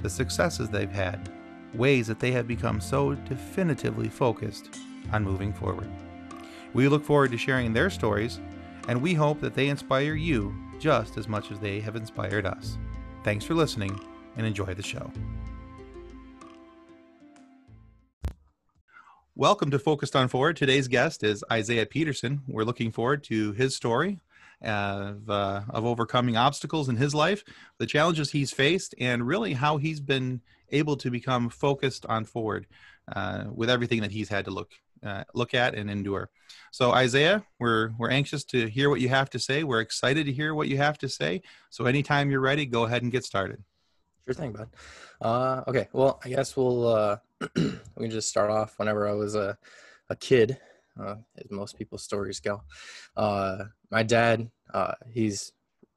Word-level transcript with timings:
the 0.00 0.10
successes 0.10 0.68
they've 0.68 0.90
had, 0.90 1.30
ways 1.74 2.06
that 2.06 2.20
they 2.20 2.30
have 2.32 2.46
become 2.46 2.80
so 2.80 3.14
definitively 3.14 4.08
focused 4.08 4.78
on 5.12 5.24
moving 5.24 5.52
forward. 5.52 5.90
We 6.72 6.88
look 6.88 7.04
forward 7.04 7.30
to 7.32 7.38
sharing 7.38 7.72
their 7.72 7.90
stories, 7.90 8.40
and 8.88 9.00
we 9.00 9.14
hope 9.14 9.40
that 9.40 9.54
they 9.54 9.68
inspire 9.68 10.14
you 10.14 10.54
just 10.78 11.16
as 11.16 11.28
much 11.28 11.50
as 11.50 11.58
they 11.60 11.80
have 11.80 11.96
inspired 11.96 12.46
us. 12.46 12.76
Thanks 13.22 13.44
for 13.44 13.54
listening 13.54 13.98
and 14.36 14.46
enjoy 14.46 14.74
the 14.74 14.82
show. 14.82 15.10
Welcome 19.36 19.70
to 19.72 19.78
Focused 19.80 20.14
on 20.14 20.28
Forward. 20.28 20.56
Today's 20.56 20.86
guest 20.86 21.24
is 21.24 21.42
Isaiah 21.50 21.86
Peterson. 21.86 22.42
We're 22.46 22.62
looking 22.62 22.92
forward 22.92 23.24
to 23.24 23.52
his 23.52 23.74
story 23.74 24.20
of, 24.62 25.28
uh, 25.28 25.62
of 25.70 25.84
overcoming 25.84 26.36
obstacles 26.36 26.88
in 26.88 26.96
his 26.96 27.14
life, 27.14 27.44
the 27.78 27.86
challenges 27.86 28.30
he's 28.30 28.52
faced, 28.52 28.94
and 28.98 29.26
really 29.26 29.52
how 29.52 29.76
he's 29.76 30.00
been 30.00 30.40
able 30.70 30.96
to 30.96 31.10
become 31.10 31.48
focused 31.48 32.06
on 32.06 32.24
forward 32.24 32.66
uh, 33.14 33.44
with 33.52 33.70
everything 33.70 34.00
that 34.00 34.10
he's 34.10 34.28
had 34.28 34.44
to 34.44 34.50
look 34.50 34.70
uh, 35.04 35.24
look 35.34 35.52
at 35.52 35.74
and 35.74 35.90
endure. 35.90 36.30
So 36.72 36.92
Isaiah, 36.92 37.44
we're 37.58 37.90
we're 37.98 38.10
anxious 38.10 38.44
to 38.46 38.66
hear 38.68 38.88
what 38.88 39.00
you 39.00 39.10
have 39.10 39.28
to 39.30 39.38
say. 39.38 39.62
We're 39.62 39.80
excited 39.80 40.26
to 40.26 40.32
hear 40.32 40.54
what 40.54 40.68
you 40.68 40.78
have 40.78 40.98
to 40.98 41.08
say. 41.08 41.42
So 41.70 41.84
anytime 41.84 42.30
you're 42.30 42.40
ready, 42.40 42.64
go 42.64 42.84
ahead 42.84 43.02
and 43.02 43.12
get 43.12 43.24
started. 43.24 43.62
Sure 44.26 44.34
thing, 44.34 44.52
bud. 44.52 44.70
Uh, 45.20 45.62
okay, 45.68 45.88
well, 45.92 46.20
I 46.24 46.30
guess 46.30 46.56
we'll 46.56 46.88
uh, 46.88 47.16
we 47.56 47.78
can 47.98 48.10
just 48.10 48.28
start 48.28 48.50
off. 48.50 48.78
Whenever 48.78 49.06
I 49.06 49.12
was 49.12 49.34
a 49.34 49.58
a 50.08 50.16
kid, 50.16 50.58
uh, 51.00 51.16
as 51.38 51.50
most 51.50 51.76
people's 51.76 52.02
stories 52.02 52.40
go, 52.40 52.62
uh, 53.16 53.64
my 53.90 54.02
dad, 54.02 54.50
uh, 54.72 54.94
he's 55.10 55.52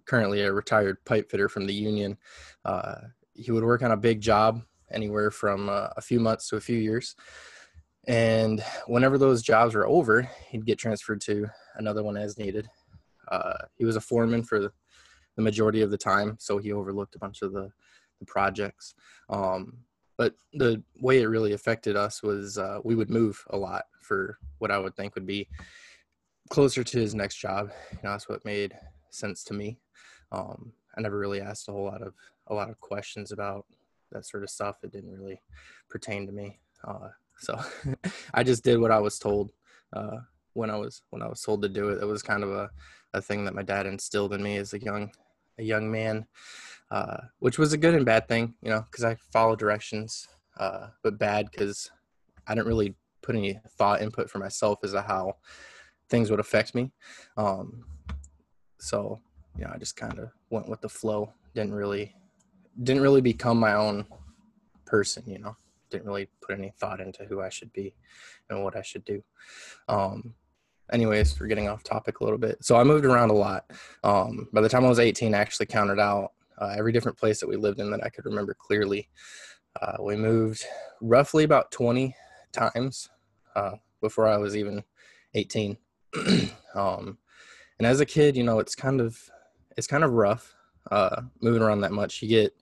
currently 0.05 0.41
a 0.41 0.53
retired 0.53 1.03
pipe 1.05 1.29
fitter 1.29 1.49
from 1.49 1.65
the 1.67 1.73
union. 1.73 2.17
Uh, 2.65 2.95
he 3.33 3.51
would 3.51 3.63
work 3.63 3.81
on 3.81 3.91
a 3.91 3.97
big 3.97 4.21
job, 4.21 4.61
anywhere 4.91 5.31
from 5.31 5.69
uh, 5.69 5.89
a 5.97 6.01
few 6.01 6.19
months 6.19 6.49
to 6.49 6.55
a 6.55 6.61
few 6.61 6.77
years. 6.77 7.15
And 8.07 8.63
whenever 8.87 9.17
those 9.17 9.41
jobs 9.41 9.75
were 9.75 9.87
over, 9.87 10.29
he'd 10.49 10.65
get 10.65 10.79
transferred 10.79 11.21
to 11.21 11.47
another 11.75 12.03
one 12.03 12.15
as 12.15 12.37
needed. 12.37 12.69
He 13.75 13.83
was 13.83 13.97
a 13.97 14.01
foreman 14.01 14.43
for 14.43 14.59
the 14.59 14.71
majority 15.37 15.81
of 15.81 15.91
the 15.91 15.97
time, 15.97 16.37
so 16.39 16.57
he 16.57 16.71
overlooked 16.71 17.15
a 17.15 17.19
bunch 17.19 17.41
of 17.41 17.51
the 17.51 17.69
the 18.19 18.25
projects. 18.25 18.95
Um, 19.29 19.77
but 20.17 20.33
the 20.53 20.81
way 20.99 21.21
it 21.21 21.27
really 21.27 21.53
affected 21.53 21.95
us 21.95 22.23
was 22.23 22.57
uh, 22.57 22.79
we 22.83 22.95
would 22.95 23.09
move 23.09 23.43
a 23.51 23.57
lot 23.57 23.85
for 24.07 24.37
what 24.59 24.71
I 24.71 24.77
would 24.77 24.95
think 24.95 25.15
would 25.15 25.27
be 25.27 25.47
closer 26.49 26.83
to 26.83 26.99
his 26.99 27.13
next 27.13 27.37
job. 27.37 27.71
You 27.91 27.99
know, 28.03 28.11
that's 28.11 28.29
what 28.29 28.45
made 28.45 28.73
sense 29.09 29.43
to 29.45 29.53
me. 29.53 29.79
Um, 30.31 30.73
I 30.97 31.01
never 31.01 31.17
really 31.17 31.41
asked 31.41 31.69
a 31.69 31.71
whole 31.71 31.85
lot 31.85 32.01
of 32.01 32.13
a 32.47 32.53
lot 32.53 32.69
of 32.69 32.79
questions 32.79 33.31
about 33.31 33.65
that 34.11 34.25
sort 34.25 34.43
of 34.43 34.49
stuff. 34.49 34.77
It 34.83 34.91
didn't 34.91 35.11
really 35.11 35.41
pertain 35.89 36.25
to 36.25 36.31
me. 36.31 36.59
Uh, 36.83 37.09
so 37.39 37.59
I 38.33 38.43
just 38.43 38.63
did 38.63 38.79
what 38.79 38.91
I 38.91 38.99
was 38.99 39.19
told 39.19 39.51
uh, 39.93 40.17
when 40.53 40.69
I 40.69 40.77
was 40.77 41.01
when 41.09 41.21
I 41.21 41.27
was 41.27 41.41
told 41.41 41.61
to 41.63 41.69
do 41.69 41.89
it. 41.89 42.01
It 42.01 42.05
was 42.05 42.23
kind 42.23 42.43
of 42.43 42.51
a, 42.51 42.69
a 43.13 43.21
thing 43.21 43.45
that 43.45 43.55
my 43.55 43.63
dad 43.63 43.85
instilled 43.85 44.33
in 44.33 44.41
me 44.41 44.57
as 44.57 44.73
a 44.73 44.79
young 44.79 45.11
a 45.59 45.63
young 45.63 45.91
man 45.91 46.25
uh, 46.91 47.17
which 47.39 47.57
was 47.57 47.73
a 47.73 47.77
good 47.77 47.93
and 47.93 48.05
bad 48.05 48.27
thing, 48.27 48.53
you 48.61 48.69
know, 48.69 48.81
because 48.89 49.03
I 49.03 49.15
followed 49.33 49.59
directions, 49.59 50.27
uh, 50.57 50.87
but 51.03 51.19
bad 51.19 51.49
because 51.51 51.91
I 52.47 52.55
didn't 52.55 52.67
really 52.67 52.95
put 53.27 53.35
any 53.35 53.59
thought 53.77 54.01
input 54.01 54.29
for 54.29 54.39
myself 54.39 54.79
as 54.83 54.93
to 54.93 55.01
how 55.01 55.35
things 56.09 56.31
would 56.31 56.39
affect 56.39 56.73
me. 56.73 56.91
Um, 57.35 57.83
so, 58.79 59.19
you 59.57 59.65
know, 59.65 59.71
I 59.73 59.77
just 59.77 59.97
kind 59.97 60.17
of 60.17 60.29
went 60.49 60.69
with 60.69 60.81
the 60.81 60.89
flow. 60.89 61.33
Didn't 61.53 61.73
really, 61.73 62.15
didn't 62.81 63.03
really 63.03 63.21
become 63.21 63.59
my 63.59 63.73
own 63.73 64.05
person, 64.85 65.23
you 65.27 65.39
know. 65.39 65.55
Didn't 65.89 66.07
really 66.07 66.29
put 66.41 66.57
any 66.57 66.71
thought 66.79 67.01
into 67.01 67.25
who 67.25 67.41
I 67.41 67.49
should 67.49 67.71
be 67.73 67.95
and 68.49 68.63
what 68.63 68.75
I 68.75 68.81
should 68.81 69.03
do. 69.03 69.21
Um, 69.89 70.33
anyways, 70.91 71.37
we're 71.39 71.47
getting 71.47 71.67
off 71.67 71.83
topic 71.83 72.21
a 72.21 72.23
little 72.23 72.39
bit. 72.39 72.63
So 72.63 72.77
I 72.77 72.83
moved 72.83 73.05
around 73.05 73.29
a 73.29 73.33
lot. 73.33 73.65
Um, 74.03 74.47
by 74.53 74.61
the 74.61 74.69
time 74.69 74.85
I 74.85 74.89
was 74.89 74.99
18, 74.99 75.33
I 75.33 75.37
actually 75.37 75.65
counted 75.65 75.99
out 75.99 76.31
uh, 76.59 76.73
every 76.77 76.93
different 76.93 77.17
place 77.17 77.39
that 77.41 77.47
we 77.47 77.57
lived 77.57 77.79
in 77.79 77.91
that 77.91 78.03
I 78.03 78.09
could 78.09 78.25
remember 78.25 78.53
clearly. 78.53 79.09
Uh, 79.81 79.97
we 80.01 80.15
moved 80.15 80.63
roughly 81.01 81.43
about 81.43 81.71
20 81.71 82.15
times 82.51 83.09
uh, 83.57 83.73
before 84.01 84.27
I 84.27 84.37
was 84.37 84.57
even 84.57 84.83
18. 85.35 85.77
um, 86.75 87.19
and 87.79 87.87
as 87.87 87.99
a 88.01 88.05
kid, 88.05 88.37
you 88.37 88.43
know, 88.43 88.59
it's 88.59 88.75
kind 88.75 89.01
of 89.01 89.17
it's 89.77 89.87
kind 89.87 90.03
of 90.03 90.13
rough 90.13 90.55
uh, 90.91 91.21
moving 91.41 91.61
around 91.63 91.81
that 91.81 91.91
much. 91.93 92.21
You 92.21 92.29
get 92.29 92.53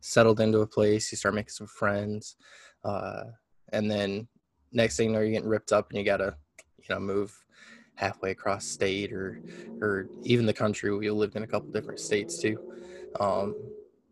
settled 0.00 0.40
into 0.40 0.60
a 0.60 0.66
place, 0.66 1.12
you 1.12 1.18
start 1.18 1.34
making 1.34 1.50
some 1.50 1.68
friends, 1.68 2.36
uh, 2.84 3.24
and 3.72 3.90
then 3.90 4.28
next 4.72 4.96
thing 4.96 5.08
you 5.10 5.14
know, 5.14 5.20
you're 5.20 5.32
getting 5.32 5.48
ripped 5.48 5.72
up, 5.72 5.90
and 5.90 5.98
you 5.98 6.04
gotta 6.04 6.36
you 6.78 6.86
know 6.90 7.00
move 7.00 7.34
halfway 7.94 8.32
across 8.32 8.66
state 8.66 9.12
or 9.12 9.40
or 9.82 10.10
even 10.24 10.46
the 10.46 10.54
country. 10.54 10.96
We 10.96 11.10
lived 11.10 11.36
in 11.36 11.42
a 11.44 11.48
couple 11.48 11.68
different 11.72 12.00
states 12.00 12.38
too. 12.38 12.56
Um, 13.20 13.56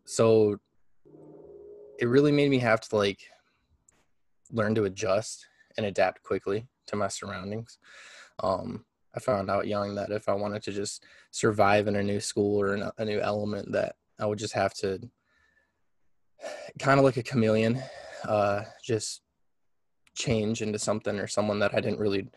so 0.06 0.58
it 1.98 2.06
really 2.06 2.32
made 2.32 2.50
me 2.50 2.58
have 2.58 2.80
to 2.80 2.96
like 2.96 3.20
learn 4.52 4.74
to 4.74 4.84
adjust 4.84 5.46
and 5.78 5.86
adapt 5.86 6.22
quickly 6.22 6.66
to 6.88 6.96
my 6.96 7.08
surroundings. 7.08 7.78
Um, 8.42 8.84
I 9.16 9.20
found 9.20 9.50
out 9.50 9.66
young 9.66 9.94
that 9.94 10.10
if 10.10 10.28
I 10.28 10.34
wanted 10.34 10.62
to 10.64 10.72
just 10.72 11.04
survive 11.30 11.88
in 11.88 11.96
a 11.96 12.02
new 12.02 12.20
school 12.20 12.60
or 12.60 12.92
a 12.98 13.04
new 13.04 13.20
element, 13.20 13.72
that 13.72 13.96
I 14.20 14.26
would 14.26 14.38
just 14.38 14.52
have 14.52 14.74
to 14.74 15.00
kind 16.78 17.00
of 17.00 17.04
like 17.04 17.16
a 17.16 17.22
chameleon, 17.22 17.82
uh, 18.26 18.64
just 18.84 19.22
change 20.14 20.60
into 20.60 20.78
something 20.78 21.18
or 21.18 21.26
someone 21.26 21.60
that 21.60 21.74
I 21.74 21.80
didn't 21.80 22.00
really 22.00 22.28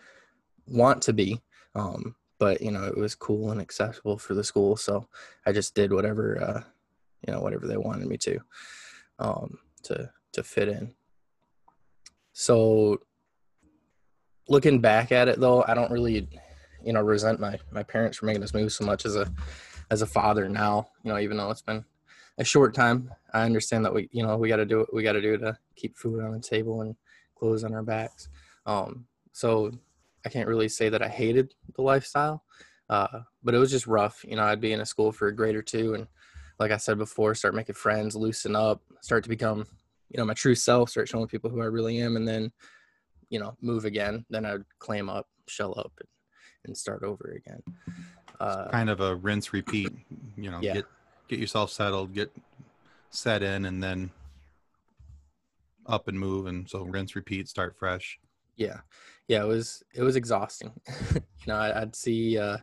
want 0.66 1.02
to 1.04 1.14
be. 1.14 1.42
Um, 1.76 2.16
but 2.42 2.60
you 2.60 2.72
know 2.72 2.86
it 2.86 2.98
was 2.98 3.14
cool 3.14 3.52
and 3.52 3.62
accessible 3.62 4.18
for 4.18 4.34
the 4.34 4.44
school 4.44 4.76
so 4.76 5.08
i 5.46 5.52
just 5.52 5.76
did 5.76 5.94
whatever 5.94 6.42
uh, 6.42 6.62
you 7.26 7.32
know 7.32 7.40
whatever 7.40 7.68
they 7.68 7.78
wanted 7.78 8.08
me 8.08 8.18
to 8.18 8.40
um, 9.20 9.60
to 9.84 10.10
to 10.34 10.44
fit 10.44 10.68
in 10.68 10.92
so 12.34 12.98
looking 14.52 14.80
back 14.80 15.12
at 15.12 15.28
it 15.28 15.40
though 15.40 15.64
i 15.68 15.74
don't 15.74 15.92
really 15.92 16.28
you 16.84 16.94
know 16.94 17.02
resent 17.02 17.40
my 17.40 17.58
my 17.72 17.84
parents 17.84 18.18
for 18.18 18.26
making 18.26 18.42
this 18.42 18.54
move 18.54 18.72
so 18.72 18.86
much 18.86 19.06
as 19.06 19.16
a 19.16 19.32
as 19.90 20.02
a 20.02 20.08
father 20.08 20.48
now 20.48 20.88
you 21.04 21.12
know 21.12 21.20
even 21.20 21.38
though 21.38 21.50
it's 21.50 21.62
been 21.62 21.84
a 22.38 22.44
short 22.44 22.74
time 22.74 23.12
i 23.34 23.44
understand 23.44 23.84
that 23.84 23.94
we 23.94 24.10
you 24.12 24.24
know 24.24 24.38
we 24.38 24.50
got 24.50 24.58
to 24.58 24.66
do 24.66 24.80
what 24.80 24.94
we 24.94 25.04
got 25.04 25.14
to 25.14 25.22
do 25.22 25.38
to 25.38 25.58
keep 25.76 25.98
food 25.98 26.24
on 26.24 26.32
the 26.32 26.40
table 26.40 26.82
and 26.82 26.96
clothes 27.36 27.64
on 27.64 27.74
our 27.74 27.84
backs 27.84 28.30
um 28.66 29.06
so 29.32 29.72
I 30.26 30.30
can't 30.30 30.48
really 30.48 30.70
say 30.70 30.90
that 30.90 31.02
I 31.02 31.08
hated 31.08 31.54
the 31.76 31.82
lifestyle, 31.82 32.44
uh, 32.90 33.22
but 33.44 33.56
it 33.56 33.58
was 33.58 33.72
just 33.72 33.88
rough. 33.88 34.24
You 34.28 34.36
know, 34.36 34.44
I'd 34.44 34.62
be 34.62 34.74
in 34.74 34.82
a 34.82 34.86
school 34.86 35.12
for 35.12 35.28
a 35.28 35.36
grade 35.36 35.56
or 35.56 35.62
two, 35.62 35.94
and 35.96 36.08
like 36.60 36.72
I 36.72 36.78
said 36.78 36.98
before, 36.98 37.34
start 37.34 37.56
making 37.56 37.76
friends, 37.76 38.16
loosen 38.16 38.56
up, 38.56 38.82
start 39.02 39.24
to 39.24 39.30
become, 39.30 39.66
you 40.10 40.18
know, 40.18 40.26
my 40.26 40.34
true 40.34 40.56
self, 40.56 40.90
start 40.90 41.08
showing 41.08 41.28
people 41.28 41.50
who 41.50 41.62
I 41.62 41.66
really 41.66 42.00
am, 42.00 42.16
and 42.16 42.28
then, 42.28 42.52
you 43.32 43.40
know, 43.40 43.58
move 43.62 43.86
again. 43.86 44.24
Then 44.30 44.46
I'd 44.46 44.64
claim 44.78 45.10
up, 45.10 45.28
shell 45.48 45.74
up, 45.78 45.92
and, 46.00 46.08
and 46.66 46.78
start 46.78 47.02
over 47.04 47.36
again. 47.36 47.64
Uh, 48.40 48.70
kind 48.70 48.92
of 48.92 49.00
a 49.00 49.16
rinse 49.16 49.54
repeat. 49.54 49.92
You 50.38 50.52
know, 50.52 50.60
yeah. 50.62 50.74
get 50.76 50.86
get 51.28 51.40
yourself 51.40 51.72
settled, 51.72 52.14
get 52.14 52.32
set 53.10 53.42
in, 53.42 53.66
and 53.66 53.82
then 53.82 54.12
up 55.88 56.08
and 56.08 56.20
move, 56.20 56.46
and 56.46 56.70
so 56.70 56.84
rinse, 56.84 57.16
repeat, 57.16 57.48
start 57.48 57.76
fresh. 57.80 58.20
Yeah, 58.58 58.82
yeah, 59.28 59.44
it 59.44 59.48
was 59.48 59.82
it 59.96 60.04
was 60.04 60.18
exhausting. 60.18 60.74
you 61.16 61.22
know, 61.48 61.56
I, 61.56 61.80
would 61.80 61.96
see 61.96 62.38
uh, 62.38 62.58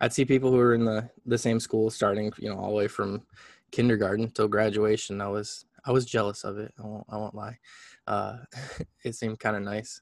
I'd 0.00 0.12
see 0.12 0.24
people 0.24 0.50
who 0.50 0.58
were 0.58 0.74
in 0.74 0.84
the 0.84 1.08
the 1.24 1.38
same 1.38 1.58
school 1.58 1.90
starting, 1.90 2.32
you 2.38 2.50
know, 2.50 2.58
all 2.58 2.68
the 2.68 2.76
way 2.76 2.88
from 2.88 3.22
kindergarten 3.70 4.30
till 4.30 4.48
graduation. 4.48 5.22
I 5.22 5.28
was 5.28 5.64
I 5.84 5.90
was 5.90 6.04
jealous 6.04 6.44
of 6.44 6.58
it. 6.58 6.72
I 6.78 6.86
won't 6.86 7.06
I 7.08 7.16
won't 7.16 7.34
lie. 7.34 7.58
Uh, 8.06 8.38
it 9.04 9.14
seemed 9.14 9.38
kind 9.38 9.56
of 9.56 9.62
nice, 9.62 10.00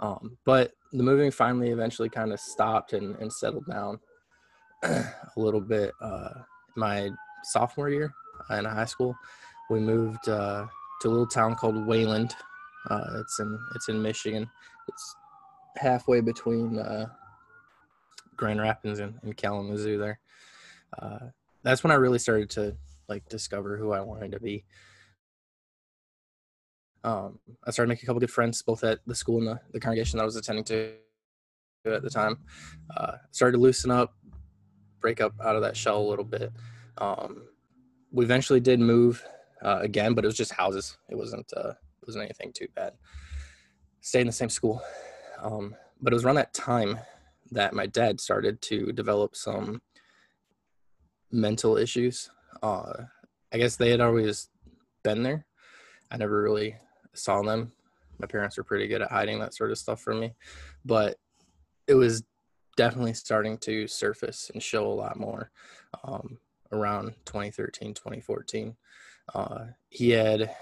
um, 0.00 0.36
but 0.44 0.72
the 0.92 1.02
moving 1.02 1.30
finally 1.30 1.70
eventually 1.70 2.08
kind 2.08 2.32
of 2.32 2.40
stopped 2.40 2.92
and, 2.92 3.16
and 3.16 3.32
settled 3.32 3.66
down 3.66 3.98
a 4.82 5.12
little 5.36 5.60
bit. 5.60 5.92
Uh, 6.00 6.30
my 6.76 7.10
sophomore 7.44 7.90
year 7.90 8.12
in 8.50 8.64
high 8.64 8.84
school, 8.84 9.14
we 9.70 9.80
moved 9.80 10.28
uh, 10.28 10.66
to 11.00 11.08
a 11.08 11.10
little 11.10 11.26
town 11.26 11.54
called 11.54 11.86
Wayland. 11.86 12.34
Uh, 12.90 13.20
it's 13.20 13.38
in 13.38 13.58
it's 13.74 13.88
in 13.88 14.02
Michigan. 14.02 14.48
It's 14.88 15.16
halfway 15.76 16.20
between 16.20 16.78
uh, 16.78 17.06
Grand 18.36 18.60
Rapids 18.60 18.98
and, 18.98 19.18
and 19.22 19.36
Kalamazoo. 19.36 19.98
There, 19.98 20.18
uh, 20.98 21.18
that's 21.62 21.84
when 21.84 21.90
I 21.90 21.96
really 21.96 22.18
started 22.18 22.50
to 22.50 22.76
like 23.08 23.28
discover 23.28 23.76
who 23.76 23.92
I 23.92 24.00
wanted 24.00 24.32
to 24.32 24.40
be. 24.40 24.64
Um, 27.04 27.38
I 27.66 27.70
started 27.70 27.88
making 27.88 28.04
a 28.04 28.06
couple 28.06 28.20
good 28.20 28.30
friends 28.30 28.62
both 28.62 28.84
at 28.84 29.00
the 29.06 29.14
school 29.14 29.38
and 29.38 29.48
the, 29.48 29.60
the 29.72 29.80
congregation 29.80 30.18
that 30.18 30.22
I 30.22 30.26
was 30.26 30.36
attending 30.36 30.64
to 30.64 30.92
at 31.86 32.02
the 32.02 32.10
time. 32.10 32.38
Uh, 32.96 33.16
started 33.30 33.56
to 33.56 33.62
loosen 33.62 33.90
up, 33.90 34.14
break 35.00 35.20
up 35.20 35.34
out 35.42 35.56
of 35.56 35.62
that 35.62 35.76
shell 35.76 36.00
a 36.00 36.08
little 36.08 36.24
bit. 36.24 36.52
Um, 36.98 37.48
we 38.12 38.24
eventually 38.24 38.60
did 38.60 38.78
move 38.78 39.24
uh, 39.62 39.78
again, 39.80 40.14
but 40.14 40.24
it 40.24 40.28
was 40.28 40.36
just 40.36 40.52
houses. 40.52 40.96
It 41.08 41.16
wasn't 41.16 41.50
uh, 41.56 41.70
it 41.70 42.06
wasn't 42.06 42.24
anything 42.24 42.52
too 42.52 42.68
bad. 42.74 42.94
Stayed 44.00 44.22
in 44.22 44.26
the 44.26 44.32
same 44.32 44.48
school, 44.48 44.82
um, 45.40 45.74
but 46.00 46.12
it 46.12 46.16
was 46.16 46.24
around 46.24 46.36
that 46.36 46.54
time 46.54 46.98
that 47.50 47.74
my 47.74 47.86
dad 47.86 48.20
started 48.20 48.60
to 48.62 48.92
develop 48.92 49.36
some 49.36 49.80
mental 51.30 51.76
issues. 51.76 52.30
Uh, 52.62 52.92
I 53.52 53.58
guess 53.58 53.76
they 53.76 53.90
had 53.90 54.00
always 54.00 54.48
been 55.04 55.22
there. 55.22 55.46
I 56.10 56.16
never 56.16 56.42
really 56.42 56.76
saw 57.14 57.42
them. 57.42 57.72
My 58.18 58.26
parents 58.26 58.56
were 58.56 58.64
pretty 58.64 58.86
good 58.86 59.02
at 59.02 59.10
hiding 59.10 59.38
that 59.40 59.54
sort 59.54 59.70
of 59.70 59.78
stuff 59.78 60.00
from 60.00 60.20
me, 60.20 60.34
but 60.84 61.16
it 61.86 61.94
was 61.94 62.22
definitely 62.76 63.14
starting 63.14 63.58
to 63.58 63.86
surface 63.86 64.50
and 64.52 64.62
show 64.62 64.86
a 64.86 64.94
lot 64.94 65.18
more 65.18 65.50
um, 66.04 66.38
around 66.70 67.14
2013, 67.26 67.94
2014. 67.94 68.76
Uh, 69.34 69.64
he 69.88 70.10
had 70.10 70.54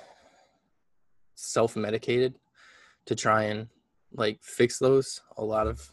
self-medicated 1.34 2.34
to 3.06 3.14
try 3.14 3.44
and 3.44 3.68
like 4.12 4.38
fix 4.42 4.78
those. 4.78 5.20
A 5.36 5.44
lot 5.44 5.66
of, 5.66 5.90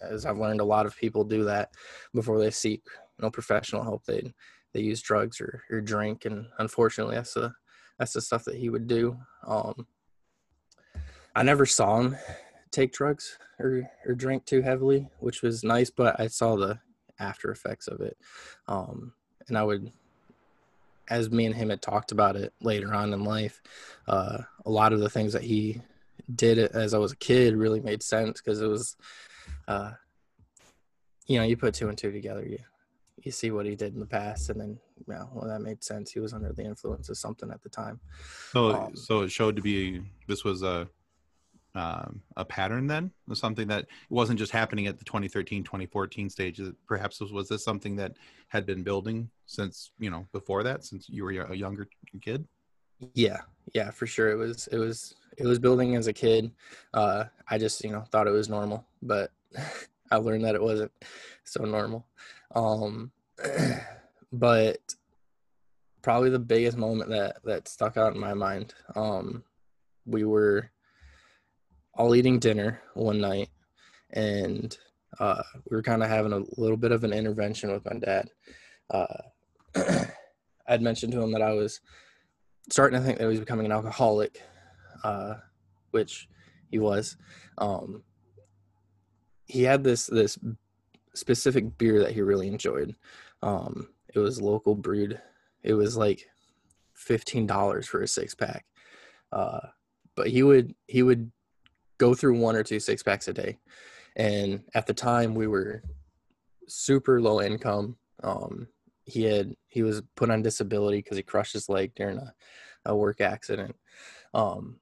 as 0.00 0.26
I've 0.26 0.38
learned, 0.38 0.60
a 0.60 0.64
lot 0.64 0.86
of 0.86 0.96
people 0.96 1.24
do 1.24 1.44
that 1.44 1.70
before 2.14 2.38
they 2.38 2.50
seek 2.50 2.82
you 3.18 3.24
know 3.24 3.30
professional 3.30 3.82
help. 3.82 4.04
They 4.04 4.32
they 4.74 4.80
use 4.80 5.00
drugs 5.00 5.40
or, 5.40 5.62
or 5.70 5.80
drink, 5.80 6.24
and 6.24 6.46
unfortunately, 6.58 7.16
that's 7.16 7.34
the 7.34 7.52
that's 7.98 8.12
the 8.12 8.20
stuff 8.20 8.44
that 8.44 8.56
he 8.56 8.70
would 8.70 8.86
do. 8.86 9.16
Um, 9.46 9.86
I 11.38 11.44
never 11.44 11.66
saw 11.66 12.00
him 12.00 12.16
take 12.72 12.92
drugs 12.92 13.38
or, 13.60 13.88
or 14.04 14.14
drink 14.16 14.44
too 14.44 14.60
heavily, 14.60 15.08
which 15.20 15.40
was 15.40 15.62
nice, 15.62 15.88
but 15.88 16.18
I 16.18 16.26
saw 16.26 16.56
the 16.56 16.80
after 17.20 17.52
effects 17.52 17.86
of 17.86 18.00
it. 18.00 18.18
Um, 18.66 19.12
and 19.46 19.56
I 19.56 19.62
would, 19.62 19.92
as 21.08 21.30
me 21.30 21.46
and 21.46 21.54
him 21.54 21.70
had 21.70 21.80
talked 21.80 22.10
about 22.10 22.34
it 22.34 22.52
later 22.60 22.92
on 22.92 23.12
in 23.12 23.22
life, 23.22 23.62
uh, 24.08 24.38
a 24.66 24.70
lot 24.70 24.92
of 24.92 24.98
the 24.98 25.08
things 25.08 25.32
that 25.32 25.44
he 25.44 25.80
did 26.34 26.58
as 26.58 26.92
I 26.92 26.98
was 26.98 27.12
a 27.12 27.16
kid 27.16 27.54
really 27.54 27.80
made 27.80 28.02
sense 28.02 28.40
because 28.40 28.60
it 28.60 28.66
was, 28.66 28.96
uh, 29.68 29.92
you 31.28 31.38
know, 31.38 31.44
you 31.44 31.56
put 31.56 31.72
two 31.72 31.88
and 31.88 31.96
two 31.96 32.10
together, 32.10 32.44
you 32.44 32.58
you 33.24 33.32
see 33.32 33.50
what 33.50 33.66
he 33.66 33.74
did 33.74 33.94
in 33.94 34.00
the 34.00 34.06
past, 34.06 34.48
and 34.48 34.60
then 34.60 34.78
yeah, 35.08 35.24
well, 35.32 35.48
that 35.48 35.60
made 35.60 35.82
sense. 35.82 36.12
He 36.12 36.20
was 36.20 36.32
under 36.32 36.52
the 36.52 36.62
influence 36.62 37.08
of 37.08 37.18
something 37.18 37.50
at 37.50 37.62
the 37.62 37.68
time. 37.68 38.00
So, 38.52 38.70
um, 38.70 38.96
so 38.96 39.22
it 39.22 39.30
showed 39.30 39.56
to 39.56 39.62
be 39.62 40.02
this 40.28 40.44
was 40.44 40.62
a 40.62 40.88
um, 41.78 42.22
a 42.36 42.44
pattern 42.44 42.86
then? 42.86 43.10
Something 43.32 43.68
that 43.68 43.86
wasn't 44.10 44.38
just 44.38 44.52
happening 44.52 44.86
at 44.86 44.98
the 44.98 45.04
2013 45.04 45.64
2014 45.64 46.30
stage. 46.30 46.60
Perhaps 46.86 47.20
was, 47.20 47.32
was 47.32 47.48
this 47.48 47.64
something 47.64 47.96
that 47.96 48.16
had 48.48 48.66
been 48.66 48.82
building 48.82 49.30
since 49.46 49.90
you 49.98 50.10
know 50.10 50.26
before 50.32 50.62
that 50.62 50.84
since 50.84 51.08
you 51.08 51.24
were 51.24 51.30
a 51.30 51.54
younger 51.54 51.88
kid? 52.20 52.46
Yeah. 53.14 53.40
Yeah 53.74 53.90
for 53.90 54.06
sure. 54.06 54.30
It 54.30 54.36
was 54.36 54.66
it 54.68 54.78
was 54.78 55.14
it 55.36 55.46
was 55.46 55.58
building 55.58 55.96
as 55.96 56.06
a 56.06 56.12
kid. 56.12 56.50
Uh 56.92 57.24
i 57.48 57.56
just 57.58 57.82
you 57.84 57.90
know 57.90 58.02
thought 58.10 58.26
it 58.26 58.32
was 58.32 58.48
normal 58.48 58.84
but 59.02 59.30
i 60.10 60.16
learned 60.16 60.44
that 60.44 60.54
it 60.54 60.62
wasn't 60.62 60.92
so 61.44 61.64
normal. 61.64 62.06
Um 62.54 63.12
but 64.32 64.94
probably 66.02 66.30
the 66.30 66.38
biggest 66.38 66.76
moment 66.76 67.10
that 67.10 67.36
that 67.44 67.68
stuck 67.68 67.96
out 67.96 68.14
in 68.14 68.20
my 68.20 68.34
mind 68.34 68.74
um 68.96 69.44
we 70.06 70.24
were 70.24 70.70
all 71.98 72.14
eating 72.14 72.38
dinner 72.38 72.80
one 72.94 73.20
night, 73.20 73.50
and 74.10 74.78
uh, 75.18 75.42
we 75.68 75.76
were 75.76 75.82
kind 75.82 76.02
of 76.02 76.08
having 76.08 76.32
a 76.32 76.44
little 76.56 76.76
bit 76.76 76.92
of 76.92 77.04
an 77.04 77.12
intervention 77.12 77.72
with 77.72 77.84
my 77.84 77.98
dad. 77.98 78.30
Uh, 78.88 80.04
I'd 80.68 80.80
mentioned 80.80 81.12
to 81.12 81.20
him 81.20 81.32
that 81.32 81.42
I 81.42 81.52
was 81.52 81.80
starting 82.70 82.98
to 82.98 83.04
think 83.04 83.18
that 83.18 83.24
he 83.24 83.28
was 83.28 83.40
becoming 83.40 83.66
an 83.66 83.72
alcoholic, 83.72 84.40
uh, 85.02 85.34
which 85.90 86.28
he 86.70 86.78
was. 86.78 87.16
Um, 87.58 88.04
he 89.46 89.64
had 89.64 89.82
this 89.82 90.06
this 90.06 90.38
specific 91.14 91.76
beer 91.78 91.98
that 92.00 92.12
he 92.12 92.22
really 92.22 92.46
enjoyed. 92.46 92.94
Um, 93.42 93.88
it 94.14 94.20
was 94.20 94.40
local 94.40 94.76
brewed. 94.76 95.20
It 95.64 95.74
was 95.74 95.96
like 95.96 96.28
fifteen 96.94 97.46
dollars 97.46 97.88
for 97.88 98.02
a 98.02 98.08
six 98.08 98.34
pack. 98.34 98.66
Uh, 99.32 99.60
but 100.14 100.28
he 100.28 100.42
would 100.42 100.74
he 100.86 101.02
would 101.02 101.32
go 101.98 102.14
through 102.14 102.38
one 102.38 102.56
or 102.56 102.62
two 102.62 102.80
six 102.80 103.02
packs 103.02 103.28
a 103.28 103.32
day. 103.32 103.58
And 104.16 104.62
at 104.74 104.86
the 104.86 104.94
time, 104.94 105.34
we 105.34 105.46
were 105.46 105.82
super 106.66 107.20
low 107.20 107.40
income. 107.40 107.96
Um, 108.22 108.68
he 109.04 109.24
had 109.24 109.54
he 109.68 109.82
was 109.82 110.02
put 110.16 110.30
on 110.30 110.42
disability 110.42 110.98
because 110.98 111.16
he 111.16 111.22
crushed 111.22 111.52
his 111.52 111.68
leg 111.68 111.92
during 111.94 112.18
a, 112.18 112.34
a 112.84 112.96
work 112.96 113.20
accident. 113.20 113.74
Um, 114.34 114.76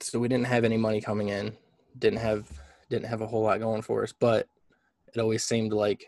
so 0.00 0.18
we 0.18 0.28
didn't 0.28 0.46
have 0.46 0.64
any 0.64 0.76
money 0.76 1.00
coming 1.00 1.28
in. 1.28 1.56
Didn't 1.98 2.18
have 2.18 2.46
didn't 2.90 3.06
have 3.06 3.22
a 3.22 3.26
whole 3.26 3.42
lot 3.42 3.60
going 3.60 3.82
for 3.82 4.02
us. 4.02 4.12
But 4.12 4.48
it 5.14 5.20
always 5.20 5.44
seemed 5.44 5.72
like 5.72 6.06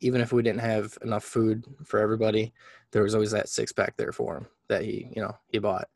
even 0.00 0.20
if 0.20 0.32
we 0.32 0.42
didn't 0.42 0.60
have 0.60 0.96
enough 1.02 1.24
food 1.24 1.64
for 1.84 2.00
everybody, 2.00 2.52
there 2.92 3.02
was 3.02 3.14
always 3.14 3.32
that 3.32 3.48
six 3.48 3.72
pack 3.72 3.96
there 3.96 4.12
for 4.12 4.36
him 4.36 4.46
that 4.68 4.84
he 4.84 5.08
you 5.14 5.22
know 5.22 5.36
he 5.48 5.58
bought. 5.58 5.88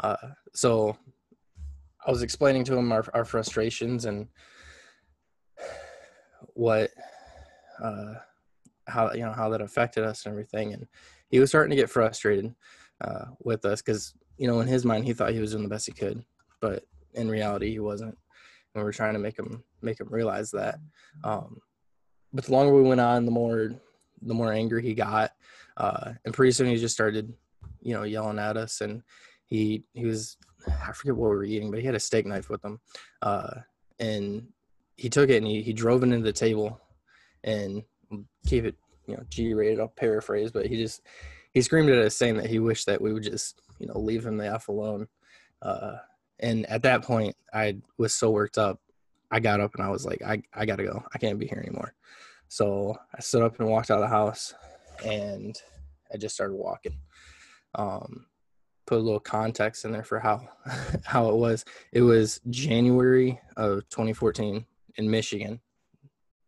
Uh, 0.00 0.16
so 0.54 0.96
I 2.06 2.10
was 2.10 2.22
explaining 2.22 2.64
to 2.64 2.76
him 2.76 2.92
our, 2.92 3.04
our 3.14 3.24
frustrations 3.24 4.04
and 4.04 4.28
what, 6.54 6.90
uh, 7.82 8.14
how, 8.86 9.12
you 9.12 9.20
know, 9.20 9.32
how 9.32 9.48
that 9.50 9.60
affected 9.60 10.04
us 10.04 10.24
and 10.24 10.32
everything. 10.32 10.72
And 10.72 10.86
he 11.28 11.38
was 11.38 11.50
starting 11.50 11.70
to 11.70 11.76
get 11.76 11.90
frustrated, 11.90 12.54
uh, 13.02 13.26
with 13.40 13.64
us 13.64 13.82
because, 13.82 14.14
you 14.38 14.46
know, 14.46 14.60
in 14.60 14.68
his 14.68 14.84
mind, 14.84 15.04
he 15.04 15.12
thought 15.12 15.32
he 15.32 15.40
was 15.40 15.52
doing 15.52 15.62
the 15.62 15.68
best 15.68 15.86
he 15.86 15.92
could, 15.92 16.24
but 16.60 16.84
in 17.14 17.28
reality, 17.28 17.70
he 17.70 17.78
wasn't. 17.78 18.16
And 18.74 18.82
we 18.82 18.88
are 18.88 18.92
trying 18.92 19.12
to 19.12 19.18
make 19.18 19.38
him, 19.38 19.62
make 19.82 20.00
him 20.00 20.08
realize 20.10 20.50
that. 20.52 20.78
Um, 21.24 21.60
but 22.32 22.44
the 22.44 22.52
longer 22.52 22.74
we 22.74 22.88
went 22.88 23.00
on, 23.00 23.24
the 23.24 23.30
more, 23.30 23.72
the 24.22 24.34
more 24.34 24.52
angry 24.52 24.82
he 24.82 24.94
got. 24.94 25.32
Uh, 25.76 26.12
and 26.24 26.34
pretty 26.34 26.52
soon 26.52 26.68
he 26.68 26.76
just 26.76 26.94
started, 26.94 27.32
you 27.82 27.94
know, 27.94 28.04
yelling 28.04 28.38
at 28.38 28.56
us 28.56 28.80
and 28.80 29.02
he 29.52 29.84
he 29.92 30.06
was 30.06 30.36
I 30.66 30.92
forget 30.92 31.14
what 31.14 31.30
we 31.30 31.36
were 31.36 31.44
eating, 31.44 31.70
but 31.70 31.80
he 31.80 31.86
had 31.86 31.94
a 31.94 32.00
steak 32.00 32.24
knife 32.24 32.48
with 32.48 32.64
him, 32.64 32.80
uh, 33.20 33.54
and 33.98 34.48
he 34.96 35.10
took 35.10 35.28
it 35.28 35.36
and 35.36 35.46
he, 35.46 35.62
he 35.62 35.72
drove 35.72 36.02
it 36.02 36.06
into 36.06 36.24
the 36.24 36.32
table, 36.32 36.80
and 37.44 37.82
keep 38.46 38.64
it 38.64 38.76
you 39.06 39.16
know 39.16 39.22
G 39.28 39.52
rated. 39.52 39.80
I'll 39.80 39.88
paraphrase, 39.88 40.50
but 40.52 40.66
he 40.66 40.76
just 40.76 41.02
he 41.52 41.60
screamed 41.60 41.90
at 41.90 41.98
us 41.98 42.16
saying 42.16 42.36
that 42.36 42.46
he 42.46 42.60
wished 42.60 42.86
that 42.86 43.00
we 43.02 43.12
would 43.12 43.24
just 43.24 43.60
you 43.78 43.86
know 43.86 43.98
leave 43.98 44.24
him 44.24 44.38
the 44.38 44.46
f 44.46 44.68
alone. 44.68 45.06
Uh, 45.60 45.96
and 46.40 46.66
at 46.66 46.82
that 46.82 47.02
point, 47.02 47.36
I 47.52 47.76
was 47.98 48.14
so 48.14 48.30
worked 48.30 48.58
up. 48.58 48.80
I 49.30 49.38
got 49.38 49.60
up 49.60 49.74
and 49.74 49.84
I 49.84 49.90
was 49.90 50.06
like, 50.06 50.22
I 50.22 50.42
I 50.54 50.64
gotta 50.64 50.84
go. 50.84 51.04
I 51.14 51.18
can't 51.18 51.38
be 51.38 51.46
here 51.46 51.62
anymore. 51.64 51.94
So 52.48 52.96
I 53.14 53.20
stood 53.20 53.42
up 53.42 53.60
and 53.60 53.68
walked 53.68 53.90
out 53.90 53.98
of 53.98 54.08
the 54.08 54.16
house, 54.16 54.54
and 55.04 55.54
I 56.12 56.16
just 56.16 56.34
started 56.34 56.54
walking. 56.54 56.96
Um, 57.74 58.26
put 58.92 59.00
a 59.00 59.02
little 59.02 59.20
context 59.20 59.86
in 59.86 59.92
there 59.92 60.04
for 60.04 60.20
how 60.20 60.46
how 61.04 61.30
it 61.30 61.36
was. 61.36 61.64
It 61.92 62.02
was 62.02 62.42
January 62.50 63.40
of 63.56 63.88
2014 63.88 64.66
in 64.96 65.10
Michigan, 65.10 65.60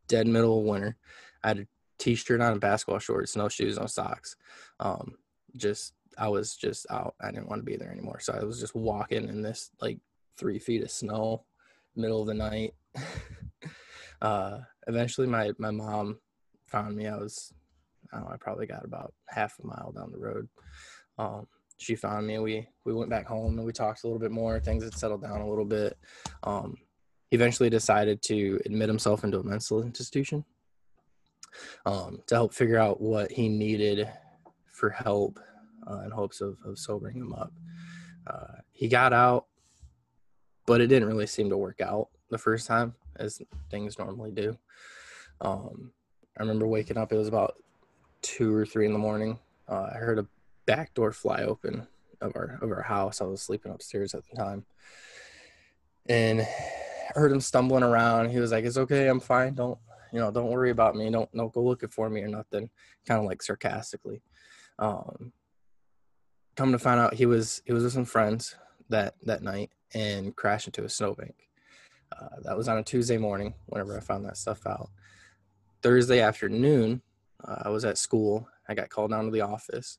dead 0.08 0.26
middle 0.26 0.58
of 0.58 0.66
winter. 0.66 0.98
I 1.42 1.48
had 1.48 1.58
a 1.60 1.66
t-shirt 1.98 2.42
on, 2.42 2.58
basketball 2.58 2.98
shorts, 2.98 3.34
no 3.34 3.48
shoes, 3.48 3.78
no 3.78 3.86
socks. 3.86 4.36
Um, 4.78 5.14
just 5.56 5.94
I 6.18 6.28
was 6.28 6.54
just 6.54 6.86
out. 6.90 7.14
I 7.18 7.30
didn't 7.30 7.48
want 7.48 7.60
to 7.60 7.64
be 7.64 7.76
there 7.76 7.90
anymore, 7.90 8.20
so 8.20 8.34
I 8.38 8.44
was 8.44 8.60
just 8.60 8.74
walking 8.74 9.26
in 9.26 9.40
this 9.40 9.70
like 9.80 9.98
three 10.36 10.58
feet 10.58 10.82
of 10.82 10.90
snow, 10.90 11.46
middle 11.96 12.20
of 12.20 12.26
the 12.26 12.34
night. 12.34 12.74
uh, 14.20 14.58
eventually, 14.86 15.28
my 15.28 15.52
my 15.56 15.70
mom 15.70 16.18
found 16.66 16.94
me. 16.94 17.06
I 17.06 17.16
was 17.16 17.54
I 18.12 18.18
don't 18.18 18.26
know, 18.26 18.34
I 18.34 18.36
probably 18.36 18.66
got 18.66 18.84
about 18.84 19.14
half 19.30 19.58
a 19.62 19.66
mile 19.66 19.92
down 19.96 20.12
the 20.12 20.18
road. 20.18 20.46
Um, 21.16 21.46
she 21.76 21.96
found 21.96 22.26
me. 22.26 22.38
We 22.38 22.68
we 22.84 22.94
went 22.94 23.10
back 23.10 23.26
home 23.26 23.58
and 23.58 23.66
we 23.66 23.72
talked 23.72 24.04
a 24.04 24.06
little 24.06 24.20
bit 24.20 24.30
more. 24.30 24.60
Things 24.60 24.84
had 24.84 24.94
settled 24.94 25.22
down 25.22 25.40
a 25.40 25.48
little 25.48 25.64
bit. 25.64 25.96
Um, 26.42 26.76
he 27.30 27.36
eventually 27.36 27.70
decided 27.70 28.22
to 28.22 28.60
admit 28.64 28.88
himself 28.88 29.24
into 29.24 29.40
a 29.40 29.44
mental 29.44 29.82
institution 29.82 30.44
um, 31.86 32.22
to 32.26 32.34
help 32.34 32.54
figure 32.54 32.78
out 32.78 33.00
what 33.00 33.32
he 33.32 33.48
needed 33.48 34.08
for 34.72 34.90
help 34.90 35.40
uh, 35.90 36.00
in 36.00 36.10
hopes 36.10 36.40
of, 36.40 36.56
of 36.64 36.78
sobering 36.78 37.16
him 37.16 37.32
up. 37.32 37.52
Uh, 38.26 38.58
he 38.72 38.88
got 38.88 39.12
out, 39.12 39.46
but 40.66 40.80
it 40.80 40.86
didn't 40.86 41.08
really 41.08 41.26
seem 41.26 41.50
to 41.50 41.56
work 41.56 41.80
out 41.80 42.08
the 42.30 42.38
first 42.38 42.66
time, 42.66 42.94
as 43.16 43.40
things 43.70 43.98
normally 43.98 44.30
do. 44.30 44.56
Um, 45.40 45.92
I 46.38 46.42
remember 46.42 46.66
waking 46.66 46.96
up. 46.96 47.12
It 47.12 47.16
was 47.18 47.28
about 47.28 47.56
two 48.22 48.54
or 48.54 48.64
three 48.64 48.86
in 48.86 48.92
the 48.92 48.98
morning. 48.98 49.38
Uh, 49.68 49.88
I 49.94 49.98
heard 49.98 50.18
a 50.18 50.26
back 50.66 50.94
door 50.94 51.12
fly 51.12 51.42
open 51.42 51.86
of 52.20 52.32
our 52.36 52.58
of 52.62 52.70
our 52.70 52.82
house. 52.82 53.20
I 53.20 53.24
was 53.24 53.42
sleeping 53.42 53.72
upstairs 53.72 54.14
at 54.14 54.22
the 54.28 54.36
time, 54.36 54.64
and 56.06 56.40
I 56.40 57.18
heard 57.18 57.32
him 57.32 57.40
stumbling 57.40 57.82
around. 57.82 58.30
He 58.30 58.38
was 58.38 58.52
like, 58.52 58.64
"It's 58.64 58.78
okay, 58.78 59.08
I'm 59.08 59.20
fine. 59.20 59.54
Don't 59.54 59.78
you 60.12 60.20
know? 60.20 60.30
Don't 60.30 60.50
worry 60.50 60.70
about 60.70 60.96
me. 60.96 61.10
Don't 61.10 61.30
don't 61.32 61.52
go 61.52 61.62
looking 61.62 61.88
for 61.88 62.08
me 62.08 62.22
or 62.22 62.28
nothing." 62.28 62.70
Kind 63.06 63.20
of 63.20 63.26
like 63.26 63.42
sarcastically. 63.42 64.22
Um, 64.78 65.32
come 66.56 66.72
to 66.72 66.78
find 66.78 67.00
out, 67.00 67.14
he 67.14 67.26
was 67.26 67.62
he 67.64 67.72
was 67.72 67.84
with 67.84 67.92
some 67.92 68.04
friends 68.04 68.56
that 68.88 69.14
that 69.22 69.42
night 69.42 69.70
and 69.94 70.34
crashed 70.34 70.66
into 70.66 70.84
a 70.84 70.88
snowbank. 70.88 71.34
Uh, 72.16 72.28
that 72.42 72.56
was 72.56 72.68
on 72.68 72.78
a 72.78 72.82
Tuesday 72.82 73.18
morning. 73.18 73.54
Whenever 73.66 73.96
I 73.96 74.00
found 74.00 74.24
that 74.24 74.36
stuff 74.36 74.66
out, 74.66 74.90
Thursday 75.82 76.20
afternoon, 76.20 77.02
uh, 77.46 77.62
I 77.64 77.68
was 77.70 77.84
at 77.84 77.98
school. 77.98 78.48
I 78.68 78.74
got 78.74 78.88
called 78.88 79.10
down 79.10 79.26
to 79.26 79.30
the 79.30 79.40
office. 79.42 79.98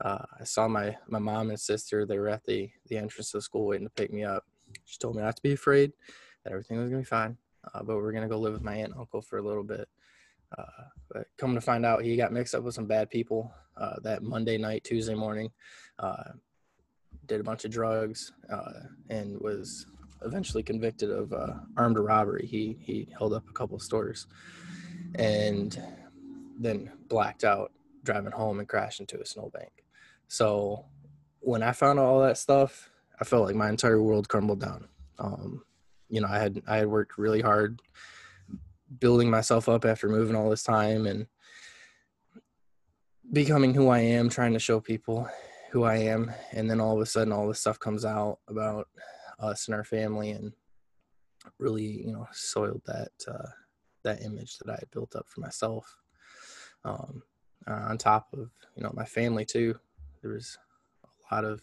Uh, 0.00 0.24
I 0.40 0.44
saw 0.44 0.68
my 0.68 0.96
my 1.08 1.18
mom 1.18 1.50
and 1.50 1.60
sister. 1.60 2.04
They 2.04 2.18
were 2.18 2.28
at 2.28 2.44
the 2.44 2.70
the 2.88 2.98
entrance 2.98 3.32
of 3.34 3.38
the 3.38 3.42
school 3.42 3.66
waiting 3.66 3.86
to 3.86 3.92
pick 3.92 4.12
me 4.12 4.24
up. 4.24 4.44
She 4.84 4.98
told 4.98 5.16
me 5.16 5.22
not 5.22 5.36
to 5.36 5.42
be 5.42 5.52
afraid, 5.52 5.92
that 6.44 6.52
everything 6.52 6.78
was 6.78 6.90
gonna 6.90 7.02
be 7.02 7.06
fine, 7.06 7.36
uh, 7.72 7.82
but 7.82 7.96
we 7.96 8.02
are 8.02 8.12
gonna 8.12 8.28
go 8.28 8.38
live 8.38 8.52
with 8.52 8.62
my 8.62 8.74
aunt 8.74 8.90
and 8.92 9.00
uncle 9.00 9.22
for 9.22 9.38
a 9.38 9.42
little 9.42 9.62
bit. 9.62 9.88
Uh, 10.56 10.84
but 11.10 11.26
come 11.38 11.54
to 11.54 11.60
find 11.60 11.84
out, 11.84 12.04
he 12.04 12.16
got 12.16 12.32
mixed 12.32 12.54
up 12.54 12.62
with 12.62 12.74
some 12.74 12.86
bad 12.86 13.10
people 13.10 13.52
uh, 13.76 13.96
that 14.02 14.22
Monday 14.22 14.58
night, 14.58 14.84
Tuesday 14.84 15.14
morning. 15.14 15.50
Uh, 15.98 16.32
did 17.26 17.40
a 17.40 17.44
bunch 17.44 17.64
of 17.64 17.72
drugs 17.72 18.32
and 19.08 19.40
was 19.40 19.86
eventually 20.22 20.62
convicted 20.62 21.10
of 21.10 21.32
armed 21.76 21.98
robbery. 21.98 22.46
He 22.46 22.76
he 22.80 23.08
held 23.16 23.32
up 23.32 23.48
a 23.48 23.52
couple 23.52 23.76
of 23.76 23.82
stores, 23.82 24.26
and 25.16 25.80
then 26.58 26.92
blacked 27.08 27.44
out 27.44 27.72
driving 28.04 28.30
home 28.32 28.60
and 28.60 28.68
crashed 28.68 29.00
into 29.00 29.20
a 29.20 29.26
snowbank. 29.26 29.85
So 30.28 30.84
when 31.40 31.62
I 31.62 31.72
found 31.72 31.98
all 31.98 32.20
that 32.22 32.38
stuff, 32.38 32.90
I 33.20 33.24
felt 33.24 33.46
like 33.46 33.56
my 33.56 33.68
entire 33.68 34.02
world 34.02 34.28
crumbled 34.28 34.60
down. 34.60 34.88
Um, 35.18 35.62
you 36.08 36.20
know, 36.20 36.28
I 36.28 36.38
had 36.38 36.62
I 36.66 36.76
had 36.76 36.88
worked 36.88 37.18
really 37.18 37.40
hard 37.40 37.80
building 38.98 39.30
myself 39.30 39.68
up 39.68 39.84
after 39.84 40.08
moving 40.08 40.36
all 40.36 40.50
this 40.50 40.62
time 40.62 41.06
and 41.06 41.26
becoming 43.32 43.74
who 43.74 43.88
I 43.88 44.00
am, 44.00 44.28
trying 44.28 44.52
to 44.52 44.58
show 44.58 44.80
people 44.80 45.28
who 45.72 45.84
I 45.84 45.96
am, 45.96 46.30
and 46.52 46.70
then 46.70 46.80
all 46.80 46.94
of 46.94 47.00
a 47.00 47.06
sudden 47.06 47.32
all 47.32 47.48
this 47.48 47.60
stuff 47.60 47.78
comes 47.78 48.04
out 48.04 48.38
about 48.48 48.88
us 49.38 49.66
and 49.66 49.74
our 49.74 49.84
family 49.84 50.30
and 50.30 50.52
really, 51.58 51.84
you 51.84 52.12
know, 52.12 52.26
soiled 52.32 52.82
that 52.86 53.12
uh, 53.28 53.48
that 54.04 54.22
image 54.22 54.58
that 54.58 54.70
I 54.70 54.74
had 54.74 54.90
built 54.90 55.16
up 55.16 55.26
for 55.28 55.40
myself. 55.40 55.98
Um, 56.84 57.22
uh, 57.68 57.86
on 57.88 57.98
top 57.98 58.28
of 58.32 58.50
you 58.76 58.82
know 58.82 58.92
my 58.94 59.04
family 59.04 59.44
too, 59.44 59.78
there 60.22 60.32
was 60.32 60.58
a 61.30 61.34
lot 61.34 61.44
of 61.44 61.60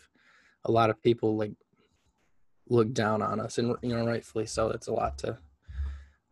a 0.65 0.71
lot 0.71 0.89
of 0.89 1.01
people 1.01 1.35
like 1.35 1.53
look 2.69 2.93
down 2.93 3.21
on 3.21 3.39
us, 3.39 3.57
and 3.57 3.75
you 3.81 3.95
know 3.95 4.05
rightfully 4.05 4.45
so. 4.45 4.69
It's 4.69 4.87
a 4.87 4.93
lot 4.93 5.17
to 5.19 5.37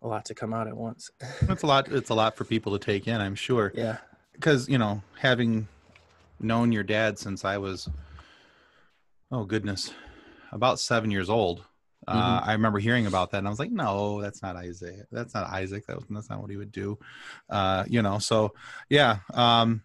a 0.02 0.08
lot 0.08 0.26
to 0.26 0.34
come 0.34 0.54
out 0.54 0.68
at 0.68 0.76
once. 0.76 1.12
It's 1.50 1.64
a 1.64 1.68
lot. 1.68 1.92
It's 1.92 2.10
a 2.10 2.16
lot 2.16 2.36
for 2.36 2.44
people 2.44 2.78
to 2.78 2.84
take 2.84 3.08
in. 3.08 3.20
I'm 3.22 3.36
sure. 3.36 3.72
Yeah. 3.76 3.98
Because 4.34 4.68
you 4.68 4.78
know, 4.78 5.02
having 5.20 5.68
known 6.40 6.72
your 6.72 6.84
dad 6.84 7.20
since 7.20 7.46
I 7.46 7.58
was, 7.58 7.90
oh 9.32 9.44
goodness, 9.44 9.94
about 10.52 10.80
seven 10.80 11.12
years 11.12 11.30
old, 11.30 11.66
uh, 12.08 12.40
mm-hmm. 12.40 12.50
I 12.50 12.54
remember 12.54 12.80
hearing 12.80 13.06
about 13.06 13.32
that, 13.32 13.40
and 13.40 13.48
I 13.48 13.50
was 13.50 13.60
like, 13.60 13.72
"No, 13.72 14.22
that's 14.22 14.42
not 14.42 14.56
Isaac. 14.56 15.06
That's 15.12 15.36
not 15.36 15.48
Isaac. 15.50 15.86
That 15.86 15.98
was, 15.98 16.06
that's 16.10 16.30
not 16.30 16.42
what 16.42 16.50
he 16.50 16.58
would 16.58 16.72
do." 16.72 16.98
Uh, 17.50 17.84
you 17.88 18.02
know, 18.02 18.18
so 18.18 18.54
yeah, 18.90 19.20
um, 19.34 19.84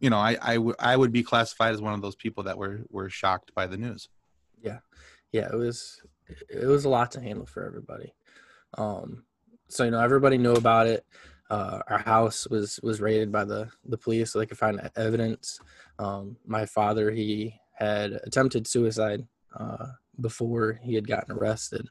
you 0.00 0.10
know, 0.10 0.18
I, 0.18 0.36
I, 0.40 0.54
w- 0.54 0.74
I 0.78 0.96
would 0.96 1.12
be 1.12 1.22
classified 1.22 1.74
as 1.74 1.80
one 1.80 1.94
of 1.94 2.02
those 2.02 2.16
people 2.16 2.44
that 2.44 2.58
were 2.58 2.80
were 2.90 3.10
shocked 3.10 3.52
by 3.54 3.66
the 3.66 3.76
news. 3.76 4.08
Yeah, 4.60 4.78
yeah, 5.32 5.48
it 5.52 5.56
was 5.56 6.00
it 6.48 6.66
was 6.66 6.84
a 6.84 6.88
lot 6.88 7.10
to 7.12 7.20
handle 7.20 7.46
for 7.46 7.64
everybody. 7.64 8.14
Um, 8.78 9.24
so 9.68 9.84
you 9.84 9.90
know, 9.90 10.00
everybody 10.00 10.38
knew 10.38 10.54
about 10.54 10.86
it. 10.86 11.04
Uh, 11.50 11.80
our 11.88 11.98
house 11.98 12.46
was 12.48 12.80
was 12.82 13.00
raided 13.00 13.30
by 13.30 13.44
the 13.44 13.68
the 13.84 13.98
police, 13.98 14.32
so 14.32 14.38
they 14.38 14.46
could 14.46 14.58
find 14.58 14.80
evidence. 14.96 15.60
Um, 15.98 16.36
my 16.46 16.66
father, 16.66 17.10
he 17.10 17.54
had 17.74 18.12
attempted 18.24 18.66
suicide. 18.66 19.26
Uh, 19.58 19.86
before 20.20 20.78
he 20.82 20.94
had 20.94 21.06
gotten 21.06 21.34
arrested. 21.34 21.88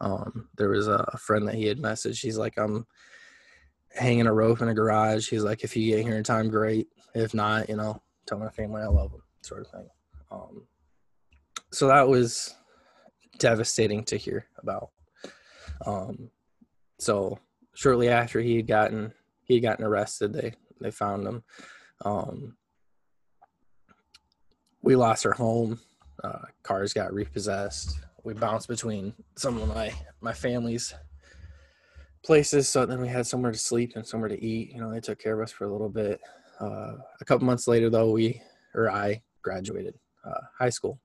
Um, 0.00 0.48
there 0.56 0.70
was 0.70 0.88
a, 0.88 1.04
friend 1.18 1.46
that 1.48 1.54
he 1.54 1.66
had 1.66 1.78
messaged. 1.78 2.22
He's 2.22 2.38
like, 2.38 2.58
I'm 2.58 2.86
hanging 3.94 4.26
a 4.26 4.32
rope 4.32 4.60
in 4.60 4.68
a 4.68 4.74
garage. 4.74 5.28
He's 5.28 5.42
like, 5.42 5.64
if 5.64 5.76
you 5.76 5.94
get 5.94 6.04
here 6.04 6.16
in 6.16 6.24
time, 6.24 6.48
great. 6.48 6.88
If 7.14 7.34
not, 7.34 7.68
you 7.68 7.76
know, 7.76 8.02
tell 8.26 8.38
my 8.38 8.50
family 8.50 8.82
I 8.82 8.86
love 8.86 9.10
them, 9.12 9.22
sort 9.42 9.62
of 9.62 9.68
thing. 9.68 9.88
Um, 10.30 10.66
so 11.72 11.88
that 11.88 12.08
was 12.08 12.54
devastating 13.38 14.04
to 14.04 14.16
hear 14.16 14.46
about. 14.58 14.90
Um, 15.86 16.30
so 16.98 17.38
shortly 17.74 18.08
after 18.08 18.40
he 18.40 18.56
had 18.56 18.66
gotten 18.66 19.12
he 19.44 19.54
had 19.54 19.62
gotten 19.62 19.84
arrested, 19.84 20.32
they 20.32 20.54
they 20.80 20.90
found 20.90 21.26
him. 21.26 21.42
Um, 22.04 22.56
we 24.82 24.96
lost 24.96 25.26
our 25.26 25.32
home 25.32 25.80
uh, 26.22 26.46
cars 26.62 26.92
got 26.92 27.12
repossessed. 27.12 27.98
We 28.24 28.34
bounced 28.34 28.68
between 28.68 29.14
some 29.36 29.60
of 29.60 29.68
my 29.68 29.92
my 30.20 30.32
family's 30.32 30.94
places, 32.24 32.68
so 32.68 32.84
then 32.84 33.00
we 33.00 33.08
had 33.08 33.26
somewhere 33.26 33.52
to 33.52 33.58
sleep 33.58 33.92
and 33.94 34.06
somewhere 34.06 34.28
to 34.28 34.44
eat. 34.44 34.72
You 34.72 34.80
know, 34.80 34.92
they 34.92 35.00
took 35.00 35.18
care 35.18 35.34
of 35.34 35.40
us 35.40 35.52
for 35.52 35.64
a 35.64 35.72
little 35.72 35.88
bit. 35.88 36.20
Uh, 36.60 36.94
a 37.20 37.24
couple 37.24 37.46
months 37.46 37.68
later, 37.68 37.90
though, 37.90 38.10
we 38.10 38.40
or 38.74 38.90
I 38.90 39.22
graduated 39.42 39.94
uh, 40.24 40.40
high 40.58 40.70
school, 40.70 41.00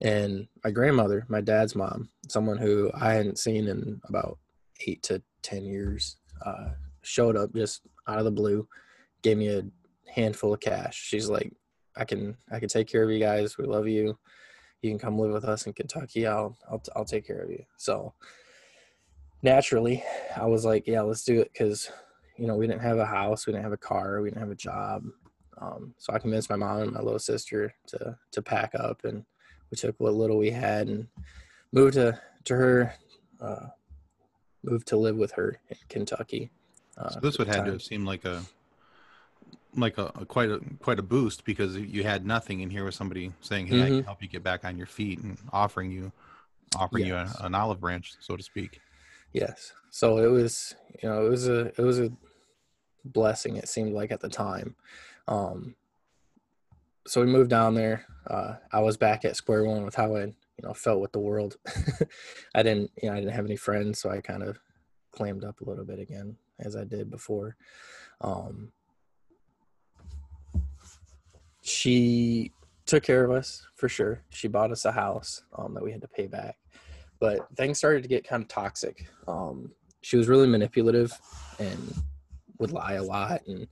and 0.00 0.48
my 0.64 0.70
grandmother, 0.70 1.24
my 1.28 1.40
dad's 1.40 1.74
mom, 1.74 2.08
someone 2.28 2.58
who 2.58 2.90
I 2.94 3.12
hadn't 3.14 3.38
seen 3.38 3.68
in 3.68 4.00
about 4.08 4.38
eight 4.86 5.02
to 5.04 5.22
ten 5.42 5.64
years, 5.64 6.16
uh, 6.44 6.70
showed 7.02 7.36
up 7.36 7.54
just 7.54 7.82
out 8.08 8.18
of 8.18 8.24
the 8.24 8.30
blue, 8.30 8.66
gave 9.22 9.38
me 9.38 9.48
a 9.48 9.62
handful 10.10 10.52
of 10.52 10.60
cash. 10.60 10.96
She's 10.96 11.28
like, 11.28 11.52
I 11.96 12.04
can 12.04 12.36
I 12.50 12.58
can 12.58 12.68
take 12.68 12.88
care 12.88 13.04
of 13.04 13.10
you 13.10 13.20
guys. 13.20 13.58
We 13.58 13.64
love 13.64 13.86
you. 13.86 14.18
You 14.82 14.90
can 14.90 14.98
come 14.98 15.18
live 15.18 15.32
with 15.32 15.44
us 15.44 15.66
in 15.66 15.72
Kentucky. 15.72 16.26
I'll 16.26 16.56
I'll 16.70 16.82
I'll 16.96 17.04
take 17.04 17.26
care 17.26 17.42
of 17.42 17.50
you. 17.50 17.62
So 17.76 18.14
naturally, 19.42 20.02
I 20.36 20.46
was 20.46 20.64
like, 20.64 20.86
yeah, 20.86 21.02
let's 21.02 21.24
do 21.24 21.40
it 21.40 21.50
because 21.52 21.90
you 22.36 22.46
know 22.46 22.56
we 22.56 22.66
didn't 22.66 22.82
have 22.82 22.98
a 22.98 23.06
house, 23.06 23.46
we 23.46 23.52
didn't 23.52 23.64
have 23.64 23.72
a 23.72 23.78
car, 23.78 24.20
we 24.20 24.30
didn't 24.30 24.42
have 24.42 24.50
a 24.50 24.56
job. 24.56 25.04
Um, 25.60 25.94
so 25.98 26.12
I 26.12 26.18
convinced 26.18 26.50
my 26.50 26.56
mom 26.56 26.78
and 26.78 26.92
my 26.92 27.00
little 27.00 27.18
sister 27.18 27.74
to 27.88 28.16
to 28.32 28.42
pack 28.42 28.74
up, 28.74 29.04
and 29.04 29.24
we 29.70 29.76
took 29.76 29.98
what 29.98 30.14
little 30.14 30.38
we 30.38 30.50
had 30.50 30.88
and 30.88 31.06
moved 31.72 31.94
to 31.94 32.18
to 32.44 32.56
her. 32.56 32.94
Uh, 33.40 33.66
moved 34.64 34.86
to 34.88 34.96
live 34.96 35.16
with 35.16 35.32
her 35.32 35.58
in 35.68 35.76
Kentucky. 35.88 36.50
Uh, 36.96 37.10
so 37.10 37.20
this 37.20 37.38
would 37.38 37.48
have 37.48 37.64
to 37.64 37.72
have 37.72 37.82
seemed 37.82 38.06
like 38.06 38.24
a 38.24 38.42
like 39.74 39.96
a, 39.98 40.12
a, 40.20 40.26
quite 40.26 40.50
a 40.50 40.60
quite 40.80 40.98
a 40.98 41.02
boost 41.02 41.44
because 41.44 41.76
you 41.76 42.02
had 42.02 42.26
nothing 42.26 42.62
and 42.62 42.70
here 42.70 42.84
was 42.84 42.94
somebody 42.94 43.32
saying 43.40 43.66
hey 43.66 43.76
mm-hmm. 43.76 43.82
i 43.82 43.86
can 43.86 43.96
mm-hmm. 43.96 44.06
help 44.06 44.22
you 44.22 44.28
get 44.28 44.42
back 44.42 44.66
on 44.66 44.76
your 44.76 44.86
feet 44.86 45.18
and 45.20 45.38
offering 45.50 45.90
you 45.90 46.12
offering 46.76 47.06
yes. 47.06 47.34
you 47.38 47.42
a, 47.42 47.46
an 47.46 47.54
olive 47.54 47.80
branch 47.80 48.14
so 48.20 48.36
to 48.36 48.42
speak 48.42 48.80
yes. 49.32 49.72
So 49.90 50.18
it 50.18 50.28
was 50.28 50.74
you 51.02 51.08
know 51.08 51.26
it 51.26 51.30
was 51.30 51.48
a 51.48 51.66
it 51.66 51.80
was 51.80 52.00
a 52.00 52.10
blessing 53.04 53.56
it 53.56 53.68
seemed 53.68 53.92
like 53.92 54.12
at 54.12 54.20
the 54.20 54.28
time. 54.28 54.76
Um 55.28 55.74
so 57.06 57.20
we 57.20 57.26
moved 57.26 57.50
down 57.50 57.74
there. 57.74 58.06
Uh 58.26 58.54
i 58.72 58.80
was 58.80 58.96
back 58.96 59.24
at 59.24 59.36
square 59.36 59.64
one 59.64 59.84
with 59.84 59.94
how 59.94 60.14
i 60.16 60.24
you 60.24 60.34
know 60.62 60.74
felt 60.74 61.00
with 61.00 61.12
the 61.12 61.18
world. 61.18 61.56
I 62.54 62.62
didn't 62.62 62.90
you 63.02 63.08
know 63.08 63.16
i 63.16 63.20
didn't 63.20 63.34
have 63.34 63.44
any 63.44 63.56
friends 63.56 63.98
so 64.00 64.10
i 64.10 64.20
kind 64.20 64.42
of 64.42 64.58
clammed 65.10 65.44
up 65.44 65.60
a 65.60 65.68
little 65.68 65.84
bit 65.84 65.98
again 65.98 66.36
as 66.58 66.76
i 66.76 66.84
did 66.84 67.10
before. 67.10 67.56
Um 68.20 68.72
she 71.62 72.52
took 72.86 73.02
care 73.04 73.24
of 73.24 73.30
us 73.30 73.66
for 73.74 73.88
sure. 73.88 74.22
She 74.30 74.48
bought 74.48 74.72
us 74.72 74.84
a 74.84 74.92
house 74.92 75.42
um, 75.56 75.74
that 75.74 75.82
we 75.82 75.92
had 75.92 76.02
to 76.02 76.08
pay 76.08 76.26
back, 76.26 76.56
but 77.22 77.46
things 77.56 77.78
started 77.78 78.02
to 78.02 78.08
get 78.08 78.26
kind 78.26 78.42
of 78.42 78.48
toxic. 78.48 79.06
Um, 79.28 79.70
she 80.00 80.16
was 80.16 80.26
really 80.26 80.48
manipulative 80.48 81.16
and 81.60 81.94
would 82.58 82.72
lie 82.72 82.94
a 82.94 83.02
lot, 83.02 83.42
and 83.46 83.68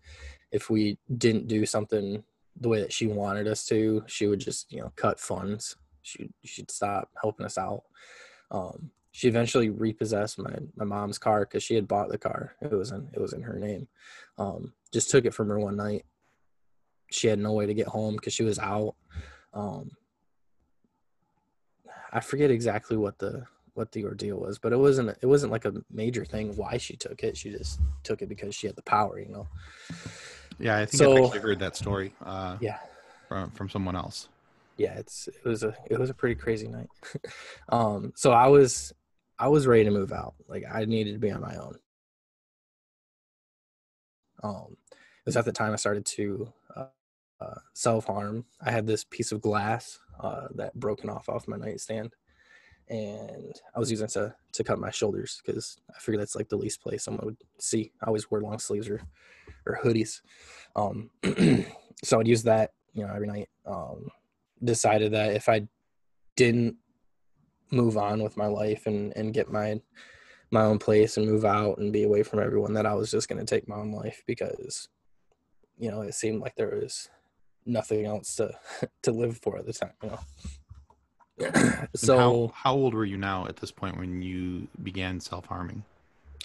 if 0.52 0.70
we 0.70 0.98
didn't 1.18 1.48
do 1.48 1.66
something 1.66 2.22
the 2.60 2.68
way 2.68 2.80
that 2.80 2.92
she 2.92 3.08
wanted 3.08 3.48
us 3.48 3.64
to, 3.66 4.04
she 4.06 4.28
would 4.28 4.38
just 4.38 4.70
you 4.70 4.80
know 4.80 4.92
cut 4.94 5.18
funds. 5.18 5.74
She 6.02 6.30
she'd 6.44 6.70
stop 6.70 7.10
helping 7.20 7.44
us 7.44 7.58
out. 7.58 7.82
Um, 8.52 8.92
she 9.10 9.26
eventually 9.26 9.70
repossessed 9.70 10.38
my, 10.38 10.54
my 10.76 10.84
mom's 10.84 11.18
car 11.18 11.40
because 11.40 11.64
she 11.64 11.74
had 11.74 11.88
bought 11.88 12.10
the 12.10 12.18
car. 12.18 12.54
It 12.62 12.70
was 12.70 12.92
in 12.92 13.08
it 13.12 13.20
was 13.20 13.32
in 13.32 13.42
her 13.42 13.58
name. 13.58 13.88
Um, 14.38 14.72
just 14.92 15.10
took 15.10 15.24
it 15.24 15.34
from 15.34 15.48
her 15.48 15.58
one 15.58 15.76
night 15.76 16.04
she 17.10 17.26
had 17.26 17.38
no 17.38 17.52
way 17.52 17.66
to 17.66 17.74
get 17.74 17.88
home 17.88 18.14
because 18.14 18.32
she 18.32 18.44
was 18.44 18.58
out. 18.58 18.94
Um, 19.52 19.90
I 22.12 22.20
forget 22.20 22.50
exactly 22.50 22.96
what 22.96 23.18
the 23.18 23.46
what 23.74 23.92
the 23.92 24.04
ordeal 24.04 24.36
was, 24.38 24.58
but 24.58 24.72
it 24.72 24.76
wasn't 24.78 25.16
it 25.22 25.26
wasn't 25.26 25.52
like 25.52 25.64
a 25.64 25.72
major 25.90 26.24
thing 26.24 26.56
why 26.56 26.76
she 26.76 26.96
took 26.96 27.22
it. 27.22 27.36
She 27.36 27.50
just 27.50 27.80
took 28.02 28.20
it 28.22 28.28
because 28.28 28.54
she 28.54 28.66
had 28.66 28.76
the 28.76 28.82
power, 28.82 29.18
you 29.20 29.28
know. 29.28 29.48
Yeah, 30.58 30.76
I 30.76 30.86
think 30.86 30.98
So- 30.98 31.16
I've 31.16 31.24
actually 31.24 31.40
heard 31.40 31.58
that 31.60 31.76
story 31.76 32.14
uh, 32.24 32.56
Yeah. 32.60 32.78
from 33.28 33.50
from 33.52 33.68
someone 33.68 33.96
else. 33.96 34.28
yeah 34.76 34.94
it's 34.98 35.28
it 35.28 35.44
was 35.44 35.62
a 35.62 35.74
it 35.90 35.98
was 35.98 36.10
a 36.10 36.14
pretty 36.14 36.34
crazy 36.34 36.66
night 36.68 36.88
um 37.68 38.12
so 38.16 38.30
i 38.32 38.46
was 38.48 38.94
i 39.38 39.46
was 39.48 39.66
ready 39.66 39.84
to 39.84 39.90
move 39.90 40.10
out 40.12 40.34
like 40.48 40.64
i 40.72 40.84
needed 40.86 41.12
to 41.12 41.18
be 41.18 41.30
on 41.30 41.40
my 41.40 41.54
own 41.56 41.74
um 44.42 44.76
it 44.90 45.26
was 45.26 45.36
at 45.36 45.44
the 45.44 45.52
time 45.52 45.72
i 45.72 45.76
started 45.76 46.04
to 46.06 46.50
uh, 46.76 46.86
uh, 47.40 47.58
self-harm 47.74 48.44
i 48.66 48.70
had 48.70 48.86
this 48.86 49.04
piece 49.04 49.32
of 49.32 49.40
glass 49.42 49.98
uh, 50.22 50.48
that 50.54 50.74
broken 50.74 51.08
off 51.10 51.28
off 51.28 51.48
my 51.48 51.56
nightstand. 51.56 52.12
And 52.88 53.54
i 53.76 53.78
was 53.78 53.90
using 53.90 54.06
it 54.06 54.10
to 54.12 54.34
to 54.52 54.64
cut 54.64 54.80
my 54.80 54.90
shoulders 54.90 55.40
because 55.46 55.78
i 55.94 55.98
figured 56.00 56.20
that's 56.20 56.34
like 56.34 56.48
the 56.48 56.56
least 56.56 56.82
place 56.82 57.04
someone 57.04 57.24
would 57.24 57.36
see. 57.58 57.92
I 58.02 58.06
always 58.08 58.30
wear 58.30 58.40
long 58.40 58.58
sleeves 58.58 58.88
or 58.88 59.00
or 59.66 59.78
hoodies. 59.82 60.20
Um 60.74 61.10
so 62.04 62.18
i'd 62.18 62.28
use 62.28 62.42
that 62.44 62.72
you 62.92 63.06
know 63.06 63.12
every 63.14 63.28
night. 63.28 63.48
Um 63.66 64.10
decided 64.62 65.12
that 65.12 65.34
if 65.34 65.48
I 65.48 65.66
didn't 66.36 66.76
move 67.70 67.96
on 67.96 68.22
with 68.22 68.36
my 68.36 68.46
life 68.46 68.86
and 68.86 69.16
and 69.16 69.34
get 69.34 69.50
my 69.50 69.80
my 70.50 70.62
own 70.62 70.78
place 70.78 71.16
and 71.16 71.26
move 71.26 71.44
out 71.44 71.78
and 71.78 71.92
be 71.92 72.02
away 72.02 72.22
from 72.22 72.40
everyone 72.40 72.72
that 72.74 72.86
I 72.86 72.94
was 72.94 73.10
just 73.10 73.28
going 73.28 73.44
to 73.44 73.54
take 73.54 73.68
my 73.68 73.76
own 73.76 73.92
life 73.92 74.22
because 74.26 74.88
you 75.78 75.90
know 75.90 76.02
it 76.02 76.14
seemed 76.14 76.40
like 76.40 76.56
there 76.56 76.78
was 76.82 77.08
nothing 77.66 78.06
else 78.06 78.36
to 78.36 78.52
to 79.02 79.12
live 79.12 79.38
for 79.38 79.58
at 79.58 79.66
the 79.66 79.72
time 79.72 79.92
you 80.02 80.10
know 80.10 80.18
so 81.94 82.18
how, 82.18 82.52
how 82.54 82.74
old 82.74 82.92
were 82.94 83.04
you 83.04 83.16
now 83.16 83.46
at 83.46 83.56
this 83.56 83.70
point 83.70 83.96
when 83.96 84.20
you 84.20 84.68
began 84.82 85.18
self 85.18 85.46
harming? 85.46 85.82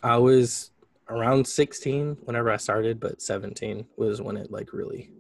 I 0.02 0.16
was 0.18 0.72
around 1.10 1.46
16 1.46 2.18
whenever 2.24 2.50
I 2.52 2.58
started 2.58 3.00
but 3.00 3.22
17 3.22 3.86
was 3.98 4.22
when 4.22 4.38
it 4.38 4.52
like 4.52 4.74
really 4.74 5.12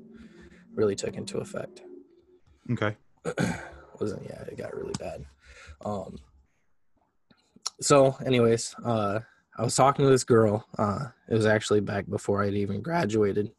really 0.73 0.95
took 0.95 1.15
into 1.15 1.39
effect 1.39 1.81
Okay. 2.71 2.95
wasn't 3.99 4.23
yeah 4.23 4.41
it 4.41 4.57
got 4.57 4.75
really 4.75 4.93
bad 4.99 5.25
um 5.85 6.17
so 7.79 8.15
anyways 8.25 8.75
uh 8.83 9.19
i 9.57 9.63
was 9.63 9.75
talking 9.75 10.03
to 10.05 10.11
this 10.11 10.23
girl 10.23 10.65
uh 10.77 11.05
it 11.29 11.33
was 11.33 11.45
actually 11.45 11.79
back 11.79 12.09
before 12.09 12.43
i'd 12.43 12.53
even 12.53 12.81
graduated 12.81 13.51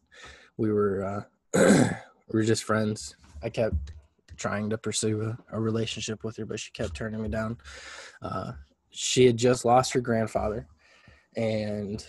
we 0.57 0.71
were 0.73 1.27
uh 1.55 1.91
we 2.29 2.39
were 2.39 2.45
just 2.45 2.65
friends 2.65 3.17
i 3.43 3.49
kept 3.49 3.93
trying 4.37 4.69
to 4.69 4.77
pursue 4.77 5.23
a, 5.23 5.57
a 5.57 5.61
relationship 5.61 6.23
with 6.25 6.37
her 6.37 6.47
but 6.47 6.61
she 6.61 6.71
kept 6.73 6.95
turning 6.95 7.23
me 7.23 7.29
down 7.29 7.57
uh 8.23 8.53
she 8.91 9.27
had 9.27 9.37
just 9.37 9.65
lost 9.65 9.93
her 9.93 10.01
grandfather 10.01 10.67
and 11.37 12.07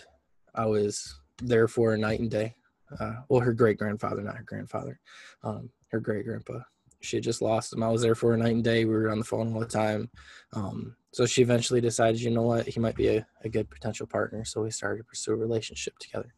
i 0.54 0.66
was 0.66 1.20
there 1.42 1.68
for 1.68 1.94
a 1.94 1.98
night 1.98 2.20
and 2.20 2.30
day 2.30 2.54
uh 3.00 3.14
well 3.28 3.40
her 3.40 3.52
great 3.52 3.78
grandfather 3.78 4.22
not 4.22 4.36
her 4.36 4.44
grandfather 4.44 5.00
um 5.42 5.70
her 5.90 6.00
great 6.00 6.24
grandpa 6.24 6.58
she 7.00 7.16
had 7.16 7.24
just 7.24 7.42
lost 7.42 7.72
him. 7.72 7.82
I 7.82 7.88
was 7.88 8.02
there 8.02 8.14
for 8.14 8.34
a 8.34 8.36
night 8.36 8.54
and 8.54 8.64
day. 8.64 8.84
We 8.84 8.92
were 8.92 9.10
on 9.10 9.18
the 9.18 9.24
phone 9.24 9.52
all 9.52 9.60
the 9.60 9.66
time. 9.66 10.10
Um, 10.52 10.96
so 11.12 11.26
she 11.26 11.42
eventually 11.42 11.80
decided, 11.80 12.20
you 12.20 12.30
know 12.30 12.42
what, 12.42 12.66
he 12.66 12.80
might 12.80 12.96
be 12.96 13.08
a, 13.08 13.26
a 13.44 13.48
good 13.48 13.70
potential 13.70 14.06
partner. 14.06 14.44
So 14.44 14.62
we 14.62 14.70
started 14.70 14.98
to 14.98 15.04
pursue 15.04 15.32
a 15.32 15.36
relationship 15.36 15.98
together. 15.98 16.34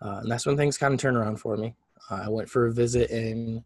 Uh, 0.00 0.18
and 0.22 0.30
that's 0.30 0.46
when 0.46 0.56
things 0.56 0.78
kind 0.78 0.94
of 0.94 1.00
turned 1.00 1.16
around 1.16 1.36
for 1.36 1.56
me. 1.56 1.74
Uh, 2.10 2.22
I 2.24 2.28
went 2.28 2.48
for 2.48 2.66
a 2.66 2.72
visit 2.72 3.10
in 3.10 3.64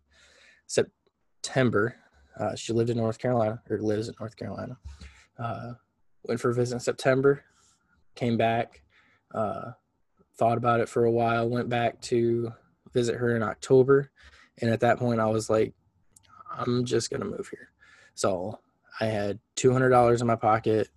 September. 0.67 1.97
Uh, 2.39 2.55
she 2.55 2.73
lived 2.73 2.91
in 2.91 2.97
North 2.97 3.19
Carolina, 3.19 3.61
or 3.69 3.79
lives 3.79 4.09
in 4.09 4.15
North 4.19 4.37
Carolina. 4.37 4.77
Uh, 5.39 5.73
went 6.25 6.41
for 6.41 6.51
a 6.51 6.55
visit 6.55 6.75
in 6.75 6.81
September, 6.81 7.43
came 8.15 8.37
back, 8.37 8.83
uh, 9.35 9.73
thought 10.39 10.59
about 10.59 10.81
it 10.81 10.89
for 10.89 11.05
a 11.05 11.11
while, 11.11 11.49
went 11.49 11.69
back 11.69 12.01
to 12.01 12.53
visit 12.93 13.17
her 13.17 13.37
in 13.37 13.43
October. 13.43 14.11
And 14.61 14.71
at 14.71 14.81
that 14.81 14.99
point, 14.99 15.21
I 15.21 15.27
was 15.27 15.49
like, 15.49 15.75
I'm 16.51 16.85
just 16.85 17.11
gonna 17.11 17.25
move 17.25 17.49
here. 17.49 17.71
So 18.15 18.59
I 19.01 19.07
had 19.07 19.39
two 19.57 19.73
hundred 19.73 19.91
dollars 19.91 20.21
in 20.21 20.27
my 20.27 20.37
pocket, 20.37 20.89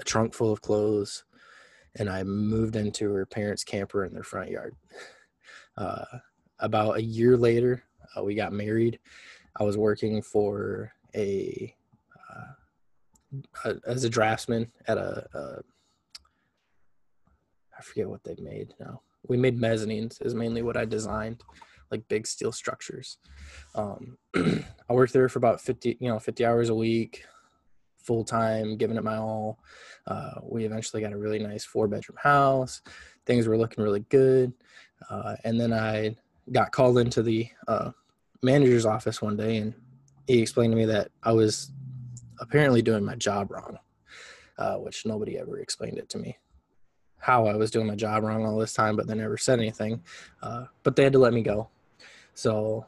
a 0.00 0.04
trunk 0.04 0.34
full 0.34 0.52
of 0.52 0.62
clothes, 0.62 1.24
and 1.96 2.08
I 2.08 2.22
moved 2.22 2.76
into 2.76 3.12
her 3.12 3.26
parents' 3.26 3.64
camper 3.64 4.04
in 4.04 4.14
their 4.14 4.22
front 4.22 4.50
yard. 4.50 4.74
Uh, 5.74 6.04
about 6.62 6.96
a 6.96 7.02
year 7.02 7.36
later, 7.36 7.82
uh, 8.16 8.22
we 8.22 8.34
got 8.34 8.52
married. 8.52 8.98
I 9.58 9.64
was 9.64 9.76
working 9.76 10.22
for 10.22 10.92
a, 11.14 11.74
uh, 12.30 12.52
a 13.66 13.74
as 13.86 14.04
a 14.04 14.08
draftsman 14.08 14.70
at 14.86 14.96
a, 14.96 15.26
a 15.34 15.62
I 17.78 17.82
forget 17.82 18.08
what 18.08 18.24
they 18.24 18.36
made 18.40 18.74
now. 18.80 19.02
We 19.26 19.36
made 19.36 19.60
mezzanines 19.60 20.24
is 20.24 20.34
mainly 20.34 20.62
what 20.62 20.76
I 20.76 20.84
designed, 20.84 21.42
like 21.90 22.06
big 22.08 22.26
steel 22.26 22.52
structures. 22.52 23.18
Um, 23.74 24.18
I 24.34 24.92
worked 24.92 25.12
there 25.12 25.28
for 25.28 25.38
about 25.38 25.60
50, 25.60 25.98
you 26.00 26.08
know, 26.08 26.18
50 26.18 26.44
hours 26.44 26.68
a 26.68 26.74
week, 26.74 27.24
full 27.98 28.24
time, 28.24 28.76
giving 28.76 28.96
it 28.96 29.04
my 29.04 29.16
all. 29.16 29.58
Uh, 30.06 30.34
we 30.42 30.64
eventually 30.64 31.02
got 31.02 31.12
a 31.12 31.18
really 31.18 31.38
nice 31.38 31.64
four 31.64 31.88
bedroom 31.88 32.18
house. 32.20 32.82
Things 33.26 33.46
were 33.46 33.58
looking 33.58 33.82
really 33.82 34.04
good. 34.08 34.52
Uh, 35.10 35.36
and 35.44 35.60
then 35.60 35.72
I 35.72 36.16
got 36.50 36.72
called 36.72 36.98
into 36.98 37.22
the 37.22 37.48
uh, 37.68 37.92
manager's 38.42 38.86
office 38.86 39.22
one 39.22 39.36
day 39.36 39.58
and 39.58 39.74
he 40.26 40.40
explained 40.40 40.72
to 40.72 40.76
me 40.76 40.86
that 40.86 41.10
I 41.22 41.32
was 41.32 41.70
apparently 42.40 42.82
doing 42.82 43.04
my 43.04 43.14
job 43.14 43.50
wrong, 43.50 43.78
uh, 44.58 44.76
which 44.76 45.06
nobody 45.06 45.38
ever 45.38 45.58
explained 45.58 45.98
it 45.98 46.08
to 46.10 46.18
me. 46.18 46.38
How 47.18 47.46
I 47.46 47.54
was 47.54 47.70
doing 47.70 47.86
my 47.86 47.94
job 47.94 48.24
wrong 48.24 48.44
all 48.44 48.58
this 48.58 48.72
time, 48.72 48.96
but 48.96 49.06
they 49.06 49.14
never 49.14 49.36
said 49.36 49.60
anything. 49.60 50.02
Uh, 50.42 50.66
but 50.82 50.96
they 50.96 51.04
had 51.04 51.12
to 51.12 51.18
let 51.18 51.32
me 51.32 51.42
go. 51.42 51.68
So 52.34 52.86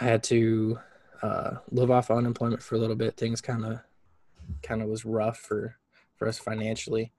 I 0.00 0.04
had 0.04 0.22
to 0.24 0.78
uh, 1.22 1.56
live 1.70 1.90
off 1.90 2.10
unemployment 2.10 2.62
for 2.62 2.74
a 2.74 2.78
little 2.78 2.96
bit. 2.96 3.16
Things 3.16 3.40
kind 3.40 3.64
of 3.64 3.80
kind 4.62 4.82
of 4.82 4.88
was 4.88 5.04
rough 5.04 5.38
for 5.38 5.76
for 6.16 6.26
us 6.26 6.38
financially. 6.38 7.12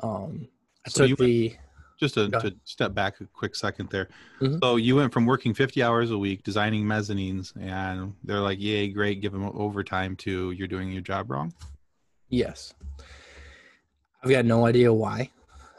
Um, 0.00 0.48
I 0.84 0.90
So 0.90 1.04
you 1.04 1.16
took 1.16 1.26
the 1.26 1.56
Just 2.02 2.14
to, 2.14 2.28
to 2.30 2.52
step 2.64 2.94
back 2.94 3.20
a 3.20 3.26
quick 3.26 3.54
second 3.54 3.88
there. 3.90 4.08
Mhm. 4.40 4.58
So 4.60 4.74
you 4.74 4.96
went 4.96 5.12
from 5.12 5.24
working 5.24 5.54
50 5.54 5.84
hours 5.84 6.10
a 6.10 6.18
week 6.18 6.42
designing 6.42 6.84
mezzanines, 6.84 7.52
and 7.56 8.12
they're 8.24 8.40
like, 8.40 8.60
"Yay, 8.60 8.88
great, 8.88 9.20
give 9.20 9.30
them 9.30 9.44
overtime." 9.54 10.16
To 10.16 10.50
you're 10.50 10.66
doing 10.66 10.90
your 10.90 11.00
job 11.02 11.30
wrong. 11.30 11.54
yes. 12.28 12.74
I've 14.24 14.30
got 14.30 14.44
no 14.44 14.66
idea 14.66 14.92
why. 14.92 15.30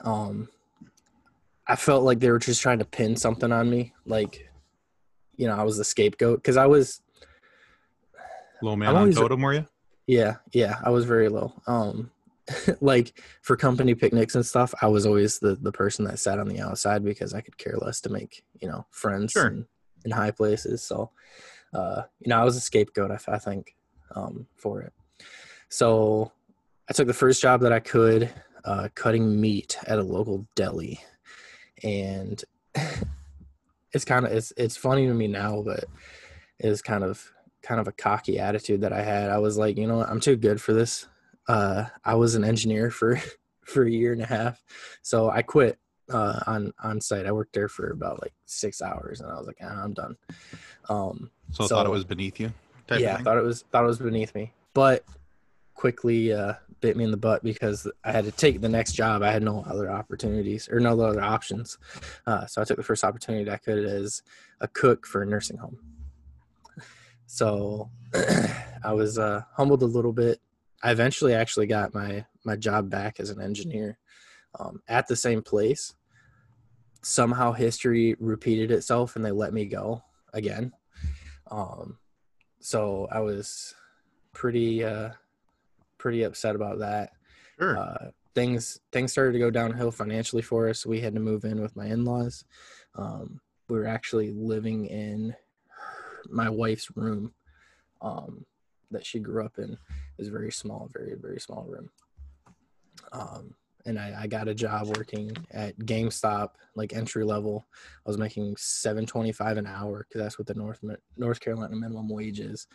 Um, 0.06 0.48
I 1.68 1.76
felt 1.76 2.04
like 2.06 2.20
they 2.22 2.30
were 2.32 2.40
just 2.40 2.62
trying 2.62 2.80
to 2.80 2.86
pin 2.86 3.18
something 3.18 3.52
on 3.52 3.70
me, 3.70 3.92
like 4.06 4.50
you 5.36 5.48
know 5.48 5.56
I 5.58 5.64
was 5.64 5.78
the 5.78 5.84
scapegoat 5.84 6.40
because 6.40 6.56
I 6.56 6.68
was 6.68 7.02
Low 8.62 8.78
man 8.78 8.88
I'm 8.90 8.96
on 8.96 9.02
always- 9.02 9.16
totem, 9.18 9.42
were 9.42 9.54
you? 9.56 9.66
Yeah, 10.08 10.36
yeah, 10.54 10.80
I 10.86 10.90
was 10.90 11.04
very 11.04 11.28
low. 11.28 11.52
Um 11.68 12.12
like 12.82 13.22
for 13.42 13.56
company 13.56 13.96
picnics 13.96 14.36
and 14.36 14.46
stuff, 14.46 14.74
I 14.82 14.88
was 14.88 15.06
always 15.06 15.40
the 15.40 15.56
the 15.56 15.72
person 15.72 16.06
that 16.06 16.20
sat 16.20 16.40
on 16.40 16.48
the 16.48 16.60
outside 16.60 17.04
because 17.04 17.34
I 17.34 17.42
could 17.42 17.58
care 17.58 17.78
less 17.78 18.02
to 18.02 18.10
make, 18.10 18.44
you 18.60 18.68
know, 18.68 18.86
friends 18.92 19.32
Sure. 19.32 19.48
in, 19.48 19.66
in 20.06 20.12
high 20.12 20.32
places. 20.32 20.84
So 20.84 21.12
uh 21.74 22.04
you 22.20 22.30
know, 22.30 22.40
I 22.40 22.44
was 22.44 22.58
a 22.58 22.62
scapegoat 22.62 23.12
I, 23.12 23.20
I 23.32 23.40
think 23.40 23.76
um 24.16 24.48
for 24.56 24.82
it. 24.82 24.94
So 25.70 26.32
I 26.90 26.94
took 26.94 27.08
the 27.08 27.14
first 27.14 27.42
job 27.42 27.62
that 27.62 27.72
I 27.74 27.80
could 27.80 28.30
uh 28.66 28.90
cutting 28.94 29.40
meat 29.40 29.78
at 29.88 30.00
a 30.00 30.04
local 30.04 30.48
deli. 30.56 31.00
And 31.82 32.44
it's 33.94 34.06
kind 34.06 34.26
of 34.26 34.34
it's 34.34 34.52
it's 34.58 34.76
funny 34.78 35.08
to 35.08 35.14
me 35.14 35.28
now, 35.28 35.62
but 35.62 35.86
it 36.60 36.70
was 36.70 36.82
kind 36.82 37.04
of 37.04 37.32
kind 37.62 37.80
of 37.80 37.88
a 37.88 37.94
cocky 37.94 38.38
attitude 38.40 38.82
that 38.82 38.92
I 38.92 39.02
had. 39.02 39.30
I 39.30 39.38
was 39.38 39.58
like, 39.58 39.78
you 39.78 39.88
know 39.88 39.98
what, 39.98 40.10
I'm 40.10 40.20
too 40.20 40.36
good 40.36 40.62
for 40.62 40.74
this. 40.74 41.08
Uh, 41.48 41.86
I 42.06 42.16
was 42.16 42.36
an 42.36 42.44
engineer 42.44 42.90
for 42.92 43.20
for 43.66 43.84
a 43.84 43.92
year 43.92 44.14
and 44.14 44.22
a 44.22 44.26
half, 44.26 44.64
so 45.02 45.30
I 45.30 45.42
quit 45.42 45.78
uh, 46.12 46.40
on 46.48 46.74
on 46.84 47.02
site. 47.02 47.26
I 47.26 47.32
worked 47.32 47.54
there 47.54 47.70
for 47.70 47.92
about 47.92 48.22
like 48.22 48.34
six 48.46 48.82
hours, 48.82 49.22
and 49.22 49.32
I 49.32 49.36
was 49.36 49.48
like, 49.48 49.58
ah, 49.62 49.84
I'm 49.84 49.94
done. 49.94 50.16
Um, 50.90 51.30
So, 51.52 51.66
I 51.66 51.68
thought 51.68 51.86
it 51.86 51.92
was 51.92 52.04
beneath 52.04 52.40
you. 52.40 52.52
yeah, 53.02 53.18
thought 53.24 53.38
it 53.38 53.44
was 53.44 53.64
thought 53.72 53.84
it 53.84 53.88
was 53.88 54.00
beneath 54.00 54.34
me, 54.36 54.52
but 54.74 55.04
quickly 55.74 56.32
uh, 56.34 56.54
bit 56.82 56.96
me 56.96 57.04
in 57.04 57.12
the 57.12 57.18
butt 57.18 57.44
because 57.44 57.88
I 58.04 58.12
had 58.12 58.26
to 58.26 58.32
take 58.32 58.62
the 58.62 58.70
next 58.70 58.94
job. 58.94 59.24
I 59.24 59.32
had 59.32 59.42
no 59.44 59.64
other 59.68 59.90
opportunities 59.90 60.70
or 60.70 60.80
no 60.80 61.00
other 61.00 61.22
options, 61.22 61.78
uh, 62.28 62.46
so 62.46 62.62
I 62.62 62.66
took 62.66 62.78
the 62.78 62.84
first 62.84 63.04
opportunity 63.04 63.50
I 63.50 63.58
could 63.58 63.86
as 63.86 64.22
a 64.62 64.68
cook 64.68 65.06
for 65.06 65.24
a 65.24 65.26
nursing 65.26 65.58
home. 65.58 65.80
So 67.26 67.90
I 68.84 68.94
was 68.94 69.18
uh, 69.18 69.44
humbled 69.54 69.82
a 69.82 69.88
little 69.88 70.14
bit. 70.14 70.40
I 70.84 70.92
eventually 70.92 71.34
actually 71.34 71.68
got 71.68 71.94
my 71.94 72.26
my 72.46 72.56
job 72.58 72.90
back 72.90 73.20
as 73.20 73.30
an 73.30 73.42
engineer 73.42 73.98
um, 74.60 74.82
at 74.88 75.08
the 75.08 75.16
same 75.16 75.42
place. 75.42 75.94
somehow 77.04 77.52
history 77.52 78.16
repeated 78.20 78.72
itself 78.72 79.16
and 79.16 79.24
they 79.24 79.32
let 79.32 79.54
me 79.54 79.66
go 79.66 80.02
again. 80.34 80.72
Um, 81.52 82.00
so 82.60 83.08
I 83.12 83.20
was 83.20 83.76
pretty 84.34 84.84
uh, 84.84 85.10
pretty 85.98 86.24
upset 86.24 86.56
about 86.56 86.80
that. 86.80 87.12
Sure. 87.60 87.78
Uh, 87.78 88.12
things 88.36 88.80
things 88.92 89.12
started 89.12 89.34
to 89.34 89.40
go 89.40 89.52
downhill 89.52 89.92
financially 89.92 90.42
for 90.42 90.70
us. 90.70 90.86
We 90.86 91.02
had 91.02 91.14
to 91.16 91.20
move 91.20 91.46
in 91.46 91.62
with 91.62 91.76
my 91.76 91.86
in-laws. 91.86 92.46
Um, 92.96 93.40
we 93.70 93.78
were 93.78 93.88
actually 93.88 94.32
living 94.32 94.86
in 94.86 95.36
my 96.30 96.50
wife's 96.50 96.90
room 96.96 97.34
um, 98.02 98.46
that 98.92 99.06
she 99.06 99.20
grew 99.20 99.46
up 99.46 99.58
in. 99.58 99.78
Was 100.18 100.28
very 100.30 100.52
small, 100.52 100.90
very 100.94 101.16
very 101.20 101.40
small 101.40 101.66
room. 101.68 101.90
Um, 103.12 103.56
and 103.86 104.00
I, 104.00 104.16
I 104.22 104.28
got 104.28 104.48
a 104.48 104.54
job 104.54 104.96
working 104.96 105.36
at 105.52 105.78
GameStop, 105.80 106.52
like 106.76 106.94
entry 106.94 107.26
level. 107.26 107.68
I 108.06 108.10
was 108.10 108.18
making 108.18 108.56
seven 108.58 109.06
twenty 109.06 109.32
five 109.32 109.58
an 109.58 109.68
hour 109.68 110.06
because 110.08 110.22
that's 110.22 110.40
what 110.40 110.48
the 110.48 110.54
North 110.54 110.80
North 111.18 111.40
Carolina 111.40 111.76
minimum 111.76 112.08
wage 112.10 112.40
is 112.40 112.68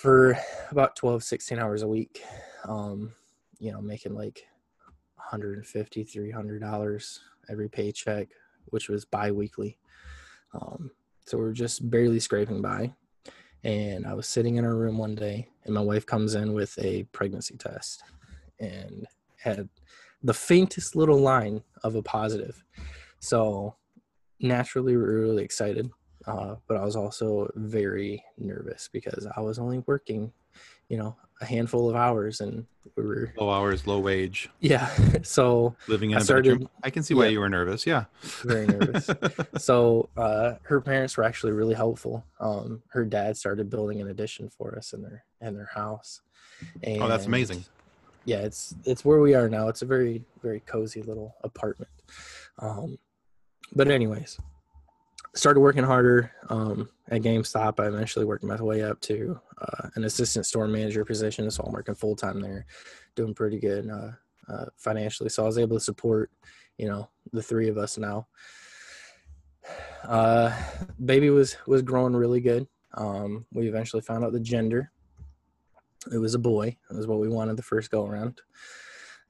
for 0.00 0.38
about 0.70 0.96
12, 0.96 1.22
16 1.22 1.58
hours 1.58 1.82
a 1.82 1.88
week. 1.88 2.22
Um, 2.64 3.12
you 3.58 3.70
know, 3.70 3.82
making 3.82 4.14
like 4.14 4.46
150 5.16 6.04
300 6.04 6.60
dollars 6.60 7.20
every 7.50 7.68
paycheck, 7.68 8.28
which 8.66 8.88
was 8.88 9.04
biweekly. 9.04 9.78
Um, 10.54 10.90
so 11.26 11.36
we 11.36 11.44
are 11.44 11.52
just 11.52 11.88
barely 11.90 12.18
scraping 12.18 12.62
by. 12.62 12.94
And 13.62 14.06
I 14.06 14.14
was 14.14 14.26
sitting 14.26 14.56
in 14.56 14.64
her 14.64 14.76
room 14.76 14.96
one 14.96 15.14
day, 15.14 15.48
and 15.64 15.74
my 15.74 15.80
wife 15.82 16.06
comes 16.06 16.34
in 16.34 16.54
with 16.54 16.78
a 16.78 17.04
pregnancy 17.12 17.56
test 17.56 18.02
and 18.58 19.06
had 19.36 19.68
the 20.22 20.34
faintest 20.34 20.96
little 20.96 21.18
line 21.18 21.62
of 21.82 21.94
a 21.94 22.02
positive. 22.02 22.62
So 23.20 23.76
naturally, 24.40 24.96
we 24.96 25.02
were 25.02 25.20
really 25.20 25.44
excited, 25.44 25.90
uh, 26.26 26.56
but 26.66 26.76
I 26.76 26.84
was 26.84 26.96
also 26.96 27.50
very 27.54 28.24
nervous 28.38 28.88
because 28.92 29.26
I 29.36 29.40
was 29.40 29.58
only 29.58 29.78
working, 29.86 30.32
you 30.90 30.98
know, 30.98 31.16
a 31.40 31.46
handful 31.46 31.88
of 31.88 31.96
hours, 31.96 32.42
and 32.42 32.66
we 32.96 33.02
were 33.02 33.32
low 33.38 33.48
hours, 33.48 33.86
low 33.86 33.98
wage. 33.98 34.50
Yeah, 34.60 34.86
so 35.22 35.74
living 35.88 36.10
in 36.10 36.18
I 36.18 36.20
a 36.20 36.24
started, 36.24 36.50
bedroom. 36.50 36.68
I 36.82 36.90
can 36.90 37.02
see 37.02 37.14
why 37.14 37.24
yeah, 37.24 37.30
you 37.30 37.40
were 37.40 37.48
nervous. 37.48 37.86
Yeah, 37.86 38.04
very 38.42 38.66
nervous. 38.66 39.08
so 39.56 40.10
uh, 40.18 40.56
her 40.64 40.82
parents 40.82 41.16
were 41.16 41.24
actually 41.24 41.52
really 41.52 41.74
helpful. 41.74 42.26
Um, 42.38 42.82
her 42.88 43.06
dad 43.06 43.38
started 43.38 43.70
building 43.70 44.02
an 44.02 44.08
addition 44.08 44.50
for 44.50 44.76
us 44.76 44.92
in 44.92 45.00
their 45.00 45.24
in 45.40 45.54
their 45.54 45.70
house. 45.72 46.20
And, 46.82 47.02
oh, 47.02 47.08
that's 47.08 47.24
amazing 47.24 47.64
yeah, 48.24 48.38
it's 48.38 48.74
it's 48.84 49.04
where 49.04 49.20
we 49.20 49.34
are 49.34 49.48
now. 49.48 49.68
It's 49.68 49.82
a 49.82 49.86
very 49.86 50.22
very 50.42 50.60
cozy 50.60 51.02
little 51.02 51.34
apartment. 51.42 51.90
Um, 52.58 52.98
but 53.74 53.88
anyways, 53.88 54.38
started 55.34 55.60
working 55.60 55.84
harder 55.84 56.32
um, 56.48 56.88
at 57.08 57.22
GameStop. 57.22 57.80
I 57.80 57.86
eventually 57.86 58.24
worked 58.24 58.44
my 58.44 58.60
way 58.60 58.82
up 58.82 59.00
to 59.02 59.40
uh, 59.60 59.88
an 59.94 60.04
assistant 60.04 60.46
store 60.46 60.66
manager 60.66 61.04
position, 61.04 61.50
so 61.50 61.62
I'm 61.64 61.72
working 61.72 61.94
full 61.94 62.16
time 62.16 62.40
there, 62.40 62.66
doing 63.14 63.34
pretty 63.34 63.58
good 63.58 63.88
uh, 63.88 64.10
uh, 64.52 64.66
financially. 64.76 65.28
So 65.30 65.44
I 65.44 65.46
was 65.46 65.58
able 65.58 65.76
to 65.76 65.84
support, 65.84 66.30
you 66.78 66.88
know, 66.88 67.08
the 67.32 67.42
three 67.42 67.68
of 67.68 67.78
us 67.78 67.98
now. 67.98 68.26
Uh, 70.02 70.50
baby 71.04 71.28
was 71.28 71.58
was 71.66 71.82
growing 71.82 72.16
really 72.16 72.40
good. 72.40 72.66
Um, 72.94 73.44
we 73.52 73.68
eventually 73.68 74.00
found 74.00 74.24
out 74.24 74.32
the 74.32 74.40
gender 74.40 74.90
it 76.12 76.18
was 76.18 76.34
a 76.34 76.38
boy. 76.38 76.76
It 76.90 76.96
was 76.96 77.06
what 77.06 77.20
we 77.20 77.28
wanted 77.28 77.56
the 77.56 77.62
first 77.62 77.90
go 77.90 78.06
around. 78.06 78.40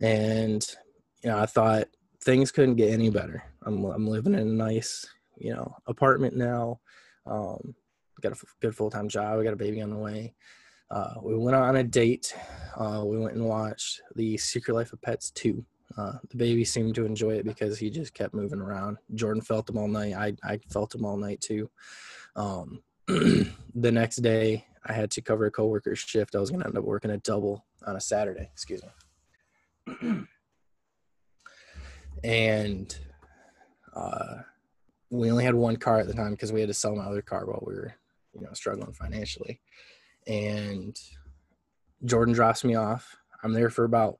And, 0.00 0.64
you 1.22 1.30
know, 1.30 1.38
I 1.38 1.46
thought 1.46 1.88
things 2.22 2.52
couldn't 2.52 2.76
get 2.76 2.92
any 2.92 3.10
better. 3.10 3.42
I'm, 3.62 3.84
I'm 3.84 4.06
living 4.06 4.34
in 4.34 4.40
a 4.40 4.44
nice, 4.44 5.06
you 5.40 5.54
know, 5.54 5.74
apartment 5.86 6.36
now. 6.36 6.80
Um, 7.26 7.74
got 8.20 8.32
a 8.32 8.36
f- 8.36 8.54
good 8.60 8.76
full 8.76 8.90
time 8.90 9.08
job. 9.08 9.38
We 9.38 9.44
got 9.44 9.52
a 9.52 9.56
baby 9.56 9.80
on 9.80 9.90
the 9.90 9.96
way. 9.96 10.34
Uh, 10.90 11.14
we 11.22 11.36
went 11.36 11.56
on 11.56 11.76
a 11.76 11.84
date. 11.84 12.34
Uh, 12.76 13.02
we 13.04 13.18
went 13.18 13.34
and 13.34 13.44
watched 13.44 14.02
The 14.16 14.36
Secret 14.36 14.74
Life 14.74 14.92
of 14.92 15.00
Pets 15.00 15.30
2. 15.32 15.64
Uh, 15.96 16.12
the 16.30 16.36
baby 16.36 16.64
seemed 16.64 16.94
to 16.94 17.04
enjoy 17.04 17.34
it 17.34 17.44
because 17.44 17.78
he 17.78 17.90
just 17.90 18.14
kept 18.14 18.34
moving 18.34 18.60
around. 18.60 18.98
Jordan 19.14 19.42
felt 19.42 19.68
him 19.68 19.78
all 19.78 19.88
night. 19.88 20.14
I, 20.14 20.34
I 20.44 20.58
felt 20.70 20.94
him 20.94 21.04
all 21.04 21.16
night 21.16 21.40
too. 21.40 21.70
Um, 22.36 22.82
the 23.06 23.92
next 23.92 24.16
day, 24.16 24.66
I 24.84 24.92
had 24.92 25.10
to 25.12 25.20
cover 25.20 25.46
a 25.46 25.50
coworker's 25.50 25.98
shift. 25.98 26.34
I 26.34 26.40
was 26.40 26.50
going 26.50 26.60
to 26.62 26.66
end 26.66 26.78
up 26.78 26.84
working 26.84 27.10
a 27.10 27.18
double 27.18 27.64
on 27.86 27.96
a 27.96 28.00
Saturday. 28.00 28.48
Excuse 28.52 28.82
me. 28.82 30.26
and 32.24 32.98
uh, 33.94 34.36
we 35.10 35.30
only 35.30 35.44
had 35.44 35.54
one 35.54 35.76
car 35.76 35.98
at 35.98 36.06
the 36.06 36.14
time 36.14 36.30
because 36.30 36.52
we 36.52 36.60
had 36.60 36.68
to 36.68 36.74
sell 36.74 36.94
my 36.94 37.04
other 37.04 37.22
car 37.22 37.44
while 37.44 37.62
we 37.66 37.74
were, 37.74 37.94
you 38.32 38.40
know, 38.40 38.52
struggling 38.52 38.92
financially. 38.92 39.60
And 40.26 40.96
Jordan 42.04 42.32
drops 42.32 42.64
me 42.64 42.76
off. 42.76 43.16
I'm 43.42 43.52
there 43.52 43.70
for 43.70 43.84
about 43.84 44.18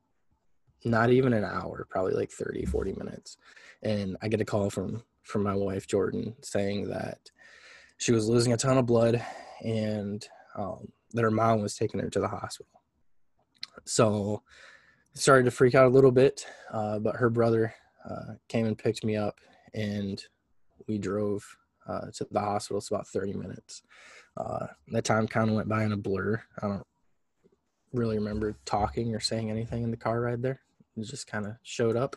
not 0.84 1.10
even 1.10 1.32
an 1.32 1.44
hour, 1.44 1.86
probably 1.88 2.14
like 2.14 2.30
30, 2.30 2.64
40 2.64 2.92
minutes. 2.94 3.36
And 3.82 4.16
I 4.20 4.28
get 4.28 4.40
a 4.40 4.44
call 4.44 4.70
from 4.70 5.02
from 5.22 5.42
my 5.42 5.54
wife 5.54 5.86
Jordan 5.86 6.34
saying 6.42 6.88
that 6.88 7.18
she 7.98 8.10
was 8.10 8.28
losing 8.28 8.52
a 8.52 8.56
ton 8.56 8.78
of 8.78 8.86
blood 8.86 9.22
and 9.62 10.26
um, 10.56 10.88
that 11.12 11.22
her 11.22 11.30
mom 11.30 11.60
was 11.62 11.76
taking 11.76 12.00
her 12.00 12.10
to 12.10 12.20
the 12.20 12.26
hospital. 12.26 12.80
So 13.84 14.42
started 15.14 15.44
to 15.44 15.50
freak 15.50 15.74
out 15.74 15.86
a 15.86 15.90
little 15.90 16.10
bit, 16.10 16.46
uh, 16.72 16.98
but 16.98 17.16
her 17.16 17.30
brother 17.30 17.74
uh, 18.08 18.34
came 18.48 18.66
and 18.66 18.76
picked 18.76 19.04
me 19.04 19.16
up, 19.16 19.38
and 19.74 20.22
we 20.90 20.98
drove 20.98 21.44
uh, 21.86 22.10
to 22.12 22.26
the 22.30 22.40
hospital. 22.40 22.78
It's 22.78 22.90
about 22.90 23.06
30 23.06 23.34
minutes. 23.34 23.82
Uh, 24.36 24.66
that 24.88 25.04
time 25.04 25.28
kind 25.28 25.48
of 25.48 25.56
went 25.56 25.68
by 25.68 25.84
in 25.84 25.92
a 25.92 25.96
blur. 25.96 26.42
I 26.60 26.66
don't 26.66 26.86
really 27.92 28.18
remember 28.18 28.56
talking 28.64 29.14
or 29.14 29.20
saying 29.20 29.50
anything 29.50 29.84
in 29.84 29.90
the 29.90 29.96
car 29.96 30.20
ride 30.20 30.42
there. 30.42 30.60
It 30.96 31.04
just 31.04 31.28
kind 31.28 31.46
of 31.46 31.54
showed 31.62 31.96
up. 31.96 32.16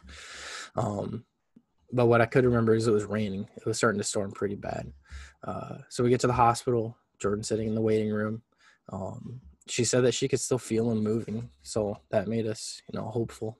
Um, 0.76 1.24
but 1.92 2.08
what 2.08 2.22
I 2.22 2.26
could 2.26 2.46
remember 2.46 2.74
is 2.74 2.88
it 2.88 2.92
was 2.92 3.06
raining. 3.06 3.48
It 3.56 3.66
was 3.66 3.78
starting 3.78 4.00
to 4.00 4.04
storm 4.04 4.32
pretty 4.32 4.56
bad. 4.56 4.92
Uh, 5.44 5.78
so 5.90 6.04
we 6.04 6.10
get 6.10 6.22
to 6.22 6.28
the 6.28 6.34
hospital. 6.34 6.98
Jordan 7.20 7.44
sitting 7.44 7.68
in 7.68 7.76
the 7.76 7.82
waiting 7.82 8.12
room. 8.12 8.42
Um, 8.92 9.40
she 9.68 9.86
said 9.86 10.04
that 10.04 10.16
she 10.16 10.28
could 10.28 10.40
still 10.40 10.58
feel 10.58 10.92
him 10.92 11.04
moving, 11.04 11.50
so 11.62 12.00
that 12.10 12.28
made 12.28 12.48
us, 12.48 12.82
you 12.92 13.00
know, 13.00 13.06
hopeful 13.06 13.60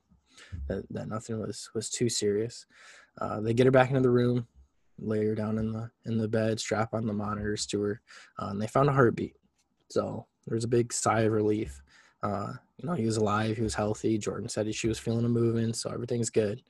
that, 0.67 0.84
that 0.89 1.08
nothing 1.08 1.39
was 1.39 1.69
was 1.73 1.89
too 1.89 2.10
serious. 2.10 2.65
Uh, 3.21 3.39
they 3.39 3.54
get 3.54 3.67
her 3.67 3.71
back 3.71 3.89
into 3.89 4.02
the 4.02 4.10
room, 4.10 4.47
lay 4.99 5.25
her 5.25 5.36
down 5.36 5.58
in 5.58 5.71
the 5.71 5.89
in 6.06 6.17
the 6.17 6.27
bed, 6.27 6.60
strap 6.60 6.93
on 6.93 7.06
the 7.06 7.13
monitors 7.13 7.65
to 7.67 7.82
her, 7.82 8.01
uh, 8.39 8.47
and 8.47 8.62
they 8.62 8.67
found 8.67 8.89
a 8.89 8.93
heartbeat. 8.93 9.36
So 9.89 10.25
there 10.45 10.56
was 10.56 10.63
a 10.63 10.69
big 10.69 10.93
sigh 10.93 11.21
of 11.21 11.32
relief. 11.32 11.82
Uh, 12.21 12.53
you 12.77 12.88
know, 12.88 12.93
he 12.93 13.06
was 13.06 13.17
alive, 13.17 13.58
he 13.58 13.63
was 13.63 13.73
healthy. 13.73 14.17
Jordan 14.17 14.47
said 14.47 14.73
she 14.73 14.88
was 14.88 14.99
feeling 14.99 15.25
a 15.25 15.29
movement, 15.29 15.75
so 15.75 15.91
everything's 15.91 16.29
good. 16.29 16.63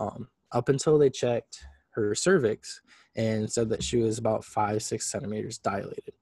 Um, 0.00 0.28
up 0.52 0.68
until 0.68 0.98
they 0.98 1.10
checked 1.10 1.64
her 1.90 2.14
cervix 2.14 2.80
and 3.16 3.50
said 3.50 3.68
that 3.68 3.82
she 3.82 3.98
was 3.98 4.18
about 4.18 4.44
five, 4.44 4.82
six 4.82 5.06
centimeters 5.06 5.58
dilated. 5.58 6.14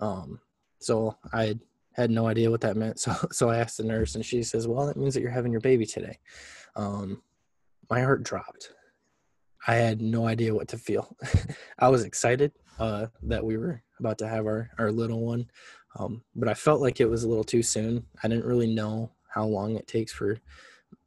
Um, 0.00 0.40
so 0.78 1.16
I 1.32 1.58
had 1.92 2.10
no 2.10 2.26
idea 2.26 2.50
what 2.50 2.60
that 2.60 2.76
meant. 2.76 2.98
So, 3.00 3.12
so 3.32 3.48
I 3.48 3.58
asked 3.58 3.78
the 3.78 3.84
nurse, 3.84 4.14
and 4.14 4.24
she 4.24 4.42
says, 4.42 4.68
"Well, 4.68 4.86
that 4.86 4.96
means 4.96 5.14
that 5.14 5.20
you're 5.20 5.30
having 5.30 5.52
your 5.52 5.60
baby 5.60 5.86
today." 5.86 6.18
Um, 6.74 7.22
my 7.88 8.02
heart 8.02 8.22
dropped. 8.22 8.72
I 9.66 9.74
had 9.74 10.00
no 10.00 10.26
idea 10.26 10.54
what 10.54 10.68
to 10.68 10.78
feel. 10.78 11.16
I 11.78 11.88
was 11.88 12.04
excited 12.04 12.52
uh, 12.78 13.06
that 13.22 13.44
we 13.44 13.56
were 13.56 13.82
about 13.98 14.18
to 14.18 14.28
have 14.28 14.46
our 14.46 14.70
our 14.78 14.92
little 14.92 15.24
one, 15.24 15.50
um, 15.98 16.22
but 16.34 16.48
I 16.48 16.54
felt 16.54 16.80
like 16.80 17.00
it 17.00 17.10
was 17.10 17.24
a 17.24 17.28
little 17.28 17.44
too 17.44 17.62
soon. 17.62 18.04
I 18.22 18.28
didn't 18.28 18.44
really 18.46 18.72
know 18.72 19.12
how 19.28 19.44
long 19.44 19.76
it 19.76 19.86
takes 19.86 20.12
for, 20.12 20.38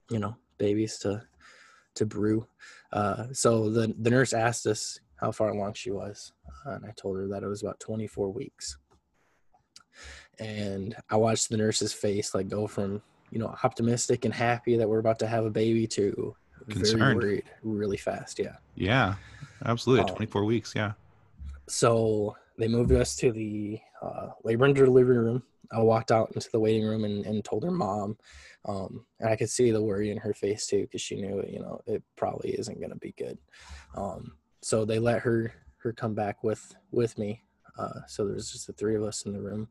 you 0.10 0.20
know, 0.20 0.36
babies 0.58 0.98
to 1.00 1.24
to 1.96 2.06
brew. 2.06 2.48
Uh, 2.92 3.28
so 3.32 3.70
the 3.70 3.94
the 4.00 4.10
nurse 4.10 4.34
asked 4.34 4.68
us, 4.68 5.00
how 5.20 5.32
far 5.32 5.50
along 5.50 5.74
she 5.74 5.92
was. 5.92 6.32
Uh, 6.66 6.72
and 6.72 6.86
I 6.86 6.94
told 6.96 7.18
her 7.18 7.28
that 7.28 7.44
it 7.44 7.48
was 7.48 7.62
about 7.62 7.80
24 7.80 8.32
weeks. 8.32 8.78
And 10.40 10.96
I 11.10 11.18
watched 11.18 11.50
the 11.50 11.58
nurse's 11.58 11.92
face 11.92 12.34
like 12.34 12.48
go 12.48 12.68
from, 12.68 13.02
you 13.30 13.40
know, 13.40 13.54
optimistic 13.64 14.24
and 14.24 14.34
happy 14.34 14.78
that 14.78 14.88
we're 14.88 15.00
about 15.00 15.20
to 15.20 15.28
have 15.28 15.46
a 15.46 15.50
baby 15.50 15.88
to 15.88 16.36
Concerned. 16.68 17.00
very 17.00 17.16
worried 17.16 17.44
really 17.64 17.98
fast. 17.98 18.40
Yeah. 18.40 18.56
Yeah, 18.76 19.16
absolutely. 19.66 20.10
Um, 20.10 20.16
24 20.16 20.46
weeks. 20.46 20.74
Yeah. 20.76 20.94
So 21.68 22.36
they 22.58 22.68
moved 22.68 22.92
us 22.92 23.16
to 23.18 23.32
the 23.32 23.80
uh, 24.02 24.30
labor 24.44 24.66
and 24.66 24.76
delivery 24.76 25.18
room. 25.18 25.44
I 25.72 25.80
walked 25.82 26.12
out 26.12 26.32
into 26.34 26.50
the 26.52 26.60
waiting 26.60 26.84
room 26.84 27.04
and, 27.04 27.26
and 27.26 27.44
told 27.46 27.64
her 27.64 27.72
mom. 27.72 28.18
Um, 28.66 29.06
and 29.20 29.30
I 29.30 29.36
could 29.36 29.50
see 29.50 29.72
the 29.72 29.82
worry 29.82 30.12
in 30.12 30.18
her 30.18 30.34
face 30.34 30.68
too, 30.68 30.82
because 30.82 31.02
she 31.02 31.16
knew, 31.16 31.44
you 31.48 31.60
know, 31.60 31.80
it 31.86 32.04
probably 32.16 32.52
isn't 32.52 32.80
going 32.80 32.92
to 32.92 32.98
be 32.98 33.14
good. 33.18 33.38
Um, 33.96 34.34
so 34.62 34.84
they 34.84 35.00
let 35.00 35.22
her 35.22 35.54
her 35.78 35.94
come 35.94 36.14
back 36.14 36.44
with 36.44 36.76
with 36.92 37.18
me. 37.18 37.44
Uh, 37.78 38.02
so 38.08 38.26
there's 38.26 38.52
just 38.52 38.68
the 38.68 38.74
three 38.74 38.96
of 38.96 39.04
us 39.04 39.24
in 39.26 39.32
the 39.32 39.42
room. 39.42 39.70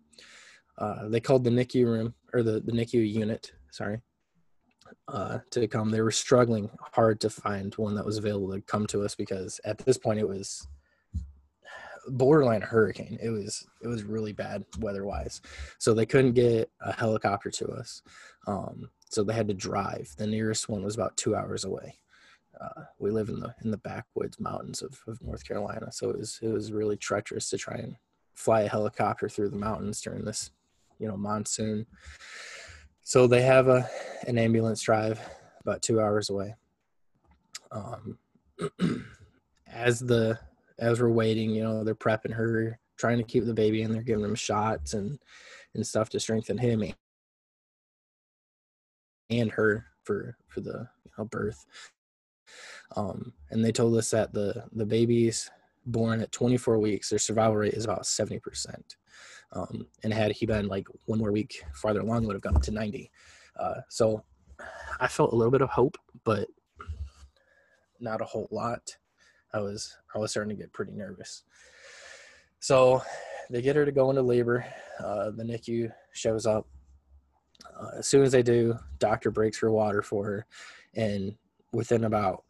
Uh, 0.79 1.09
they 1.09 1.21
called 1.21 1.45
the 1.45 1.51
NICU 1.51 1.85
room 1.85 2.15
or 2.33 2.43
the 2.43 2.61
the 2.61 2.73
NICU 2.73 3.07
unit. 3.07 3.53
Sorry, 3.71 4.01
uh, 5.09 5.39
to 5.51 5.67
come. 5.67 5.91
They 5.91 6.01
were 6.01 6.11
struggling 6.11 6.71
hard 6.93 7.21
to 7.21 7.31
find 7.31 7.75
one 7.75 7.95
that 7.95 8.07
was 8.07 8.19
available 8.19 8.53
to 8.53 8.61
come 8.63 8.87
to 8.89 9.03
us 9.03 9.15
because 9.15 9.61
at 9.65 9.79
this 9.79 9.99
point 9.99 10.19
it 10.19 10.29
was 10.29 10.67
borderline 12.11 12.63
hurricane. 12.63 13.19
It 13.23 13.31
was 13.31 13.67
it 13.83 13.89
was 13.89 14.03
really 14.03 14.33
bad 14.33 14.65
weather 14.79 15.05
wise, 15.05 15.41
so 15.79 15.95
they 15.95 16.07
couldn't 16.07 16.33
get 16.33 16.71
a 16.81 16.93
helicopter 16.93 17.51
to 17.51 17.69
us. 17.69 18.03
Um, 18.47 18.91
so 19.11 19.23
they 19.23 19.35
had 19.35 19.49
to 19.49 19.55
drive. 19.55 20.15
The 20.17 20.27
nearest 20.27 20.69
one 20.69 20.85
was 20.85 20.95
about 20.95 21.17
two 21.17 21.35
hours 21.35 21.65
away. 21.65 21.97
Uh, 22.61 22.83
we 22.99 23.11
live 23.11 23.29
in 23.29 23.41
the 23.41 23.55
in 23.63 23.71
the 23.71 23.79
backwoods 23.79 24.41
mountains 24.41 24.83
of, 24.83 24.99
of 25.07 25.23
North 25.23 25.47
Carolina, 25.47 25.93
so 25.93 26.11
it 26.11 26.19
was 26.19 26.39
it 26.43 26.49
was 26.49 26.73
really 26.73 26.97
treacherous 26.97 27.51
to 27.51 27.59
try 27.59 27.77
and 27.77 27.97
fly 28.35 28.63
a 28.63 28.69
helicopter 28.69 29.29
through 29.29 29.51
the 29.51 29.57
mountains 29.57 30.01
during 30.01 30.25
this, 30.25 30.51
you 30.99 31.09
know, 31.09 31.17
monsoon. 31.17 31.87
So 33.09 33.27
they 33.27 33.41
have 33.41 33.69
a 33.69 33.89
an 34.27 34.37
ambulance 34.37 34.83
drive 34.83 35.19
about 35.63 35.81
two 35.81 35.99
hours 35.99 36.29
away. 36.29 36.55
Um, 37.73 38.19
as 39.67 40.01
the 40.01 40.39
as 40.79 41.01
we're 41.01 41.09
waiting, 41.09 41.49
you 41.53 41.63
know, 41.63 41.85
they're 41.85 41.95
prepping 41.95 42.35
her, 42.35 42.79
trying 42.99 43.17
to 43.17 43.25
keep 43.25 43.47
the 43.47 43.55
baby 43.55 43.81
in. 43.81 43.95
They're 43.95 44.03
giving 44.03 44.27
him 44.27 44.35
shots 44.35 44.93
and 44.93 45.19
and 45.75 45.87
stuff 45.87 46.11
to 46.11 46.21
strengthen 46.21 46.59
him 46.59 46.85
and 49.31 49.53
her 49.53 49.87
for 50.05 50.37
for 50.49 50.61
the 50.61 50.87
you 51.07 51.13
know, 51.17 51.25
birth. 51.25 51.65
Um, 52.95 53.33
and 53.51 53.65
they 53.65 53.73
told 53.73 53.97
us 53.97 54.11
that 54.11 54.35
the 54.35 54.65
the 54.73 54.85
babies 54.85 55.51
born 55.91 56.21
at 56.21 56.33
24 56.33 56.79
weeks, 56.79 57.11
their 57.11 57.19
survival 57.19 57.57
rate 57.57 57.75
is 57.75 57.85
about 57.85 58.07
70 58.07 58.39
percent. 58.41 58.97
Um, 59.53 59.87
and 60.05 60.13
had 60.13 60.33
he 60.33 60.47
been 60.47 60.69
like 60.69 60.87
one 61.07 61.19
more 61.19 61.33
week 61.33 61.63
farther 61.75 62.01
along, 62.01 62.27
would 62.27 62.35
have 62.35 62.43
gone 62.43 62.61
to 62.61 62.71
90. 62.71 63.11
Uh, 63.59 63.81
so 63.89 64.23
I 65.01 65.09
felt 65.09 65.33
a 65.33 65.37
little 65.37 65.51
bit 65.51 65.63
of 65.63 65.71
hope, 65.71 65.97
but 66.25 66.49
not 68.01 68.21
a 68.21 68.25
whole 68.25 68.49
lot. 68.51 68.97
I 69.53 69.61
was 69.61 69.97
I 70.15 70.19
was 70.19 70.31
starting 70.31 70.55
to 70.55 70.61
get 70.63 70.73
pretty 70.73 70.93
nervous. 70.93 71.45
So 72.61 73.03
they 73.51 73.63
get 73.63 73.77
her 73.77 73.85
to 73.85 73.93
go 73.93 74.11
into 74.11 74.23
labor. 74.23 74.67
Uh, 74.99 75.31
the 75.31 75.45
NICU 75.45 75.91
shows 76.13 76.45
up. 76.47 76.67
Uh, 77.81 77.99
as 77.99 78.07
soon 78.07 78.23
as 78.23 78.33
they 78.33 78.43
do, 78.43 78.77
doctor 78.99 79.31
breaks 79.31 79.59
her 79.59 79.71
water 79.71 80.03
for 80.03 80.25
her, 80.25 80.47
and 80.95 81.35
within 81.73 82.05
about 82.05 82.45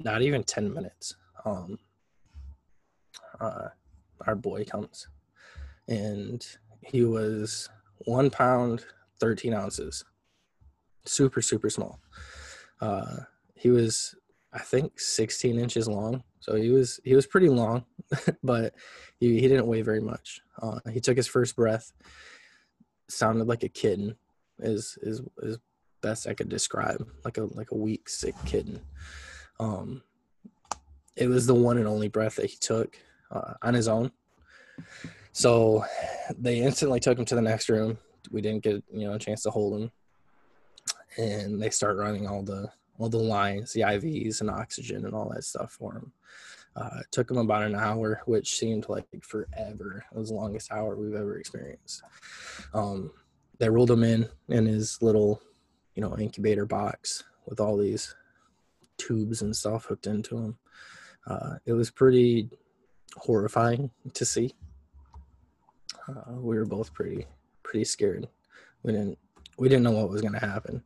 not 0.00 0.22
even 0.22 0.42
ten 0.44 0.72
minutes, 0.72 1.14
um, 1.44 1.78
uh, 3.40 3.68
our 4.26 4.34
boy 4.34 4.64
comes, 4.64 5.08
and 5.88 6.46
he 6.80 7.04
was 7.04 7.68
one 7.98 8.30
pound 8.30 8.84
thirteen 9.20 9.54
ounces, 9.54 10.04
super 11.04 11.42
super 11.42 11.70
small. 11.70 12.00
Uh, 12.80 13.20
he 13.54 13.70
was 13.70 14.14
I 14.56 14.60
think 14.60 14.98
16 14.98 15.58
inches 15.58 15.86
long. 15.86 16.22
So 16.40 16.54
he 16.54 16.70
was 16.70 16.98
he 17.04 17.14
was 17.14 17.26
pretty 17.26 17.50
long, 17.50 17.84
but 18.42 18.74
he, 19.20 19.38
he 19.38 19.48
didn't 19.48 19.66
weigh 19.66 19.82
very 19.82 20.00
much. 20.00 20.40
Uh, 20.60 20.80
he 20.90 21.00
took 21.00 21.16
his 21.16 21.26
first 21.26 21.56
breath, 21.56 21.92
sounded 23.08 23.46
like 23.46 23.64
a 23.64 23.68
kitten, 23.68 24.16
is 24.60 24.96
is 25.02 25.20
is 25.42 25.58
best 26.00 26.26
I 26.26 26.34
could 26.34 26.48
describe, 26.48 27.06
like 27.24 27.36
a 27.36 27.44
like 27.44 27.72
a 27.72 27.76
weak 27.76 28.08
sick 28.08 28.34
kitten. 28.46 28.80
Um, 29.60 30.02
it 31.16 31.28
was 31.28 31.46
the 31.46 31.54
one 31.54 31.76
and 31.76 31.88
only 31.88 32.08
breath 32.08 32.36
that 32.36 32.50
he 32.50 32.56
took 32.56 32.98
uh, 33.30 33.54
on 33.62 33.74
his 33.74 33.88
own. 33.88 34.10
So 35.32 35.84
they 36.38 36.58
instantly 36.58 37.00
took 37.00 37.18
him 37.18 37.24
to 37.26 37.34
the 37.34 37.42
next 37.42 37.68
room. 37.68 37.98
We 38.30 38.40
didn't 38.40 38.62
get 38.62 38.82
you 38.92 39.06
know 39.06 39.14
a 39.14 39.18
chance 39.18 39.42
to 39.42 39.50
hold 39.50 39.80
him, 39.80 39.90
and 41.18 41.62
they 41.62 41.70
start 41.70 41.96
running 41.96 42.26
all 42.26 42.42
the 42.42 42.70
all 42.98 43.08
the 43.08 43.18
lines, 43.18 43.72
the 43.72 43.82
IVs 43.82 44.40
and 44.40 44.50
oxygen 44.50 45.04
and 45.04 45.14
all 45.14 45.28
that 45.34 45.44
stuff 45.44 45.72
for 45.72 45.92
him. 45.92 46.12
Uh, 46.74 47.00
it 47.00 47.06
took 47.10 47.30
him 47.30 47.38
about 47.38 47.62
an 47.62 47.74
hour, 47.74 48.20
which 48.26 48.56
seemed 48.56 48.88
like 48.88 49.06
forever. 49.22 50.04
It 50.12 50.18
was 50.18 50.28
the 50.28 50.34
longest 50.34 50.70
hour 50.70 50.94
we've 50.94 51.14
ever 51.14 51.38
experienced. 51.38 52.02
Um, 52.74 53.10
they 53.58 53.70
rolled 53.70 53.90
him 53.90 54.04
in 54.04 54.28
in 54.48 54.66
his 54.66 55.00
little, 55.00 55.40
you 55.94 56.02
know, 56.02 56.16
incubator 56.18 56.66
box 56.66 57.24
with 57.46 57.60
all 57.60 57.76
these 57.76 58.14
tubes 58.98 59.42
and 59.42 59.56
stuff 59.56 59.86
hooked 59.86 60.06
into 60.06 60.36
him. 60.36 60.58
Uh, 61.26 61.54
it 61.64 61.72
was 61.72 61.90
pretty 61.90 62.50
horrifying 63.14 63.90
to 64.14 64.24
see. 64.24 64.54
Uh, 66.08 66.32
we 66.32 66.56
were 66.56 66.66
both 66.66 66.92
pretty 66.92 67.26
pretty 67.62 67.84
scared. 67.84 68.28
We 68.82 68.92
didn't 68.92 69.18
we 69.58 69.68
didn't 69.68 69.84
know 69.84 69.92
what 69.92 70.10
was 70.10 70.22
going 70.22 70.34
to 70.34 70.46
happen. 70.46 70.82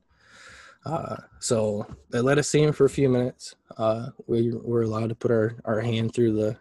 Uh, 0.86 1.16
so 1.40 1.86
they 2.08 2.20
let 2.20 2.38
us 2.38 2.48
see 2.48 2.62
him 2.62 2.72
for 2.72 2.86
a 2.86 2.90
few 2.90 3.08
minutes. 3.08 3.54
Uh, 3.76 4.08
we 4.26 4.52
were 4.52 4.82
allowed 4.82 5.10
to 5.10 5.14
put 5.14 5.30
our, 5.30 5.56
our 5.64 5.80
hand 5.80 6.14
through 6.14 6.32
the 6.32 6.56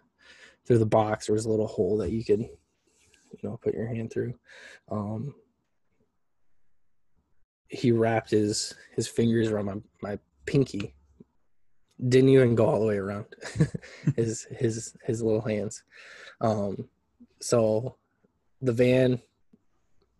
through 0.66 0.78
the 0.78 0.86
box. 0.86 1.26
There 1.26 1.34
was 1.34 1.46
a 1.46 1.50
little 1.50 1.66
hole 1.66 1.96
that 1.98 2.12
you 2.12 2.24
could, 2.24 2.40
you 2.40 3.38
know, 3.42 3.58
put 3.62 3.74
your 3.74 3.86
hand 3.86 4.12
through. 4.12 4.34
Um, 4.90 5.34
he 7.68 7.92
wrapped 7.92 8.30
his 8.30 8.74
his 8.94 9.08
fingers 9.08 9.48
around 9.48 9.66
my, 9.66 9.76
my 10.02 10.18
pinky. 10.44 10.94
Didn't 12.08 12.30
even 12.30 12.54
go 12.54 12.66
all 12.66 12.80
the 12.80 12.86
way 12.86 12.96
around 12.96 13.26
his 14.16 14.46
his 14.50 14.94
his 15.04 15.22
little 15.22 15.42
hands. 15.42 15.82
Um, 16.40 16.88
so 17.40 17.96
the 18.62 18.72
van 18.72 19.20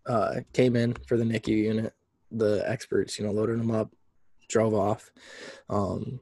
uh, 0.07 0.41
came 0.53 0.77
in 0.77 0.95
for 1.07 1.17
the 1.17 1.25
NICU 1.25 1.49
unit 1.49 1.95
the 2.31 2.63
experts, 2.67 3.19
you 3.19 3.27
know, 3.27 3.33
loaded 3.33 3.59
them 3.59 3.71
up, 3.71 3.91
drove 4.49 4.75
off. 4.75 5.11
Um, 5.69 6.21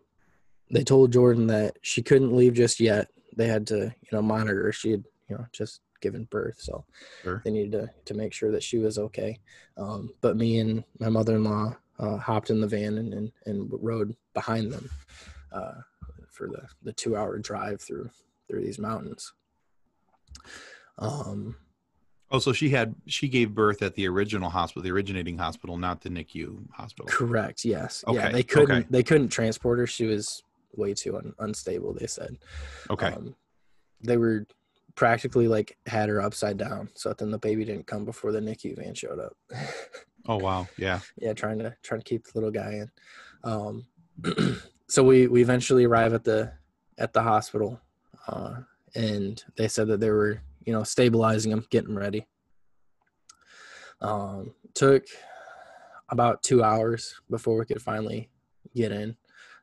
they 0.71 0.85
told 0.85 1.13
Jordan 1.13 1.47
that 1.49 1.77
she 1.83 2.03
couldn't 2.03 2.37
leave 2.37 2.55
just 2.55 2.81
yet. 2.81 3.09
They 3.37 3.47
had 3.47 3.67
to, 3.69 3.77
you 3.77 4.09
know, 4.13 4.23
monitor 4.23 4.65
her. 4.65 4.73
She 4.73 4.91
had, 4.93 5.05
you 5.29 5.37
know, 5.37 5.47
just 5.53 5.81
given 6.01 6.25
birth, 6.25 6.61
so 6.61 6.85
sure. 7.23 7.43
they 7.45 7.51
needed 7.51 7.73
to 7.73 7.91
to 8.07 8.15
make 8.15 8.33
sure 8.33 8.53
that 8.53 8.63
she 8.63 8.79
was 8.79 8.99
okay. 8.99 9.39
Um, 9.77 10.11
but 10.21 10.37
me 10.37 10.59
and 10.59 10.85
my 10.99 11.09
mother-in-law 11.09 11.77
uh, 11.99 12.17
hopped 12.19 12.51
in 12.51 12.61
the 12.61 12.67
van 12.67 12.99
and, 12.99 13.13
and, 13.13 13.33
and 13.47 13.69
rode 13.73 14.15
behind 14.35 14.73
them 14.73 14.89
uh, 15.53 15.75
for 16.31 16.49
the 16.49 16.67
the 16.83 16.93
two-hour 16.93 17.39
drive 17.39 17.81
through 17.81 18.11
through 18.49 18.63
these 18.63 18.79
mountains. 18.79 19.33
Um, 20.99 21.57
Oh, 22.31 22.39
so 22.39 22.53
she 22.53 22.69
had 22.69 22.95
she 23.07 23.27
gave 23.29 23.55
birth 23.55 23.81
at 23.81 23.95
the 23.95 24.07
original 24.07 24.51
hospital, 24.51 24.83
the 24.83 24.91
originating 24.91 25.39
hospital, 25.39 25.79
not 25.79 26.03
the 26.03 26.11
NICU 26.11 26.71
hospital. 26.73 27.07
Correct. 27.07 27.65
Yes. 27.65 28.05
Okay. 28.07 28.19
Yeah. 28.19 28.31
They 28.31 28.43
couldn't. 28.43 28.71
Okay. 28.71 28.87
They 28.91 29.03
couldn't 29.03 29.29
transport 29.29 29.79
her. 29.79 29.87
She 29.87 30.05
was 30.05 30.43
way 30.77 30.93
too 30.93 31.17
un, 31.17 31.33
unstable. 31.39 31.95
They 31.95 32.07
said. 32.07 32.37
Okay. 32.91 33.07
Um, 33.09 33.35
they 34.03 34.19
were 34.19 34.47
practically 34.95 35.49
like 35.49 35.79
had 35.87 36.11
her 36.11 36.21
upside 36.21 36.59
down, 36.59 36.91
so 36.95 37.15
then 37.15 37.31
the 37.31 37.39
baby 37.39 37.65
didn't 37.65 37.87
come 37.87 38.05
before 38.05 38.33
the 38.33 38.41
NICU 38.41 38.77
van 38.77 38.95
showed 38.95 39.19
up. 39.19 39.35
oh 40.27 40.37
wow! 40.37 40.69
Yeah. 40.77 41.01
yeah, 41.17 41.33
trying 41.33 41.59
to 41.61 41.75
trying 41.83 42.03
to 42.03 42.09
keep 42.09 42.25
the 42.25 42.33
little 42.35 42.51
guy 42.51 42.83
in. 42.83 42.91
Um, 43.43 43.87
so 44.89 45.03
we 45.05 45.27
we 45.27 45.43
eventually 45.43 45.85
arrive 45.85 46.15
at 46.15 46.25
the 46.25 46.53
at 46.99 47.13
the 47.13 47.23
hospital, 47.23 47.81
uh, 48.27 48.57
and 48.95 49.43
they 49.57 49.69
said 49.69 49.89
that 49.89 50.01
they 50.01 50.11
were 50.11 50.41
you 50.69 50.75
know, 50.75 50.83
stabilizing 50.83 51.51
him, 51.51 51.65
getting 51.71 51.95
ready. 51.95 52.27
Um, 54.03 54.53
took 54.75 55.07
about 56.11 56.43
two 56.43 56.63
hours 56.63 57.19
before 57.31 57.59
we 57.59 57.65
could 57.65 57.81
finally 57.81 58.29
get 58.77 58.93
in. 58.93 59.17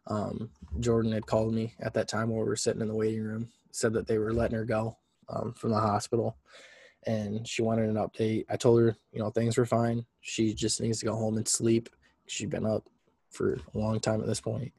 Um, 0.08 0.50
Jordan 0.80 1.12
had 1.12 1.28
called 1.28 1.54
me 1.54 1.76
at 1.80 1.94
that 1.94 2.08
time 2.08 2.30
while 2.30 2.42
we 2.42 2.50
were 2.50 2.56
sitting 2.56 2.82
in 2.82 2.88
the 2.88 2.96
waiting 2.96 3.22
room, 3.22 3.50
said 3.70 3.94
that 3.94 4.08
they 4.08 4.18
were 4.18 4.34
letting 4.34 4.58
her 4.58 4.66
go 4.66 4.98
um, 5.30 5.54
from 5.54 5.70
the 5.70 5.80
hospital, 5.80 6.38
and 7.06 7.48
she 7.48 7.62
wanted 7.62 7.88
an 7.88 7.98
update. 7.98 8.46
I 8.50 8.58
told 8.58 8.82
her, 8.82 8.96
you 9.12 9.20
know, 9.20 9.30
things 9.30 9.60
were 9.60 9.68
fine. 9.68 10.08
She 10.22 10.56
just 10.56 10.82
needs 10.82 10.98
to 11.02 11.06
go 11.06 11.14
home 11.14 11.38
and 11.38 11.48
sleep. 11.48 11.88
She'd 12.26 12.50
been 12.50 12.66
up 12.66 12.90
for 13.36 13.54
a 13.54 13.78
long 13.78 14.00
time 14.00 14.22
at 14.22 14.28
this 14.28 14.42
point, 14.42 14.72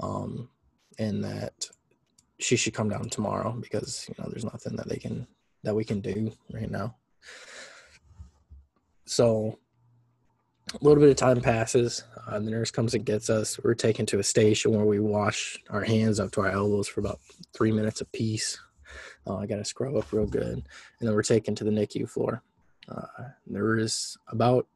um, 0.00 0.48
and 0.98 1.22
that 1.22 1.68
she 2.38 2.56
should 2.56 2.74
come 2.74 2.88
down 2.88 3.08
tomorrow 3.08 3.52
because 3.60 4.08
you 4.08 4.14
know 4.18 4.28
there's 4.30 4.44
nothing 4.44 4.76
that 4.76 4.88
they 4.88 4.96
can 4.96 5.26
that 5.62 5.74
we 5.74 5.84
can 5.84 6.00
do 6.00 6.32
right 6.52 6.70
now. 6.70 6.96
So 9.04 9.58
a 10.72 10.84
little 10.84 11.00
bit 11.00 11.10
of 11.10 11.16
time 11.16 11.40
passes. 11.40 12.04
Uh, 12.26 12.38
the 12.38 12.50
nurse 12.50 12.70
comes 12.70 12.94
and 12.94 13.04
gets 13.04 13.28
us. 13.28 13.58
We're 13.62 13.74
taken 13.74 14.06
to 14.06 14.20
a 14.20 14.22
station 14.24 14.72
where 14.72 14.86
we 14.86 15.00
wash 15.00 15.58
our 15.68 15.82
hands 15.82 16.20
up 16.20 16.30
to 16.32 16.42
our 16.42 16.50
elbows 16.50 16.88
for 16.88 17.00
about 17.00 17.20
three 17.52 17.72
minutes 17.72 18.00
apiece. 18.00 18.58
Uh, 19.26 19.36
I 19.36 19.46
got 19.46 19.56
to 19.56 19.64
scrub 19.64 19.96
up 19.96 20.12
real 20.12 20.26
good, 20.26 20.54
and 20.54 20.64
then 21.00 21.14
we're 21.14 21.22
taken 21.22 21.54
to 21.56 21.64
the 21.64 21.70
NICU 21.70 22.08
floor. 22.08 22.42
Uh, 22.88 23.24
there 23.46 23.78
is 23.78 24.16
about 24.28 24.66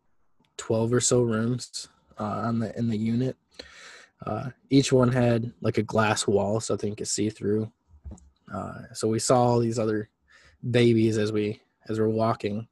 twelve 0.56 0.92
or 0.92 1.00
so 1.00 1.22
rooms 1.22 1.88
on 2.22 2.58
the 2.58 2.76
in 2.78 2.88
the 2.88 2.96
unit. 2.96 3.36
Uh, 4.24 4.50
each 4.70 4.92
one 4.92 5.12
had 5.12 5.52
like 5.60 5.78
a 5.78 5.82
glass 5.82 6.26
wall, 6.26 6.60
so 6.60 6.74
I 6.74 6.76
think 6.76 6.92
you 6.92 6.96
could 6.96 7.08
see 7.08 7.30
through. 7.30 7.70
Uh, 8.52 8.82
so 8.92 9.08
we 9.08 9.18
saw 9.18 9.42
all 9.42 9.58
these 9.58 9.78
other 9.78 10.08
babies 10.70 11.18
as 11.18 11.32
we 11.32 11.60
as 11.88 11.98
we're 11.98 12.08
walking. 12.08 12.68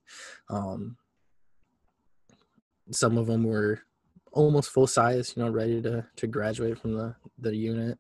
Um, 0.49 0.97
some 2.91 3.19
of 3.19 3.27
them 3.27 3.45
were 3.45 3.81
almost 4.33 4.71
full 4.71 4.87
size, 4.87 5.35
you 5.37 5.43
know, 5.43 5.51
ready 5.51 5.83
to 5.83 6.07
to 6.17 6.27
graduate 6.27 6.79
from 6.79 6.95
the 6.95 7.15
the 7.39 7.55
unit. 7.55 7.99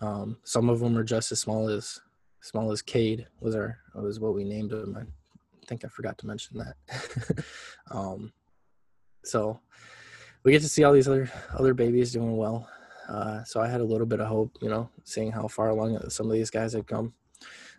Um, 0.00 0.38
some 0.44 0.68
of 0.68 0.80
them 0.80 0.96
are 0.96 1.04
just 1.04 1.32
as 1.32 1.40
small 1.40 1.68
as 1.68 2.00
small 2.40 2.70
as 2.70 2.82
Cade 2.82 3.26
was 3.40 3.54
our 3.56 3.78
was 3.94 4.20
what 4.20 4.34
we 4.34 4.44
named 4.44 4.72
him. 4.72 4.96
I 4.96 5.66
think 5.66 5.84
I 5.84 5.88
forgot 5.88 6.18
to 6.18 6.26
mention 6.26 6.58
that. 6.58 7.44
um, 7.90 8.32
so 9.24 9.60
we 10.42 10.52
get 10.52 10.62
to 10.62 10.68
see 10.68 10.84
all 10.84 10.92
these 10.92 11.08
other 11.08 11.30
other 11.58 11.74
babies 11.74 12.12
doing 12.12 12.36
well. 12.36 12.68
Uh, 13.08 13.44
so 13.44 13.60
I 13.60 13.68
had 13.68 13.80
a 13.80 13.84
little 13.84 14.06
bit 14.06 14.20
of 14.20 14.26
hope, 14.26 14.56
you 14.60 14.68
know, 14.68 14.90
seeing 15.04 15.30
how 15.30 15.46
far 15.46 15.68
along 15.70 16.10
some 16.10 16.26
of 16.26 16.32
these 16.32 16.50
guys 16.50 16.72
had 16.72 16.86
come. 16.86 17.14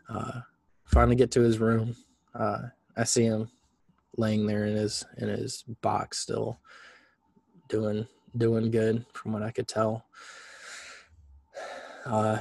Uh, 0.10 0.42
finally 0.86 1.16
get 1.16 1.32
to 1.32 1.42
his 1.42 1.60
room. 1.60 1.96
Uh, 2.34 2.64
I 2.96 3.04
see 3.04 3.24
him 3.24 3.50
laying 4.18 4.46
there 4.48 4.66
in 4.66 4.76
his 4.76 5.06
in 5.18 5.28
his 5.28 5.64
box 5.82 6.20
still 6.20 6.60
doing 7.68 8.08
doing 8.38 8.72
good 8.72 9.06
from 9.14 9.34
what 9.34 9.44
I 9.44 9.52
could 9.52 9.68
tell. 9.68 10.06
Uh, 12.06 12.38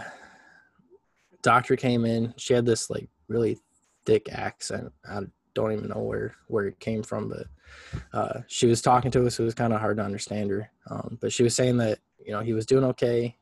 doctor 1.43 1.77
came 1.77 2.05
in. 2.05 2.35
She 2.37 2.55
had 2.55 2.67
this 2.67 2.89
like 2.89 3.09
really 3.29 3.59
thick 4.05 4.29
accent. 4.31 4.93
I 5.09 5.23
don't 5.57 5.73
even 5.73 5.89
know 5.89 6.03
where 6.03 6.35
where 6.47 6.67
it 6.67 6.79
came 6.79 7.03
from, 7.03 7.29
but 7.29 7.47
uh, 8.13 8.41
she 8.47 8.67
was 8.67 8.83
talking 8.83 9.11
to 9.11 9.27
us. 9.27 9.41
It 9.41 9.43
was 9.43 9.55
kind 9.55 9.73
of 9.73 9.81
hard 9.81 9.97
to 9.97 10.05
understand 10.05 10.51
her. 10.51 10.71
Um, 10.89 11.19
but 11.21 11.33
she 11.33 11.43
was 11.43 11.57
saying 11.57 11.79
that 11.79 11.99
you 12.25 12.33
know 12.33 12.41
he 12.41 12.53
was 12.53 12.67
doing 12.67 12.85
okay, 12.85 13.37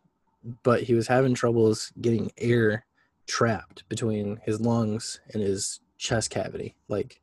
but 0.63 0.85
he 0.85 0.95
was 0.95 1.09
having 1.09 1.35
troubles 1.35 1.93
getting 2.01 2.31
air 2.39 2.87
trapped 3.27 3.87
between 3.89 4.41
his 4.45 4.61
lungs 4.61 5.21
and 5.33 5.43
his 5.43 5.81
chest 5.99 6.31
cavity. 6.31 6.77
Like 6.89 7.21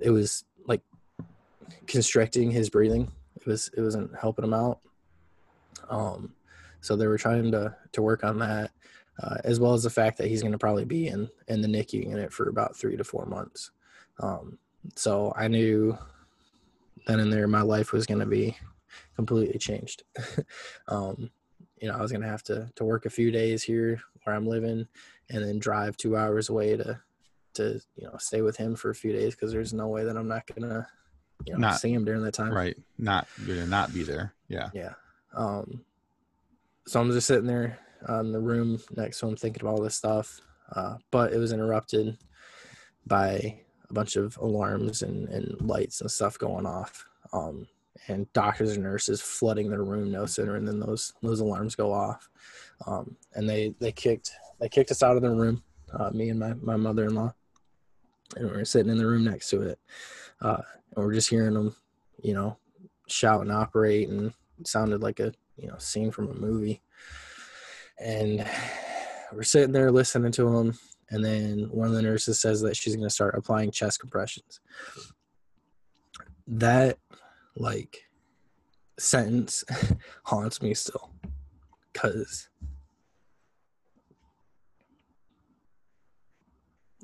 it 0.00 0.10
was 0.10 0.44
like 0.66 0.80
constricting 1.86 2.50
his 2.50 2.70
breathing. 2.70 3.12
It 3.36 3.46
was 3.46 3.70
it 3.76 3.82
wasn't 3.82 4.16
helping 4.18 4.44
him 4.44 4.54
out. 4.54 4.80
Um, 5.90 6.32
so 6.80 6.96
they 6.96 7.06
were 7.06 7.18
trying 7.18 7.52
to 7.52 7.76
to 7.92 8.02
work 8.02 8.24
on 8.24 8.38
that, 8.38 8.70
uh, 9.22 9.36
as 9.44 9.60
well 9.60 9.74
as 9.74 9.82
the 9.82 9.90
fact 9.90 10.18
that 10.18 10.26
he's 10.26 10.42
going 10.42 10.52
to 10.52 10.58
probably 10.58 10.84
be 10.84 11.08
in 11.08 11.28
in 11.48 11.60
the 11.60 11.68
NICU 11.68 12.04
unit 12.04 12.32
for 12.32 12.48
about 12.48 12.76
three 12.76 12.96
to 12.96 13.04
four 13.04 13.26
months. 13.26 13.70
Um, 14.20 14.58
so 14.96 15.32
I 15.36 15.48
knew 15.48 15.96
then 17.06 17.20
and 17.20 17.32
there 17.32 17.46
my 17.46 17.62
life 17.62 17.92
was 17.92 18.06
going 18.06 18.20
to 18.20 18.26
be 18.26 18.56
completely 19.16 19.58
changed. 19.58 20.02
um, 20.88 21.30
you 21.80 21.88
know, 21.88 21.96
I 21.96 22.00
was 22.00 22.10
going 22.10 22.22
to 22.22 22.28
have 22.28 22.42
to 22.44 22.70
to 22.76 22.84
work 22.84 23.06
a 23.06 23.10
few 23.10 23.30
days 23.30 23.62
here 23.62 24.00
where 24.22 24.34
I'm 24.34 24.46
living, 24.46 24.86
and 25.30 25.44
then 25.44 25.58
drive 25.58 25.96
two 25.96 26.16
hours 26.16 26.48
away 26.48 26.76
to 26.76 27.00
to 27.54 27.80
you 27.96 28.06
know 28.06 28.16
stay 28.18 28.42
with 28.42 28.56
him 28.56 28.74
for 28.74 28.90
a 28.90 28.94
few 28.94 29.12
days 29.12 29.34
because 29.34 29.52
there's 29.52 29.72
no 29.72 29.88
way 29.88 30.04
that 30.04 30.16
I'm 30.16 30.28
not 30.28 30.46
gonna 30.46 30.88
you 31.46 31.52
know 31.52 31.58
not, 31.58 31.80
see 31.80 31.92
him 31.92 32.04
during 32.04 32.22
that 32.22 32.34
time. 32.34 32.52
Right. 32.52 32.76
Not 32.98 33.28
gonna 33.46 33.66
not 33.66 33.92
be 33.92 34.02
there. 34.02 34.34
Yeah. 34.48 34.70
Yeah. 34.72 34.94
Um. 35.34 35.84
So 36.86 37.00
I'm 37.00 37.10
just 37.12 37.26
sitting 37.26 37.46
there 37.46 37.78
in 38.08 38.32
the 38.32 38.40
room 38.40 38.80
next 38.96 39.20
to 39.20 39.28
him 39.28 39.36
thinking 39.36 39.62
about 39.62 39.74
all 39.74 39.82
this 39.82 39.96
stuff, 39.96 40.40
uh, 40.74 40.96
but 41.10 41.32
it 41.32 41.38
was 41.38 41.52
interrupted 41.52 42.18
by 43.06 43.60
a 43.88 43.92
bunch 43.92 44.16
of 44.16 44.36
alarms 44.38 45.02
and, 45.02 45.28
and 45.28 45.60
lights 45.60 46.00
and 46.00 46.10
stuff 46.10 46.38
going 46.38 46.66
off. 46.66 47.04
Um, 47.32 47.66
and 48.08 48.30
doctors 48.32 48.72
and 48.72 48.82
nurses 48.82 49.20
flooding 49.20 49.70
their 49.70 49.84
room 49.84 50.10
no 50.10 50.26
sooner 50.26 50.56
and 50.56 50.66
then 50.66 50.80
those 50.80 51.12
those 51.22 51.40
alarms 51.40 51.74
go 51.74 51.92
off. 51.92 52.28
Um, 52.86 53.16
and 53.34 53.48
they 53.48 53.74
they 53.78 53.92
kicked 53.92 54.32
they 54.60 54.68
kicked 54.68 54.90
us 54.90 55.02
out 55.02 55.16
of 55.16 55.22
the 55.22 55.30
room, 55.30 55.62
uh, 55.92 56.10
me 56.10 56.28
and 56.30 56.40
my 56.40 56.54
my 56.54 56.76
mother 56.76 57.04
in 57.04 57.14
law 57.14 57.32
and 58.36 58.50
we 58.50 58.56
are 58.56 58.64
sitting 58.64 58.90
in 58.90 58.98
the 58.98 59.06
room 59.06 59.24
next 59.24 59.50
to 59.50 59.62
it, 59.62 59.78
uh, 60.40 60.62
and 60.94 61.04
we're 61.04 61.14
just 61.14 61.30
hearing 61.30 61.54
them, 61.54 61.74
you 62.22 62.34
know, 62.34 62.56
shout 63.08 63.42
and 63.42 63.52
operate, 63.52 64.08
and 64.08 64.32
sounded 64.64 65.02
like 65.02 65.20
a 65.20 65.32
you 65.56 65.68
know 65.68 65.76
scene 65.78 66.10
from 66.10 66.28
a 66.28 66.34
movie. 66.34 66.82
And 68.04 68.46
we're 69.32 69.42
sitting 69.44 69.72
there 69.72 69.90
listening 69.90 70.30
to 70.32 70.44
them, 70.44 70.78
and 71.08 71.24
then 71.24 71.68
one 71.70 71.88
of 71.88 71.94
the 71.94 72.02
nurses 72.02 72.38
says 72.38 72.60
that 72.60 72.76
she's 72.76 72.94
going 72.94 73.08
to 73.08 73.14
start 73.14 73.34
applying 73.34 73.70
chest 73.70 73.98
compressions. 73.98 74.60
That 76.46 76.98
like 77.56 78.04
sentence 78.98 79.64
haunts 80.24 80.60
me 80.60 80.74
still, 80.74 81.10
cause 81.94 82.50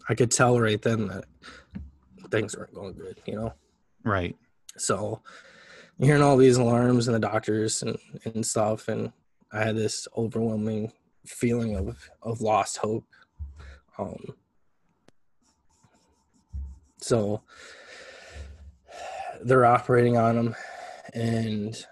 I 0.06 0.14
could 0.14 0.30
tell 0.30 0.60
right 0.60 0.82
then 0.82 1.06
that 1.08 1.24
things 2.30 2.54
weren't 2.56 2.74
going 2.74 2.92
good, 2.92 3.16
you 3.26 3.36
know? 3.36 3.54
Right. 4.04 4.36
So 4.76 5.22
hearing 5.98 6.22
all 6.22 6.36
these 6.36 6.58
alarms 6.58 7.08
and 7.08 7.14
the 7.14 7.20
doctors 7.20 7.82
and, 7.82 7.96
and 8.24 8.44
stuff, 8.44 8.88
and 8.88 9.12
I 9.52 9.64
had 9.64 9.76
this 9.76 10.06
overwhelming 10.16 10.92
feeling 11.26 11.76
of, 11.76 12.10
of 12.22 12.40
lost 12.40 12.78
hope. 12.78 13.06
Um, 13.98 14.34
so 16.98 17.42
they're 19.42 19.64
operating 19.64 20.16
on 20.16 20.36
him, 20.36 20.56
and 21.14 21.86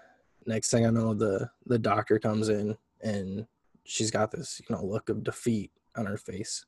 next 0.45 0.71
thing 0.71 0.85
I 0.85 0.89
know, 0.89 1.13
the 1.13 1.49
the 1.65 1.79
doctor 1.79 2.19
comes 2.19 2.49
in 2.49 2.77
and 3.01 3.45
she's 3.83 4.11
got 4.11 4.31
this 4.31 4.61
you 4.61 4.75
know 4.75 4.83
look 4.83 5.09
of 5.09 5.23
defeat 5.23 5.71
on 5.95 6.05
her 6.05 6.17
face. 6.17 6.65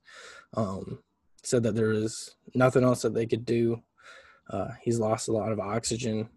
Um, 0.55 0.99
said 1.43 1.63
that 1.63 1.75
there 1.75 1.89
was 1.89 2.35
nothing 2.53 2.83
else 2.83 3.01
that 3.01 3.13
they 3.13 3.25
could 3.25 3.45
do. 3.45 3.81
Uh, 4.49 4.69
he's 4.81 4.99
lost 4.99 5.27
a 5.27 5.31
lot 5.31 5.51
of 5.51 5.59
oxygen. 5.59 6.29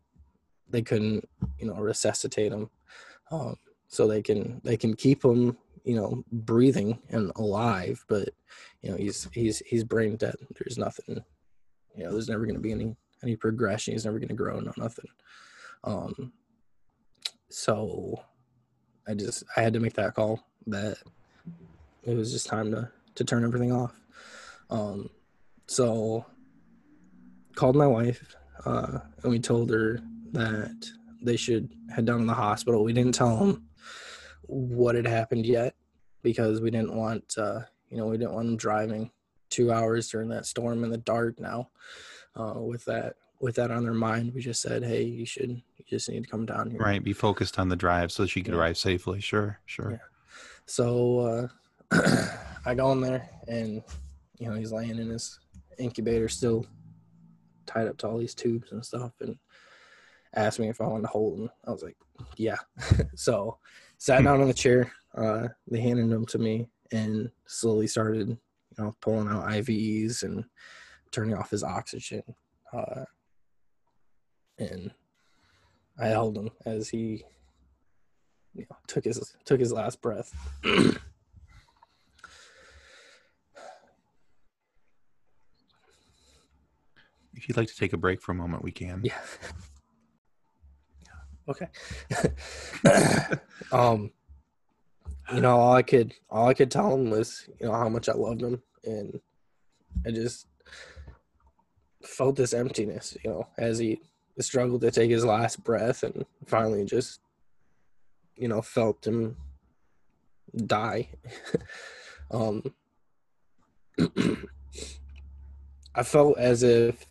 They 0.71 0.83
couldn't, 0.83 1.29
you 1.59 1.67
know, 1.67 1.75
resuscitate 1.75 2.53
him. 2.53 2.71
Um, 3.31 3.57
so 3.95 4.09
they 4.09 4.23
can 4.23 4.61
they 4.65 4.77
can 4.77 4.95
keep 4.95 5.25
him, 5.25 5.57
you 5.85 5.95
know, 5.95 6.25
breathing 6.33 6.99
and 7.11 7.31
alive, 7.37 8.05
but 8.09 8.31
you 8.83 8.91
know 8.91 8.97
he's 8.97 9.29
he's 9.33 9.61
he's 9.61 9.85
brain 9.85 10.17
dead. 10.17 10.35
There's 10.59 10.77
nothing, 10.77 11.23
you 11.97 12.05
know, 12.05 12.11
there's 12.11 12.29
never 12.29 12.45
going 12.45 12.57
to 12.57 12.61
be 12.61 12.73
any 12.73 12.97
any 13.23 13.37
progression. 13.37 13.93
He's 13.93 14.05
never 14.05 14.19
going 14.19 14.29
to 14.29 14.35
grow. 14.35 14.59
No 14.59 14.73
nothing. 14.77 15.07
Um, 15.85 16.33
so 17.51 18.21
I 19.07 19.15
just 19.15 19.45
I 19.57 19.63
had 19.63 19.75
to 19.75 19.81
make 19.81 19.95
that 19.95 20.15
call 20.15 20.45
that 20.67 20.97
it 22.03 22.17
was 22.17 22.33
just 22.33 22.49
time 22.49 22.73
to 22.73 22.91
to 23.15 23.25
turn 23.25 23.45
everything 23.45 23.73
off. 23.73 23.95
Um, 24.71 25.09
so 25.69 26.27
called 27.55 27.77
my 27.77 27.87
wife 27.87 28.35
uh, 28.65 28.99
and 29.23 29.31
we 29.31 29.39
told 29.39 29.71
her 29.71 30.01
that 30.33 30.85
they 31.23 31.37
should 31.37 31.73
head 31.95 32.07
down 32.07 32.21
to 32.21 32.27
the 32.27 32.35
hospital. 32.35 32.83
We 32.83 32.93
didn't 32.93 33.15
tell 33.15 33.37
them 33.37 33.69
what 34.47 34.95
had 34.95 35.07
happened 35.07 35.47
yet 35.47 35.75
because 36.23 36.61
we 36.61 36.71
didn't 36.71 36.95
want, 36.95 37.35
uh, 37.39 37.61
you 37.91 37.97
know, 37.97 38.07
we 38.07 38.17
didn't 38.17 38.33
want 38.33 38.47
them 38.47 38.57
driving 38.57 39.11
two 39.51 39.73
hours 39.73 40.09
during 40.09 40.29
that 40.31 40.47
storm 40.47 40.85
in 40.85 40.91
the 40.91 40.99
dark. 40.99 41.39
Now, 41.39 41.71
uh, 42.37 42.55
with 42.55 42.85
that, 42.87 43.17
with 43.41 43.57
that 43.57 43.71
on 43.71 43.85
their 43.85 43.95
mind, 43.95 44.33
we 44.35 44.41
just 44.41 44.63
said, 44.63 44.83
"Hey, 44.83 45.03
you 45.03 45.27
should, 45.27 45.51
you 45.51 45.85
just 45.87 46.09
need 46.09 46.25
to 46.25 46.31
come 46.31 46.47
down 46.47 46.71
here." 46.71 46.81
Right. 46.81 47.03
Be 47.03 47.13
focused 47.13 47.59
on 47.59 47.69
the 47.69 47.77
drive 47.77 48.11
so 48.11 48.27
she 48.27 48.43
could 48.43 48.55
yeah. 48.55 48.61
arrive 48.61 48.79
safely. 48.79 49.21
Sure. 49.21 49.61
Sure. 49.67 49.93
Yeah. 49.93 49.99
So 50.67 51.51
uh, 51.93 52.29
I 52.65 52.75
go 52.75 52.93
in 52.93 53.01
there 53.01 53.29
and 53.47 53.83
you 54.39 54.49
know, 54.49 54.57
he's 54.57 54.73
laying 54.73 54.99
in 54.99 55.09
his 55.09 55.39
incubator 55.79 56.29
still 56.29 56.67
tied 57.67 57.89
up 57.89 57.97
to 57.99 58.09
all 58.09 58.19
these 58.19 58.35
tubes 58.35 58.73
and 58.73 58.85
stuff 58.85 59.13
and 59.21 59.37
asked 60.35 60.59
me 60.59 60.69
if 60.69 60.81
I 60.81 60.87
wanted 60.87 61.03
to 61.03 61.09
hold 61.09 61.39
him. 61.39 61.51
I 61.67 61.71
was 61.71 61.83
like, 61.83 61.97
yeah. 62.37 62.59
so 63.15 63.59
sat 64.05 64.23
down 64.23 64.43
on 64.43 64.49
the 64.49 64.53
chair. 64.53 64.93
Uh, 65.17 65.49
they 65.71 65.81
handed 65.81 66.13
him 66.13 66.27
to 66.27 66.37
me 66.37 66.69
and 66.93 67.31
slowly 67.47 67.87
started, 67.87 68.29
you 68.29 68.37
know, 68.77 68.95
pulling 69.01 69.29
out 69.29 69.47
IVs 69.47 70.25
and 70.25 70.45
turning 71.11 71.35
off 71.35 71.49
his 71.49 71.65
oxygen. 71.65 72.23
Uh, 72.71 73.07
and 74.59 74.91
I 75.99 76.09
held 76.09 76.37
him 76.37 76.51
as 76.67 76.91
he 76.91 77.25
you 78.53 78.67
know, 78.69 78.77
took 78.87 79.07
his 79.07 79.35
took 79.47 79.59
his 79.59 79.73
last 79.73 80.03
breath. 80.03 80.35
If 87.37 87.49
you'd 87.49 87.59
like 87.59 87.69
to 87.69 87.77
take 87.77 87.93
a 87.93 87.99
break 87.99 88.23
for 88.23 88.33
a 88.33 88.35
moment, 88.35 88.63
we 88.63 88.71
can. 88.71 89.03
Yeah. 89.05 89.19
okay. 91.49 91.69
um, 93.73 94.11
you 95.33 95.41
know, 95.41 95.57
all 95.59 95.73
I 95.75 95.83
could 95.83 96.13
all 96.31 96.49
I 96.49 96.55
could 96.55 96.71
tell 96.71 96.95
him 96.95 97.11
was, 97.11 97.49
you 97.61 97.67
know, 97.67 97.73
how 97.73 97.89
much 97.89 98.09
I 98.09 98.13
loved 98.13 98.43
him, 98.43 98.63
and 98.85 99.21
I 100.07 100.11
just 100.11 100.47
felt 102.03 102.37
this 102.37 102.53
emptiness, 102.53 103.17
you 103.25 103.31
know, 103.31 103.47
as 103.59 103.79
he 103.79 104.01
struggled 104.41 104.83
to 104.83 104.91
take 104.91 105.11
his 105.11 105.25
last 105.25 105.65
breath, 105.65 106.03
and 106.03 106.25
finally 106.47 106.85
just, 106.85 107.21
you 108.37 108.49
know, 108.49 108.63
felt 108.63 109.07
him 109.07 109.37
die. 110.67 111.09
um. 112.31 112.63
I 115.95 116.03
felt 116.03 116.39
as 116.39 116.63
if 116.65 117.07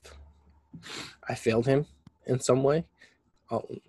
I 1.27 1.35
failed 1.35 1.65
him 1.65 1.85
in 2.27 2.39
some 2.39 2.63
way. 2.63 2.85
Um, 3.49 3.79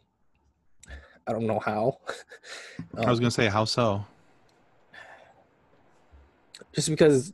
I 1.26 1.32
don't 1.32 1.46
know 1.46 1.58
how. 1.58 1.98
I 2.96 3.08
was 3.10 3.18
Um, 3.18 3.22
gonna 3.24 3.30
say, 3.30 3.48
how 3.48 3.64
so? 3.64 4.04
just 6.72 6.88
because 6.88 7.32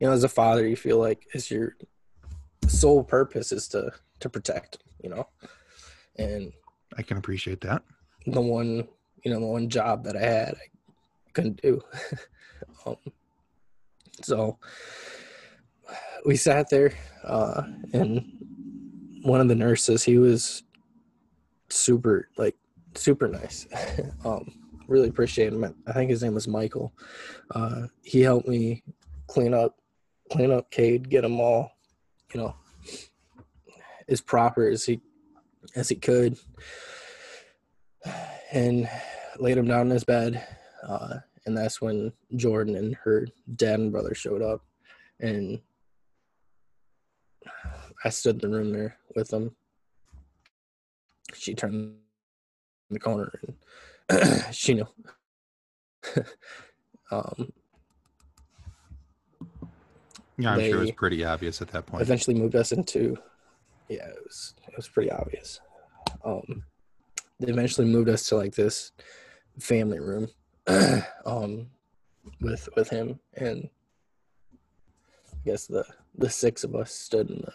you 0.00 0.06
know 0.06 0.12
as 0.12 0.24
a 0.24 0.28
father 0.28 0.66
you 0.66 0.74
feel 0.76 0.98
like 0.98 1.24
it's 1.32 1.48
your 1.50 1.76
sole 2.66 3.04
purpose 3.04 3.52
is 3.52 3.68
to 3.68 3.90
to 4.18 4.28
protect 4.28 4.78
you 5.02 5.08
know 5.08 5.28
and 6.16 6.52
I 6.98 7.02
can 7.02 7.16
appreciate 7.16 7.60
that. 7.62 7.82
the 8.26 8.40
one 8.40 8.88
you 9.24 9.30
know 9.32 9.38
the 9.40 9.46
one 9.46 9.68
job 9.68 10.02
that 10.04 10.16
i 10.16 10.20
had 10.20 10.54
i 10.54 11.30
couldn't 11.34 11.60
do 11.62 11.80
um, 12.86 12.96
so 14.22 14.58
we 16.26 16.34
sat 16.36 16.68
there 16.70 16.92
uh 17.24 17.62
and 17.92 18.24
one 19.22 19.40
of 19.40 19.46
the 19.48 19.54
nurses 19.54 20.02
he 20.02 20.18
was 20.18 20.64
super 21.68 22.28
like 22.36 22.56
super 22.94 23.28
nice. 23.28 23.66
Um 24.24 24.52
really 24.86 25.08
appreciate 25.08 25.52
him. 25.52 25.64
I 25.86 25.92
think 25.92 26.10
his 26.10 26.22
name 26.22 26.34
was 26.34 26.48
michael. 26.48 26.92
Uh 27.54 27.86
he 28.02 28.20
helped 28.20 28.48
me 28.48 28.82
clean 29.28 29.54
up 29.54 29.76
clean 30.30 30.50
up 30.50 30.70
cade 30.70 31.08
get 31.08 31.24
him 31.24 31.40
all 31.40 31.70
you 32.32 32.40
know 32.40 32.54
as 34.08 34.20
proper 34.20 34.68
as 34.68 34.84
he 34.84 35.00
as 35.76 35.88
he 35.88 35.94
could. 35.94 36.36
And 38.52 38.88
laid 39.38 39.58
him 39.58 39.68
down 39.68 39.86
in 39.86 39.90
his 39.90 40.04
bed 40.04 40.44
uh 40.86 41.18
and 41.46 41.56
that's 41.56 41.80
when 41.80 42.12
jordan 42.36 42.76
and 42.76 42.94
her 42.96 43.26
dad 43.56 43.78
and 43.80 43.92
brother 43.92 44.14
showed 44.14 44.42
up. 44.42 44.62
And 45.20 45.60
i 48.04 48.08
stood 48.08 48.42
in 48.42 48.50
the 48.50 48.56
room 48.56 48.72
there 48.72 48.96
with 49.14 49.28
them. 49.28 49.54
She 51.34 51.54
turned 51.54 51.94
the 52.94 53.00
corner 53.00 53.32
and 54.08 54.54
she 54.54 54.74
knew. 54.74 54.86
Um 57.12 57.52
Yeah, 60.38 60.52
I'm 60.52 60.60
sure 60.60 60.78
it 60.78 60.80
was 60.80 60.92
pretty 60.92 61.24
obvious 61.24 61.60
at 61.60 61.68
that 61.68 61.86
point. 61.86 62.02
eventually 62.02 62.36
moved 62.38 62.54
us 62.54 62.70
into 62.72 63.16
yeah 63.88 64.06
it 64.06 64.18
was 64.24 64.54
it 64.68 64.76
was 64.76 64.88
pretty 64.88 65.10
obvious. 65.10 65.60
Um 66.24 66.62
they 67.40 67.50
eventually 67.50 67.88
moved 67.88 68.08
us 68.08 68.26
to 68.28 68.36
like 68.36 68.54
this 68.54 68.92
family 69.58 69.98
room 69.98 70.28
um 71.26 71.66
with 72.40 72.68
with 72.76 72.88
him 72.90 73.18
and 73.34 73.68
i 75.32 75.36
guess 75.44 75.66
the 75.66 75.84
the 76.16 76.30
six 76.30 76.62
of 76.64 76.74
us 76.76 76.92
stood 76.92 77.28
in 77.30 77.38
the 77.38 77.52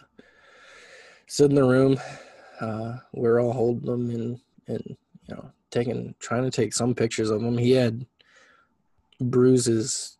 stood 1.26 1.50
in 1.50 1.56
the 1.56 1.64
room. 1.64 1.98
Uh 2.60 2.98
we 3.14 3.26
are 3.28 3.40
all 3.40 3.52
holding 3.54 3.88
him 3.88 4.10
and 4.10 4.40
and 4.68 4.96
you 5.28 5.34
know 5.34 5.50
taking 5.70 6.14
trying 6.20 6.42
to 6.44 6.50
take 6.50 6.72
some 6.72 6.94
pictures 6.94 7.30
of 7.30 7.42
him 7.42 7.58
he 7.58 7.72
had 7.72 8.06
bruises 9.20 10.16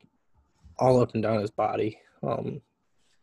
all 0.78 1.00
up 1.00 1.14
and 1.14 1.22
down 1.22 1.40
his 1.40 1.50
body 1.50 1.98
um 2.22 2.60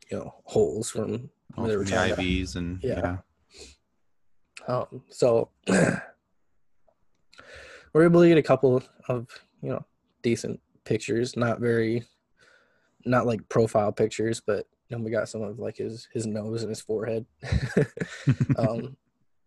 you 0.10 0.18
know 0.18 0.34
holes 0.46 0.90
from 0.90 1.30
Oh, 1.56 1.68
they 1.68 1.78
were 1.78 1.84
the 1.84 1.90
trying 1.92 2.16
to- 2.16 2.22
IVs 2.22 2.56
and 2.56 2.80
Yeah. 2.84 3.18
yeah. 4.68 4.76
Um, 4.76 5.04
so 5.10 5.50
we're 7.94 8.04
able 8.06 8.22
to 8.22 8.28
get 8.28 8.38
a 8.38 8.44
couple 8.44 8.82
of 9.08 9.28
you 9.62 9.70
know 9.70 9.86
decent 10.22 10.60
pictures, 10.84 11.36
not 11.38 11.60
very, 11.60 12.04
not 13.06 13.26
like 13.28 13.48
profile 13.50 13.92
pictures, 13.92 14.42
but 14.46 14.68
you 14.90 14.98
know, 14.98 15.04
we 15.04 15.12
got 15.12 15.30
some 15.30 15.42
of 15.42 15.60
like 15.60 15.78
his 15.78 16.08
his 16.14 16.26
nose 16.26 16.62
and 16.64 16.70
his 16.70 16.82
forehead. 16.82 17.26
um, 18.58 18.96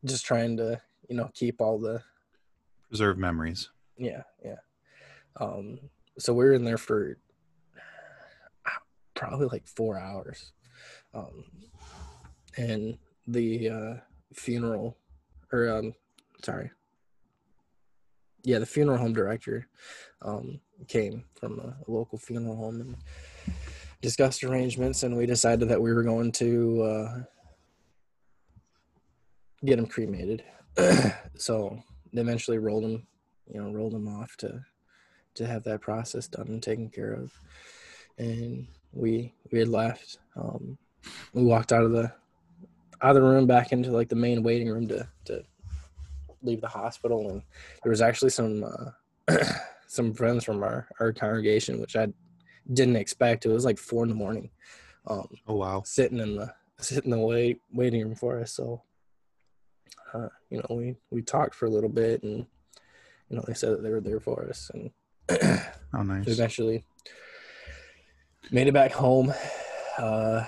just 0.04 0.24
trying 0.24 0.56
to 0.58 0.80
you 1.08 1.16
know 1.16 1.30
keep 1.34 1.60
all 1.60 1.78
the 1.78 2.02
Preserve 2.88 3.18
memories. 3.18 3.70
yeah 3.96 4.22
yeah. 4.44 4.56
Um, 5.38 5.78
so 6.18 6.32
we 6.32 6.44
were 6.44 6.54
in 6.54 6.64
there 6.64 6.78
for 6.78 7.18
probably 9.14 9.46
like 9.46 9.66
four 9.66 9.98
hours, 9.98 10.52
um, 11.14 11.44
and 12.56 12.98
the 13.26 13.68
uh, 13.68 13.94
funeral 14.34 14.96
or 15.52 15.68
um, 15.68 15.94
sorry, 16.42 16.70
yeah, 18.44 18.58
the 18.58 18.66
funeral 18.66 18.98
home 18.98 19.12
director 19.12 19.68
um, 20.22 20.60
came 20.88 21.24
from 21.34 21.58
a, 21.58 21.76
a 21.86 21.90
local 21.90 22.18
funeral 22.18 22.56
home 22.56 22.80
and 22.80 22.96
discussed 24.00 24.44
arrangements, 24.44 25.02
and 25.02 25.16
we 25.16 25.26
decided 25.26 25.68
that 25.68 25.80
we 25.80 25.92
were 25.92 26.02
going 26.02 26.30
to 26.32 26.82
uh, 26.82 27.18
get 29.64 29.78
him 29.78 29.86
cremated. 29.86 30.44
so 31.36 31.82
eventually 32.18 32.58
rolled 32.58 32.84
him, 32.84 33.06
you 33.46 33.60
know, 33.60 33.70
rolled 33.72 33.94
him 33.94 34.08
off 34.08 34.36
to 34.38 34.60
to 35.34 35.46
have 35.46 35.64
that 35.64 35.82
process 35.82 36.28
done 36.28 36.48
and 36.48 36.62
taken 36.62 36.88
care 36.88 37.12
of. 37.12 37.32
And 38.18 38.66
we 38.92 39.34
we 39.52 39.58
had 39.58 39.68
left. 39.68 40.18
Um, 40.36 40.78
we 41.32 41.42
walked 41.42 41.72
out 41.72 41.84
of 41.84 41.92
the 41.92 42.12
out 43.02 43.16
of 43.16 43.22
the 43.22 43.28
room 43.28 43.46
back 43.46 43.72
into 43.72 43.90
like 43.90 44.08
the 44.08 44.16
main 44.16 44.42
waiting 44.42 44.68
room 44.68 44.88
to 44.88 45.06
to 45.26 45.42
leave 46.42 46.60
the 46.60 46.68
hospital, 46.68 47.30
and 47.30 47.42
there 47.82 47.90
was 47.90 48.02
actually 48.02 48.30
some 48.30 48.64
uh, 48.64 49.36
some 49.86 50.14
friends 50.14 50.44
from 50.44 50.62
our 50.62 50.88
our 51.00 51.12
congregation, 51.12 51.80
which 51.80 51.96
I 51.96 52.08
didn't 52.72 52.96
expect. 52.96 53.44
It 53.46 53.50
was 53.52 53.64
like 53.64 53.78
four 53.78 54.02
in 54.04 54.08
the 54.08 54.14
morning, 54.14 54.50
um, 55.06 55.28
Oh 55.46 55.56
wow. 55.56 55.82
sitting 55.84 56.18
in 56.18 56.36
the 56.36 56.52
sitting 56.78 57.12
in 57.12 57.18
the 57.18 57.24
wait 57.24 57.60
waiting 57.72 58.02
room 58.02 58.14
for 58.14 58.40
us. 58.40 58.52
So, 58.52 58.82
uh, 60.14 60.28
you 60.50 60.58
know, 60.58 60.76
we 60.76 60.96
we 61.10 61.22
talked 61.22 61.54
for 61.54 61.66
a 61.66 61.70
little 61.70 61.88
bit, 61.90 62.22
and 62.22 62.46
you 63.28 63.36
know, 63.36 63.44
they 63.46 63.54
said 63.54 63.72
that 63.72 63.82
they 63.82 63.90
were 63.90 64.00
there 64.00 64.20
for 64.20 64.46
us, 64.48 64.70
and 64.74 64.90
Oh 65.94 66.02
nice. 66.02 66.26
eventually 66.28 66.84
made 68.50 68.66
it 68.68 68.74
back 68.74 68.92
home. 68.92 69.32
Uh, 69.98 70.44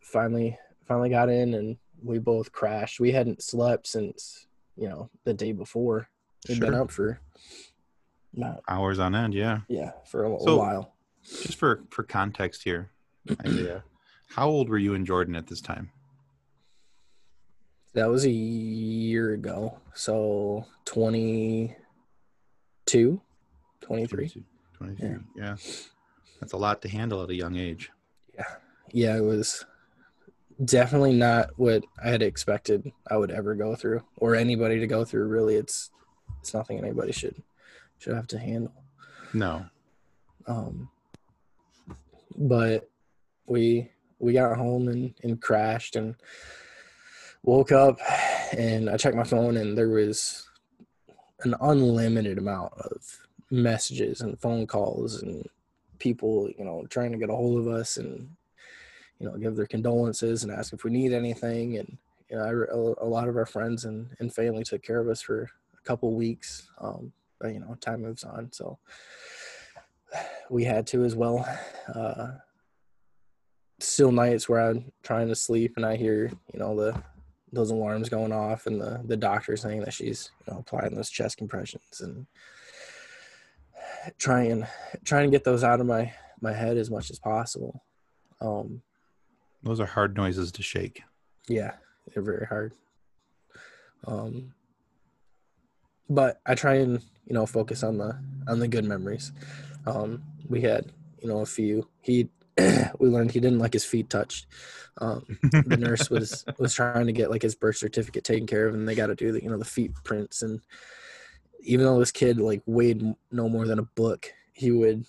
finally, 0.00 0.56
finally 0.86 1.10
got 1.10 1.28
in, 1.28 1.54
and 1.54 1.76
we 2.02 2.18
both 2.18 2.52
crashed. 2.52 3.00
We 3.00 3.12
hadn't 3.12 3.42
slept 3.42 3.86
since 3.86 4.46
you 4.76 4.88
know 4.88 5.10
the 5.24 5.34
day 5.34 5.52
before. 5.52 6.08
We'd 6.48 6.60
been 6.60 6.72
Sure. 6.72 6.82
up 6.82 6.90
for 6.90 7.20
not 8.32 8.60
Hours 8.68 8.98
on 8.98 9.14
end, 9.14 9.34
yeah. 9.34 9.60
yeah 9.68 9.90
for 10.06 10.24
a, 10.24 10.30
a 10.30 10.56
while. 10.56 10.94
Just 11.24 11.56
for 11.58 11.84
for 11.90 12.02
context 12.02 12.62
here, 12.62 12.90
Isaiah, 13.46 13.84
how 14.28 14.48
old 14.48 14.68
were 14.68 14.78
you 14.78 14.94
and 14.94 15.06
Jordan 15.06 15.34
at 15.36 15.48
this 15.48 15.60
time? 15.60 15.90
That 17.94 18.08
was 18.08 18.24
a 18.24 18.30
year 18.30 19.34
ago, 19.34 19.78
so 19.94 20.64
22, 20.84 23.20
23. 23.80 24.28
22, 24.28 24.44
23. 24.74 25.16
Yeah. 25.36 25.56
That's 26.40 26.52
a 26.52 26.56
lot 26.56 26.82
to 26.82 26.88
handle 26.88 27.22
at 27.22 27.30
a 27.30 27.34
young 27.34 27.56
age. 27.56 27.90
Yeah. 28.34 28.44
Yeah, 28.92 29.16
it 29.16 29.24
was 29.24 29.64
definitely 30.64 31.14
not 31.14 31.50
what 31.56 31.84
I 32.02 32.10
had 32.10 32.22
expected 32.22 32.90
I 33.10 33.16
would 33.16 33.30
ever 33.30 33.54
go 33.54 33.74
through 33.74 34.02
or 34.16 34.34
anybody 34.34 34.78
to 34.80 34.86
go 34.86 35.04
through. 35.04 35.28
Really, 35.28 35.56
it's 35.56 35.90
it's 36.40 36.54
nothing 36.54 36.78
anybody 36.78 37.12
should 37.12 37.42
should 37.98 38.14
have 38.14 38.26
to 38.28 38.38
handle. 38.38 38.74
No. 39.32 39.64
Um, 40.46 40.90
but 42.36 42.88
we 43.46 43.90
we 44.18 44.32
got 44.32 44.56
home 44.56 44.88
and, 44.88 45.14
and 45.22 45.40
crashed 45.40 45.96
and 45.96 46.14
woke 47.42 47.72
up 47.72 47.98
and 48.56 48.88
I 48.90 48.96
checked 48.96 49.16
my 49.16 49.24
phone 49.24 49.56
and 49.56 49.76
there 49.76 49.88
was 49.88 50.46
an 51.40 51.54
unlimited 51.60 52.38
amount 52.38 52.72
of 52.74 53.02
messages 53.50 54.20
and 54.20 54.38
phone 54.40 54.66
calls 54.66 55.22
and 55.22 55.48
people 55.98 56.50
you 56.58 56.64
know 56.64 56.86
trying 56.88 57.12
to 57.12 57.18
get 57.18 57.30
a 57.30 57.34
hold 57.34 57.58
of 57.58 57.66
us 57.66 57.96
and 57.96 58.30
you 59.18 59.26
know 59.26 59.36
give 59.36 59.56
their 59.56 59.66
condolences 59.66 60.44
and 60.44 60.52
ask 60.52 60.72
if 60.72 60.84
we 60.84 60.90
need 60.90 61.12
anything 61.12 61.78
and 61.78 61.98
you 62.30 62.36
know 62.36 62.44
I, 62.44 63.04
a 63.04 63.06
lot 63.06 63.28
of 63.28 63.36
our 63.36 63.46
friends 63.46 63.84
and, 63.84 64.08
and 64.18 64.32
family 64.32 64.64
took 64.64 64.82
care 64.82 65.00
of 65.00 65.08
us 65.08 65.20
for 65.20 65.42
a 65.42 65.82
couple 65.84 66.14
weeks 66.14 66.68
um, 66.78 67.12
but 67.40 67.52
you 67.52 67.60
know 67.60 67.74
time 67.80 68.02
moves 68.02 68.24
on 68.24 68.52
so 68.52 68.78
we 70.48 70.64
had 70.64 70.86
to 70.88 71.04
as 71.04 71.14
well. 71.14 71.46
Uh, 71.94 72.32
still 73.78 74.12
nights 74.12 74.48
where 74.48 74.60
I'm 74.60 74.92
trying 75.02 75.28
to 75.28 75.34
sleep 75.34 75.74
and 75.76 75.86
I 75.86 75.96
hear, 75.96 76.30
you 76.52 76.58
know, 76.58 76.76
the 76.76 77.02
those 77.52 77.70
alarms 77.70 78.08
going 78.08 78.32
off 78.32 78.66
and 78.66 78.80
the 78.80 79.00
the 79.04 79.16
doctor 79.16 79.56
saying 79.56 79.80
that 79.80 79.92
she's 79.92 80.30
you 80.46 80.52
know 80.52 80.60
applying 80.60 80.94
those 80.94 81.10
chest 81.10 81.36
compressions 81.36 82.00
and 82.00 82.26
trying 84.18 84.66
trying 85.04 85.30
to 85.30 85.34
get 85.36 85.44
those 85.44 85.64
out 85.64 85.80
of 85.80 85.86
my 85.86 86.12
my 86.40 86.52
head 86.52 86.76
as 86.76 86.90
much 86.90 87.10
as 87.10 87.18
possible. 87.18 87.82
Um, 88.40 88.82
Those 89.62 89.80
are 89.80 89.86
hard 89.86 90.16
noises 90.16 90.50
to 90.52 90.62
shake. 90.62 91.02
yeah, 91.48 91.72
they're 92.14 92.22
very 92.22 92.46
hard. 92.46 92.72
Um, 94.06 94.54
but 96.08 96.40
I 96.46 96.54
try 96.54 96.74
and 96.76 97.02
you 97.26 97.34
know 97.34 97.46
focus 97.46 97.82
on 97.82 97.98
the 97.98 98.18
on 98.48 98.58
the 98.58 98.68
good 98.68 98.84
memories. 98.84 99.32
Um, 99.86 100.22
we 100.48 100.60
had 100.62 100.92
you 101.20 101.28
know 101.28 101.40
a 101.40 101.46
few. 101.46 101.88
He 102.00 102.28
we 102.98 103.08
learned 103.08 103.32
he 103.32 103.40
didn't 103.40 103.58
like 103.58 103.72
his 103.72 103.84
feet 103.84 104.10
touched. 104.10 104.46
Um, 104.98 105.24
the 105.42 105.76
nurse 105.76 106.10
was 106.10 106.44
was 106.58 106.74
trying 106.74 107.06
to 107.06 107.12
get 107.12 107.30
like 107.30 107.42
his 107.42 107.54
birth 107.54 107.76
certificate 107.76 108.24
taken 108.24 108.46
care 108.46 108.66
of, 108.66 108.74
and 108.74 108.88
they 108.88 108.94
got 108.94 109.06
to 109.06 109.14
do 109.14 109.32
the 109.32 109.42
you 109.42 109.50
know 109.50 109.58
the 109.58 109.64
feet 109.64 109.92
prints 110.04 110.42
and 110.42 110.60
even 111.62 111.86
though 111.86 111.98
this 111.98 112.12
kid 112.12 112.38
like 112.38 112.62
weighed 112.66 113.02
no 113.30 113.48
more 113.48 113.66
than 113.66 113.78
a 113.78 113.82
book, 113.82 114.32
he 114.52 114.70
would, 114.70 115.04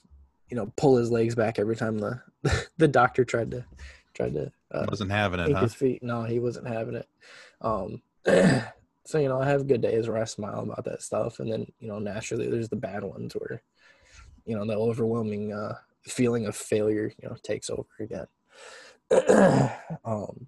you 0.49 0.57
know, 0.57 0.71
pull 0.75 0.97
his 0.97 1.11
legs 1.11 1.35
back 1.35 1.59
every 1.59 1.75
time 1.75 1.97
the 1.97 2.21
the 2.77 2.87
doctor 2.87 3.23
tried 3.23 3.51
to 3.51 3.65
tried 4.13 4.33
to 4.33 4.51
uh, 4.71 4.85
Wasn't 4.89 5.11
having 5.11 5.39
it, 5.39 5.51
huh? 5.51 5.61
his 5.61 5.73
feet. 5.73 6.03
No, 6.03 6.23
he 6.23 6.39
wasn't 6.39 6.67
having 6.67 6.95
it. 6.95 7.07
Um, 7.61 8.01
so 9.05 9.17
you 9.17 9.29
know, 9.29 9.41
I 9.41 9.47
have 9.47 9.67
good 9.67 9.81
days 9.81 10.07
where 10.07 10.21
I 10.21 10.25
smile 10.25 10.61
about 10.61 10.85
that 10.85 11.01
stuff, 11.01 11.39
and 11.39 11.51
then 11.51 11.65
you 11.79 11.87
know, 11.87 11.99
naturally, 11.99 12.49
there's 12.49 12.69
the 12.69 12.75
bad 12.75 13.03
ones 13.03 13.33
where, 13.33 13.61
you 14.45 14.55
know, 14.55 14.65
the 14.65 14.75
overwhelming 14.75 15.53
uh, 15.53 15.75
feeling 16.03 16.45
of 16.45 16.55
failure, 16.55 17.11
you 17.21 17.29
know, 17.29 17.35
takes 17.43 17.69
over 17.69 17.87
again. 17.99 18.27
um, 20.05 20.47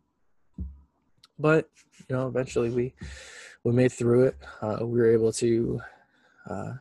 but 1.39 1.69
you 2.09 2.15
know, 2.15 2.27
eventually 2.27 2.69
we 2.69 2.93
we 3.63 3.71
made 3.71 3.91
through 3.91 4.25
it. 4.25 4.37
Uh, 4.61 4.79
we 4.81 4.99
were 4.99 5.11
able 5.11 5.31
to 5.33 5.81
uh, 6.49 6.73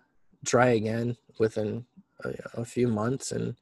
try 0.45 0.70
again 0.70 1.16
within 1.39 1.85
a, 2.25 2.61
a 2.61 2.64
few 2.64 2.89
months, 2.89 3.33
and 3.33 3.57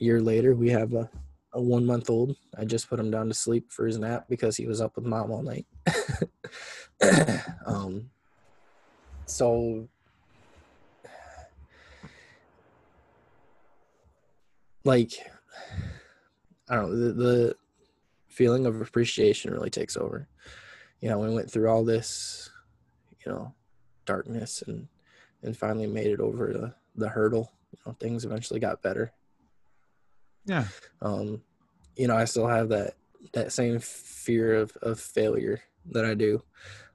a 0.00 0.04
year 0.04 0.20
later, 0.20 0.54
we 0.54 0.70
have 0.70 0.94
a 0.94 1.10
a 1.56 1.60
one 1.60 1.84
month 1.84 2.08
old. 2.10 2.36
I 2.56 2.64
just 2.64 2.88
put 2.88 3.00
him 3.00 3.10
down 3.10 3.28
to 3.28 3.34
sleep 3.34 3.72
for 3.72 3.86
his 3.86 3.98
nap 3.98 4.26
because 4.28 4.56
he 4.56 4.66
was 4.66 4.80
up 4.80 4.94
with 4.94 5.06
mom 5.06 5.32
all 5.32 5.42
night. 5.42 5.66
um, 7.66 8.10
so, 9.24 9.88
like, 14.86 15.12
I 16.68 16.76
don't 16.76 16.90
know, 16.90 16.96
the, 16.96 17.12
the 17.12 17.56
feeling 18.28 18.66
of 18.66 18.80
appreciation 18.80 19.52
really 19.52 19.70
takes 19.70 19.96
over. 19.96 20.28
You 21.00 21.08
know, 21.10 21.18
we 21.18 21.34
went 21.34 21.50
through 21.50 21.68
all 21.68 21.84
this, 21.84 22.50
you 23.24 23.32
know, 23.32 23.54
darkness 24.04 24.62
and 24.66 24.88
and 25.42 25.56
finally 25.56 25.86
made 25.86 26.06
it 26.06 26.20
over 26.20 26.52
the, 26.52 26.74
the 26.96 27.08
hurdle. 27.08 27.52
You 27.72 27.78
know, 27.86 27.92
things 28.00 28.24
eventually 28.24 28.60
got 28.60 28.82
better 28.82 29.12
Yeah. 30.46 30.66
um 31.02 31.42
you 31.96 32.06
know 32.06 32.16
i 32.16 32.24
still 32.24 32.46
have 32.46 32.68
that 32.68 32.94
that 33.32 33.52
same 33.52 33.78
fear 33.80 34.54
of 34.54 34.70
of 34.82 34.98
failure 35.00 35.60
that 35.90 36.04
i 36.04 36.14
do 36.14 36.42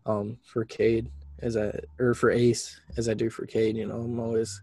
um 0.05 0.37
for 0.43 0.63
cade 0.65 1.09
as 1.39 1.57
i 1.57 1.71
or 1.99 2.13
for 2.13 2.31
ace 2.31 2.79
as 2.97 3.09
i 3.09 3.13
do 3.13 3.29
for 3.29 3.45
cade 3.45 3.75
you 3.75 3.85
know 3.85 3.95
i'm 3.97 4.19
always 4.19 4.61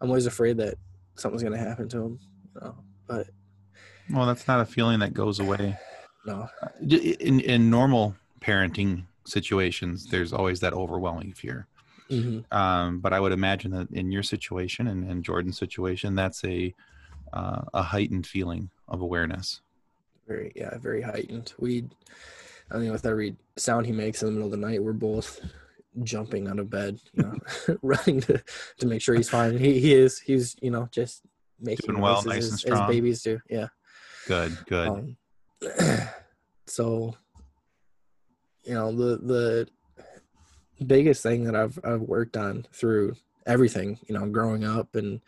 i'm 0.00 0.08
always 0.08 0.26
afraid 0.26 0.56
that 0.56 0.76
something's 1.16 1.42
gonna 1.42 1.58
happen 1.58 1.88
to 1.88 2.00
him 2.00 2.20
know 2.54 2.74
but 3.06 3.28
Well, 4.10 4.26
that's 4.26 4.46
not 4.48 4.60
a 4.60 4.64
feeling 4.66 5.00
that 5.00 5.14
goes 5.14 5.38
away. 5.40 5.76
no 6.24 6.48
In 6.80 7.40
in 7.40 7.70
normal 7.70 8.14
parenting 8.40 9.04
situations, 9.26 10.06
there's 10.06 10.32
always 10.32 10.60
that 10.60 10.72
overwhelming 10.72 11.32
fear. 11.32 11.66
hmm 12.08 12.40
Um, 12.50 13.00
but 13.00 13.12
I 13.12 13.20
would 13.20 13.32
imagine 13.32 13.70
that 13.72 13.90
in 13.90 14.10
your 14.10 14.22
situation 14.22 14.86
and, 14.88 15.08
and 15.10 15.24
Jordan's 15.24 15.58
situation, 15.58 16.14
that's 16.14 16.44
a 16.44 16.74
uh, 17.32 17.62
a 17.74 17.82
heightened 17.82 18.26
feeling 18.26 18.70
of 18.88 19.02
awareness. 19.02 19.60
very 20.26 20.52
yeah 20.54 20.76
very 20.78 21.00
heightened 21.02 21.52
we 21.58 21.84
i 22.70 22.76
mean 22.78 22.92
with 22.92 23.06
every 23.06 23.34
sound 23.56 23.86
he 23.86 23.92
makes 23.92 24.22
in 24.22 24.26
the 24.26 24.32
middle 24.32 24.46
of 24.46 24.50
the 24.52 24.66
night 24.66 24.82
we're 24.82 24.92
both 24.92 25.40
jumping 26.02 26.46
out 26.48 26.58
of 26.58 26.68
bed 26.70 26.98
you 27.14 27.22
know 27.22 27.38
running 27.82 28.20
to 28.20 28.42
to 28.78 28.86
make 28.86 29.00
sure 29.00 29.14
he's 29.14 29.28
fine 29.30 29.56
he 29.58 29.80
he 29.80 29.94
is 29.94 30.18
he's 30.18 30.54
you 30.60 30.70
know 30.70 30.88
just 30.92 31.22
making 31.60 31.92
Doing 31.92 32.02
well, 32.02 32.22
nice 32.24 32.44
as, 32.44 32.44
and 32.44 32.54
as 32.54 32.60
strong. 32.60 32.90
babies 32.90 33.22
do 33.22 33.38
yeah 33.48 33.68
Good, 34.28 34.58
good. 34.66 34.88
Um, 34.88 35.16
so, 36.66 37.14
you 38.62 38.74
know, 38.74 38.92
the 38.92 39.16
the 40.76 40.84
biggest 40.84 41.22
thing 41.22 41.44
that 41.44 41.56
I've 41.56 41.78
I've 41.82 42.02
worked 42.02 42.36
on 42.36 42.66
through 42.70 43.16
everything, 43.46 43.98
you 44.06 44.14
know, 44.14 44.26
growing 44.26 44.64
up 44.64 44.96
and 44.96 45.22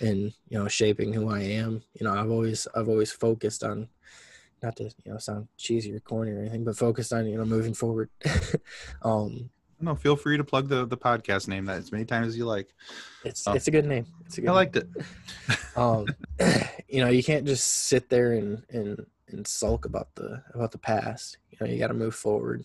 and 0.00 0.32
you 0.48 0.58
know 0.58 0.68
shaping 0.68 1.12
who 1.12 1.28
I 1.28 1.40
am, 1.40 1.82
you 1.92 2.06
know, 2.06 2.14
I've 2.14 2.30
always 2.30 2.66
I've 2.74 2.88
always 2.88 3.12
focused 3.12 3.62
on 3.62 3.90
not 4.62 4.76
to 4.76 4.84
you 4.84 5.12
know 5.12 5.18
sound 5.18 5.48
cheesy 5.58 5.94
or 5.94 6.00
corny 6.00 6.30
or 6.30 6.40
anything, 6.40 6.64
but 6.64 6.78
focused 6.78 7.12
on 7.12 7.26
you 7.26 7.36
know 7.36 7.44
moving 7.44 7.74
forward. 7.74 8.08
um, 9.02 9.50
no, 9.80 9.94
feel 9.94 10.16
free 10.16 10.36
to 10.36 10.44
plug 10.44 10.68
the 10.68 10.86
the 10.86 10.96
podcast 10.96 11.48
name 11.48 11.64
that 11.66 11.78
as 11.78 11.92
many 11.92 12.04
times 12.04 12.28
as 12.28 12.36
you 12.36 12.44
like. 12.44 12.74
it's 13.24 13.46
Oh. 13.46 13.52
it's 13.52 13.68
a 13.68 13.70
good 13.70 13.86
name. 13.86 14.06
It's 14.26 14.38
a 14.38 14.40
good 14.42 14.48
I 14.48 14.52
name. 14.52 14.56
liked 14.56 14.76
it. 14.76 14.88
um 15.76 16.06
you 16.88 17.00
know 17.02 17.08
you 17.10 17.22
can't 17.22 17.46
just 17.46 17.64
sit 17.88 18.08
there 18.08 18.32
and 18.32 18.62
and 18.70 19.04
and 19.28 19.46
sulk 19.46 19.84
about 19.84 20.14
the 20.16 20.42
about 20.54 20.72
the 20.72 20.78
past 20.78 21.38
you 21.50 21.58
know 21.60 21.66
you 21.66 21.78
got 21.78 21.88
to 21.88 21.94
move 21.94 22.14
forward 22.14 22.64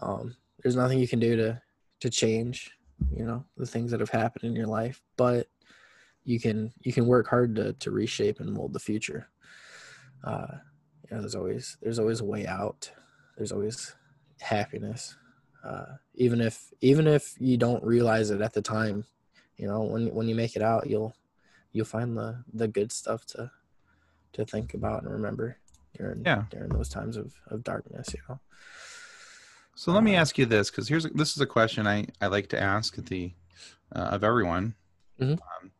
um 0.00 0.34
there's 0.62 0.74
nothing 0.76 0.98
you 0.98 1.06
can 1.08 1.20
do 1.20 1.36
to 1.36 1.60
to 2.00 2.10
change 2.10 2.72
you 3.16 3.24
know 3.24 3.44
the 3.56 3.66
things 3.66 3.90
that 3.92 4.00
have 4.00 4.10
happened 4.10 4.44
in 4.44 4.56
your 4.56 4.66
life 4.66 5.00
but 5.16 5.46
you 6.24 6.40
can 6.40 6.72
you 6.80 6.92
can 6.92 7.06
work 7.06 7.28
hard 7.28 7.54
to 7.54 7.72
to 7.74 7.90
reshape 7.92 8.40
and 8.40 8.52
mold 8.52 8.72
the 8.72 8.80
future 8.80 9.28
uh 10.24 10.46
you 11.08 11.14
know 11.16 11.20
there's 11.22 11.34
always 11.36 11.76
there's 11.82 11.98
always 12.00 12.20
a 12.20 12.24
way 12.24 12.46
out 12.46 12.90
there's 13.36 13.52
always 13.52 13.94
happiness 14.40 15.16
uh 15.64 15.86
even 16.14 16.40
if 16.40 16.72
even 16.80 17.06
if 17.06 17.34
you 17.40 17.56
don't 17.56 17.82
realize 17.84 18.30
it 18.30 18.40
at 18.40 18.52
the 18.52 18.62
time 18.62 19.04
you 19.56 19.66
know 19.66 19.82
when 19.82 20.12
when 20.14 20.28
you 20.28 20.34
make 20.34 20.56
it 20.56 20.62
out 20.62 20.86
you'll 20.88 21.14
you'll 21.72 21.84
find 21.86 22.16
the 22.16 22.42
the 22.54 22.68
good 22.68 22.90
stuff 22.92 23.24
to 23.26 23.50
to 24.32 24.44
think 24.44 24.74
about 24.74 25.02
and 25.02 25.12
remember 25.12 25.56
during 25.96 26.22
Yeah. 26.24 26.44
during 26.50 26.68
those 26.70 26.88
times 26.88 27.16
of 27.16 27.34
of 27.48 27.62
darkness 27.62 28.12
you 28.14 28.20
know 28.28 28.40
So 29.74 29.92
let 29.92 30.04
me 30.04 30.14
Uh, 30.14 30.18
ask 30.18 30.38
you 30.38 30.46
this, 30.46 30.70
because 30.70 30.88
here's 30.88 31.04
this 31.04 31.32
is 31.32 31.40
a 31.40 31.46
question 31.46 31.86
I 31.86 32.06
I 32.20 32.26
like 32.26 32.48
to 32.50 32.60
ask 32.60 32.94
the 32.96 33.32
uh, 33.94 34.10
of 34.12 34.24
everyone. 34.24 34.74
Mhm. 35.18 35.32
Um, 35.32 35.72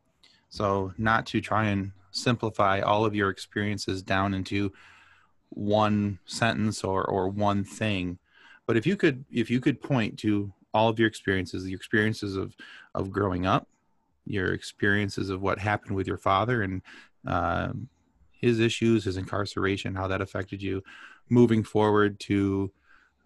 so 0.50 0.92
not 0.98 1.26
to 1.26 1.40
try 1.40 1.66
and 1.66 1.92
simplify 2.10 2.80
all 2.80 3.04
of 3.04 3.14
your 3.14 3.30
experiences 3.30 4.02
down 4.02 4.34
into 4.34 4.72
one 5.50 6.18
sentence 6.26 6.82
or 6.84 7.04
or 7.04 7.28
one 7.28 7.64
thing, 7.64 8.18
but 8.72 8.78
if 8.78 8.86
you 8.86 8.96
could 8.96 9.22
if 9.30 9.50
you 9.50 9.60
could 9.60 9.82
point 9.82 10.18
to 10.20 10.50
all 10.72 10.88
of 10.88 10.98
your 10.98 11.06
experiences, 11.06 11.62
the 11.62 11.74
experiences 11.74 12.36
of 12.36 12.56
of 12.94 13.10
growing 13.10 13.44
up, 13.44 13.68
your 14.24 14.54
experiences 14.54 15.28
of 15.28 15.42
what 15.42 15.58
happened 15.58 15.94
with 15.94 16.06
your 16.06 16.16
father 16.16 16.62
and 16.62 16.80
um, 17.26 17.90
his 18.30 18.60
issues, 18.60 19.04
his 19.04 19.18
incarceration, 19.18 19.94
how 19.94 20.08
that 20.08 20.22
affected 20.22 20.62
you, 20.62 20.82
moving 21.28 21.62
forward 21.62 22.18
to 22.20 22.72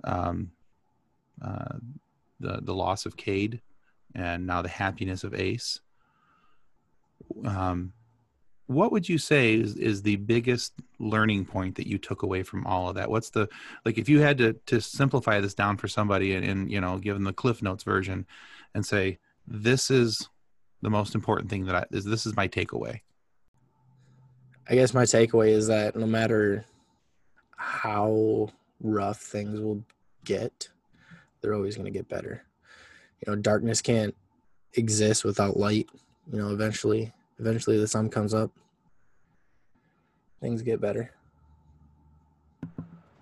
um, 0.03 0.51
uh, 1.41 1.77
the 2.41 2.59
the 2.63 2.75
loss 2.75 3.07
of 3.07 3.17
Cade, 3.17 3.61
and 4.17 4.49
now 4.49 4.63
the 4.63 4.69
happiness 4.69 5.23
of 5.23 5.33
Ace. 5.33 5.79
Um, 7.45 7.93
what 8.67 8.91
would 8.91 9.09
you 9.09 9.19
say 9.19 9.55
is, 9.55 9.77
is 9.77 10.03
the 10.03 10.17
biggest 10.17 10.73
learning 10.99 11.45
point 11.45 11.77
that 11.77 11.87
you 11.87 11.99
took 11.99 12.23
away 12.23 12.43
from 12.43 12.67
all 12.67 12.89
of 12.89 12.97
that? 12.97 13.11
What's 13.11 13.31
the 13.31 13.49
like 13.85 13.99
if 13.99 14.09
you 14.09 14.21
had 14.21 14.39
to 14.39 14.55
to 14.67 14.81
simplify 14.81 15.41
this 15.41 15.55
down 15.55 15.77
for 15.77 15.89
somebody 15.89 16.35
and, 16.35 16.45
and 16.45 16.71
you 16.71 16.81
know 16.81 16.99
give 16.99 17.15
them 17.15 17.25
the 17.25 17.33
Cliff 17.33 17.63
Notes 17.63 17.85
version, 17.85 18.27
and 18.75 18.85
say 18.85 19.19
this 19.47 19.91
is 19.91 20.29
the 20.83 20.91
most 20.91 21.15
important 21.15 21.51
thing 21.51 21.65
that 21.67 21.75
I 21.75 21.85
is 21.91 22.05
this 22.05 22.27
is 22.27 22.37
my 22.37 22.49
takeaway. 22.49 23.01
i 24.69 24.75
guess 24.75 24.93
my 24.93 25.05
takeaway 25.05 25.49
is 25.49 25.69
that 25.69 25.97
no 25.97 26.07
matter 26.07 26.65
how 27.57 28.49
rough 28.81 29.21
things 29.21 29.61
will 29.61 29.83
get 30.25 30.69
they're 31.41 31.55
always 31.55 31.77
going 31.77 31.87
to 31.87 31.99
get 31.99 32.09
better 32.09 32.45
you 33.21 33.33
know 33.33 33.37
darkness 33.37 33.81
can't 33.81 34.15
exist 34.75 35.25
without 35.25 35.57
light 35.57 35.89
you 36.31 36.39
know 36.39 36.51
eventually 36.51 37.13
eventually 37.39 37.79
the 37.79 37.87
sun 37.87 38.09
comes 38.09 38.35
up 38.35 38.51
things 40.41 40.63
get 40.63 40.81
better 40.81 41.11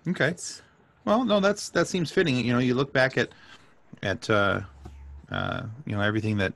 Okay. 0.07 0.29
it's 0.29 0.63
Well, 1.05 1.25
no, 1.25 1.41
that's 1.41 1.71
that 1.71 1.89
seems 1.89 2.11
fitting. 2.11 2.37
You 2.37 2.53
know, 2.53 2.59
you 2.59 2.75
look 2.75 2.93
back 2.93 3.17
at 3.17 3.31
at 4.03 4.29
uh, 4.29 4.61
uh, 5.31 5.63
you 5.87 5.95
know 5.95 6.03
everything 6.03 6.37
that 6.39 6.53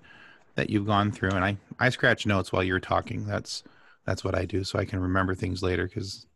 that 0.54 0.68
you've 0.70 0.86
gone 0.86 1.10
through, 1.12 1.30
and 1.30 1.44
I 1.44 1.56
I 1.78 1.88
scratch 1.88 2.26
notes 2.26 2.52
while 2.52 2.62
you're 2.62 2.80
talking. 2.80 3.26
That's 3.26 3.62
that's 4.04 4.22
what 4.24 4.34
I 4.34 4.44
do, 4.44 4.64
so 4.64 4.78
I 4.78 4.84
can 4.84 5.00
remember 5.00 5.34
things 5.34 5.62
later 5.62 5.86
because 5.86 6.26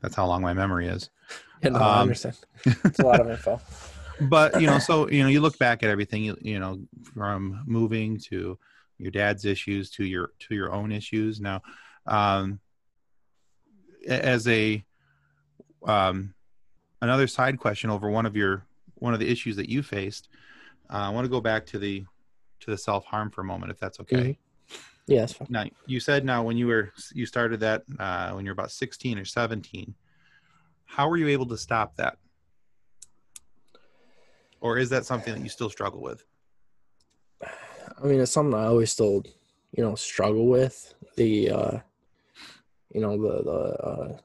that's 0.00 0.14
how 0.16 0.26
long 0.26 0.42
my 0.42 0.52
memory 0.52 0.88
is. 0.88 1.10
yeah, 1.62 1.70
no, 1.70 1.78
i 1.78 2.00
Um, 2.00 2.00
understand 2.02 2.36
it's 2.84 2.98
a 2.98 3.02
lot 3.02 3.20
of 3.20 3.28
info 3.28 3.60
But 4.20 4.58
you 4.60 4.66
know, 4.66 4.78
so 4.78 5.08
you 5.10 5.22
know, 5.22 5.28
you 5.28 5.40
look 5.40 5.58
back 5.58 5.82
at 5.82 5.90
everything. 5.90 6.24
You, 6.24 6.36
you 6.40 6.58
know, 6.58 6.80
from 7.14 7.62
moving 7.66 8.18
to 8.30 8.58
your 8.98 9.10
dad's 9.10 9.44
issues 9.44 9.90
to 9.90 10.04
your 10.04 10.30
to 10.40 10.54
your 10.54 10.72
own 10.72 10.92
issues. 10.92 11.40
Now, 11.40 11.62
um, 12.06 12.60
as 14.06 14.46
a 14.48 14.84
um, 15.86 16.34
another 17.02 17.26
side 17.26 17.58
question 17.58 17.90
over 17.90 18.10
one 18.10 18.26
of 18.26 18.36
your 18.36 18.66
one 18.94 19.14
of 19.14 19.20
the 19.20 19.30
issues 19.30 19.56
that 19.56 19.68
you 19.68 19.82
faced, 19.82 20.28
uh, 20.90 20.96
I 20.96 21.08
want 21.10 21.24
to 21.24 21.30
go 21.30 21.40
back 21.40 21.66
to 21.66 21.78
the 21.78 22.04
to 22.60 22.70
the 22.70 22.78
self 22.78 23.04
harm 23.04 23.30
for 23.30 23.42
a 23.42 23.44
moment, 23.44 23.70
if 23.70 23.78
that's 23.78 24.00
okay. 24.00 24.16
Mhm. 24.16 24.36
yeah. 25.06 25.26
Now, 25.48 25.64
you 25.86 26.00
said 26.00 26.24
now 26.24 26.42
when 26.42 26.56
you 26.56 26.66
were 26.66 26.92
you 27.12 27.26
started 27.26 27.60
that 27.60 27.82
uh, 27.98 28.32
when 28.32 28.44
you're 28.44 28.54
about 28.54 28.70
16 28.70 29.18
or 29.18 29.24
17. 29.24 29.94
How 30.88 31.08
were 31.08 31.16
you 31.16 31.28
able 31.28 31.46
to 31.46 31.58
stop 31.58 31.96
that? 31.96 32.16
Or 34.60 34.78
is 34.78 34.88
that 34.90 35.04
something 35.04 35.34
that 35.34 35.42
you 35.42 35.48
still 35.48 35.68
struggle 35.68 36.00
with? 36.00 36.24
I 38.02 38.06
mean, 38.06 38.20
it's 38.20 38.32
something 38.32 38.58
I 38.58 38.66
always 38.66 38.92
still, 38.92 39.22
you 39.72 39.82
know, 39.82 39.94
struggle 39.94 40.46
with. 40.46 40.94
The, 41.16 41.50
uh, 41.50 41.78
you 42.92 43.00
know, 43.00 43.16
the 43.16 43.42
the 43.42 43.86
uh, 43.86 44.18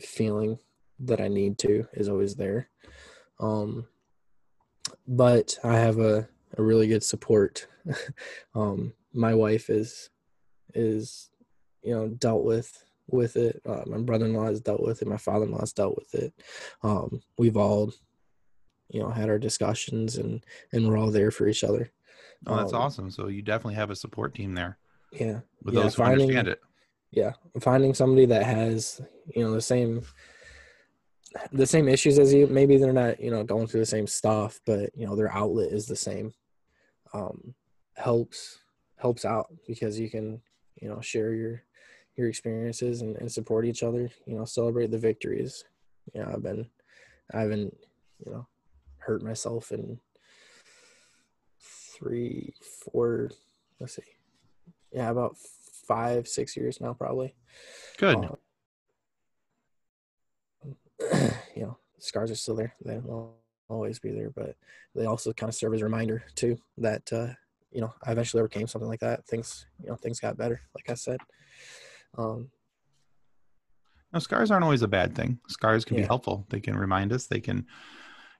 feeling 0.00 0.58
that 1.00 1.20
I 1.20 1.28
need 1.28 1.58
to 1.58 1.86
is 1.92 2.08
always 2.08 2.34
there. 2.34 2.68
Um, 3.40 3.86
but 5.06 5.58
I 5.64 5.76
have 5.76 5.98
a, 5.98 6.28
a 6.56 6.62
really 6.62 6.86
good 6.86 7.02
support. 7.02 7.66
um, 8.54 8.92
my 9.12 9.34
wife 9.34 9.70
is 9.70 10.10
is 10.74 11.30
you 11.82 11.94
know 11.94 12.08
dealt 12.08 12.44
with 12.44 12.84
with 13.08 13.36
it. 13.36 13.60
Uh, 13.66 13.82
my 13.86 13.98
brother-in-law 13.98 14.46
has 14.46 14.60
dealt 14.60 14.82
with 14.82 15.02
it. 15.02 15.08
My 15.08 15.16
father-in-law 15.16 15.60
has 15.60 15.72
dealt 15.72 15.96
with 15.96 16.14
it. 16.14 16.32
Um, 16.82 17.20
we've 17.38 17.56
all 17.56 17.92
you 18.88 19.00
know 19.00 19.10
had 19.10 19.28
our 19.28 19.38
discussions 19.38 20.16
and 20.16 20.44
and 20.72 20.88
we're 20.88 20.98
all 20.98 21.10
there 21.10 21.30
for 21.30 21.46
each 21.46 21.64
other. 21.64 21.90
Oh, 22.46 22.56
that's 22.56 22.72
Um, 22.72 22.82
awesome. 22.82 23.10
So 23.10 23.28
you 23.28 23.42
definitely 23.42 23.74
have 23.74 23.90
a 23.90 23.96
support 23.96 24.34
team 24.34 24.54
there 24.54 24.78
Yeah, 25.12 25.40
with 25.62 25.74
yeah, 25.74 25.82
those 25.82 25.94
who 25.94 26.02
finding- 26.02 26.20
understand 26.22 26.48
it. 26.48 26.60
yeah 27.10 27.32
finding 27.60 27.94
somebody 27.94 28.26
that 28.26 28.44
has 28.44 29.00
you 29.34 29.42
know 29.44 29.52
the 29.52 29.60
same 29.62 30.02
the 31.52 31.66
same 31.66 31.88
issues 31.88 32.18
as 32.18 32.32
you 32.34 32.46
maybe 32.48 32.76
they're 32.76 32.92
not 32.92 33.20
you 33.20 33.30
know 33.30 33.42
going 33.44 33.66
through 33.66 33.80
the 33.80 33.86
same 33.86 34.06
stuff 34.06 34.60
but 34.66 34.90
you 34.96 35.06
know 35.06 35.14
their 35.16 35.32
outlet 35.32 35.70
is 35.72 35.86
the 35.86 35.96
same 35.96 36.32
um 37.12 37.54
helps 37.96 38.58
helps 38.98 39.24
out 39.24 39.46
because 39.68 39.98
you 39.98 40.10
can 40.10 40.40
you 40.80 40.88
know 40.88 41.00
share 41.00 41.32
your 41.34 41.62
your 42.16 42.28
experiences 42.28 43.02
and, 43.02 43.16
and 43.16 43.30
support 43.30 43.64
each 43.64 43.82
other 43.82 44.10
you 44.26 44.36
know 44.36 44.44
celebrate 44.44 44.90
the 44.90 44.98
victories 44.98 45.64
you 46.14 46.20
know 46.20 46.30
i've 46.32 46.42
been 46.42 46.68
i 47.32 47.40
haven't 47.40 47.76
you 48.24 48.30
know 48.32 48.46
hurt 48.98 49.22
myself 49.22 49.70
in 49.72 49.98
three 51.94 52.54
four 52.92 53.30
let's 53.80 53.94
see 53.96 54.02
yeah 54.92 55.10
about 55.10 55.36
five 55.86 56.26
six 56.26 56.56
years 56.56 56.80
now 56.80 56.92
probably 56.92 57.34
Good. 57.98 58.16
uh, 58.16 58.34
you 61.56 61.62
know, 61.62 61.76
scars 61.98 62.30
are 62.30 62.36
still 62.36 62.56
there. 62.56 62.74
They 62.84 62.98
will 62.98 63.36
always 63.68 63.98
be 63.98 64.10
there, 64.10 64.30
but 64.30 64.56
they 64.94 65.06
also 65.06 65.32
kind 65.32 65.48
of 65.48 65.54
serve 65.54 65.74
as 65.74 65.80
a 65.80 65.84
reminder 65.84 66.24
too 66.34 66.58
that 66.78 67.12
uh, 67.12 67.28
you 67.70 67.80
know 67.80 67.92
I 68.04 68.12
eventually 68.12 68.40
overcame 68.40 68.66
something 68.66 68.88
like 68.88 69.00
that. 69.00 69.26
Things 69.26 69.66
you 69.82 69.88
know 69.88 69.96
things 69.96 70.20
got 70.20 70.36
better, 70.36 70.60
like 70.74 70.88
I 70.90 70.94
said. 70.94 71.20
Um, 72.16 72.50
Now, 74.12 74.20
scars 74.20 74.50
aren't 74.50 74.64
always 74.64 74.82
a 74.82 74.88
bad 74.88 75.14
thing. 75.14 75.40
Scars 75.48 75.84
can 75.84 75.96
be 75.96 76.02
helpful. 76.02 76.46
They 76.48 76.60
can 76.60 76.76
remind 76.76 77.12
us. 77.12 77.26
They 77.26 77.40
can, 77.40 77.66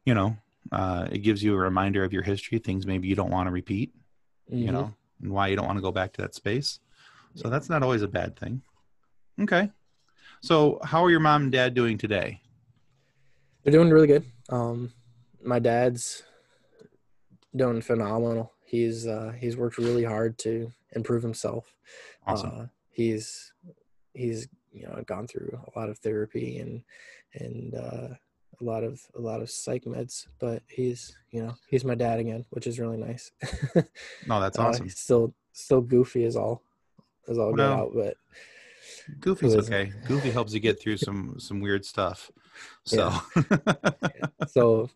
you 0.05 0.15
know, 0.15 0.37
uh, 0.73 1.09
it 1.11 1.19
gives 1.19 1.43
you 1.43 1.55
a 1.55 1.59
reminder 1.59 2.05
of 2.05 2.12
your 2.12 2.23
history, 2.23 2.59
things 2.59 2.87
maybe 2.87 3.09
you 3.09 3.15
don't 3.15 3.31
want 3.31 3.47
to 3.47 3.53
repeat, 3.53 3.95
you 4.49 4.67
mhm. 4.67 4.73
know, 4.73 4.95
and 5.23 5.33
why 5.33 5.49
you 5.49 5.57
don't 5.57 5.67
want 5.67 5.79
to 5.79 5.83
go 5.83 5.93
back 5.93 6.12
to 6.15 6.23
that 6.23 6.35
space. 6.35 6.81
So 7.35 7.49
that's 7.49 7.69
not 7.69 7.83
always 7.83 8.03
a 8.03 8.09
bad 8.09 8.37
thing. 8.37 8.62
Okay. 9.41 9.71
So, 10.41 10.79
how 10.85 11.03
are 11.05 11.11
your 11.11 11.21
mom 11.21 11.45
and 11.45 11.53
dad 11.53 11.75
doing 11.75 11.99
today? 11.99 12.41
they're 13.65 13.73
doing 13.73 13.91
really 13.91 14.07
good. 14.07 14.25
Um, 14.51 14.93
my 15.43 15.59
dad's 15.59 16.23
doing 17.57 17.81
phenomenal. 17.81 18.53
He's 18.65 19.07
uh, 19.07 19.33
he's 19.39 19.57
worked 19.57 19.79
really 19.79 20.05
hard 20.05 20.39
to 20.39 20.71
improve 20.93 21.23
himself. 21.23 21.75
Awesome. 22.27 22.53
Uh, 22.55 22.67
he's 22.91 23.53
he's 24.12 24.49
you 24.73 24.87
know 24.87 25.03
gone 25.07 25.27
through 25.27 25.59
a 25.67 25.79
lot 25.79 25.89
of 25.89 25.99
therapy 25.99 26.59
and 26.59 26.83
and 27.35 27.75
uh, 27.75 28.09
a 28.61 28.65
lot 28.65 28.85
of 28.85 29.01
a 29.15 29.21
lot 29.21 29.41
of 29.43 29.51
psych 29.51 29.85
meds, 29.85 30.27
but 30.39 30.63
he's 30.69 31.17
you 31.31 31.43
know 31.43 31.55
he's 31.69 31.85
my 31.85 31.95
dad 31.95 32.19
again, 32.21 32.45
which 32.51 32.67
is 32.67 32.79
really 32.79 32.97
nice. 32.97 33.33
no, 34.27 34.41
that's 34.41 34.59
Uh, 34.59 34.63
awesome. 34.69 34.85
he's 34.85 34.99
still 34.99 35.35
still 35.53 35.81
goofy 35.81 36.25
as 36.25 36.37
all 36.37 36.63
as 37.29 37.39
all 37.39 37.53
get 37.55 37.67
out, 37.67 37.93
but 37.95 38.17
Goofy's 39.21 39.55
okay. 39.57 39.93
Goofy 40.07 40.31
helps 40.31 40.53
you 40.55 40.61
get 40.61 40.81
through 40.81 40.97
some 40.99 41.37
some 41.39 41.61
weird 41.61 41.85
stuff. 41.85 42.31
So, 42.85 43.13
so 44.49 44.91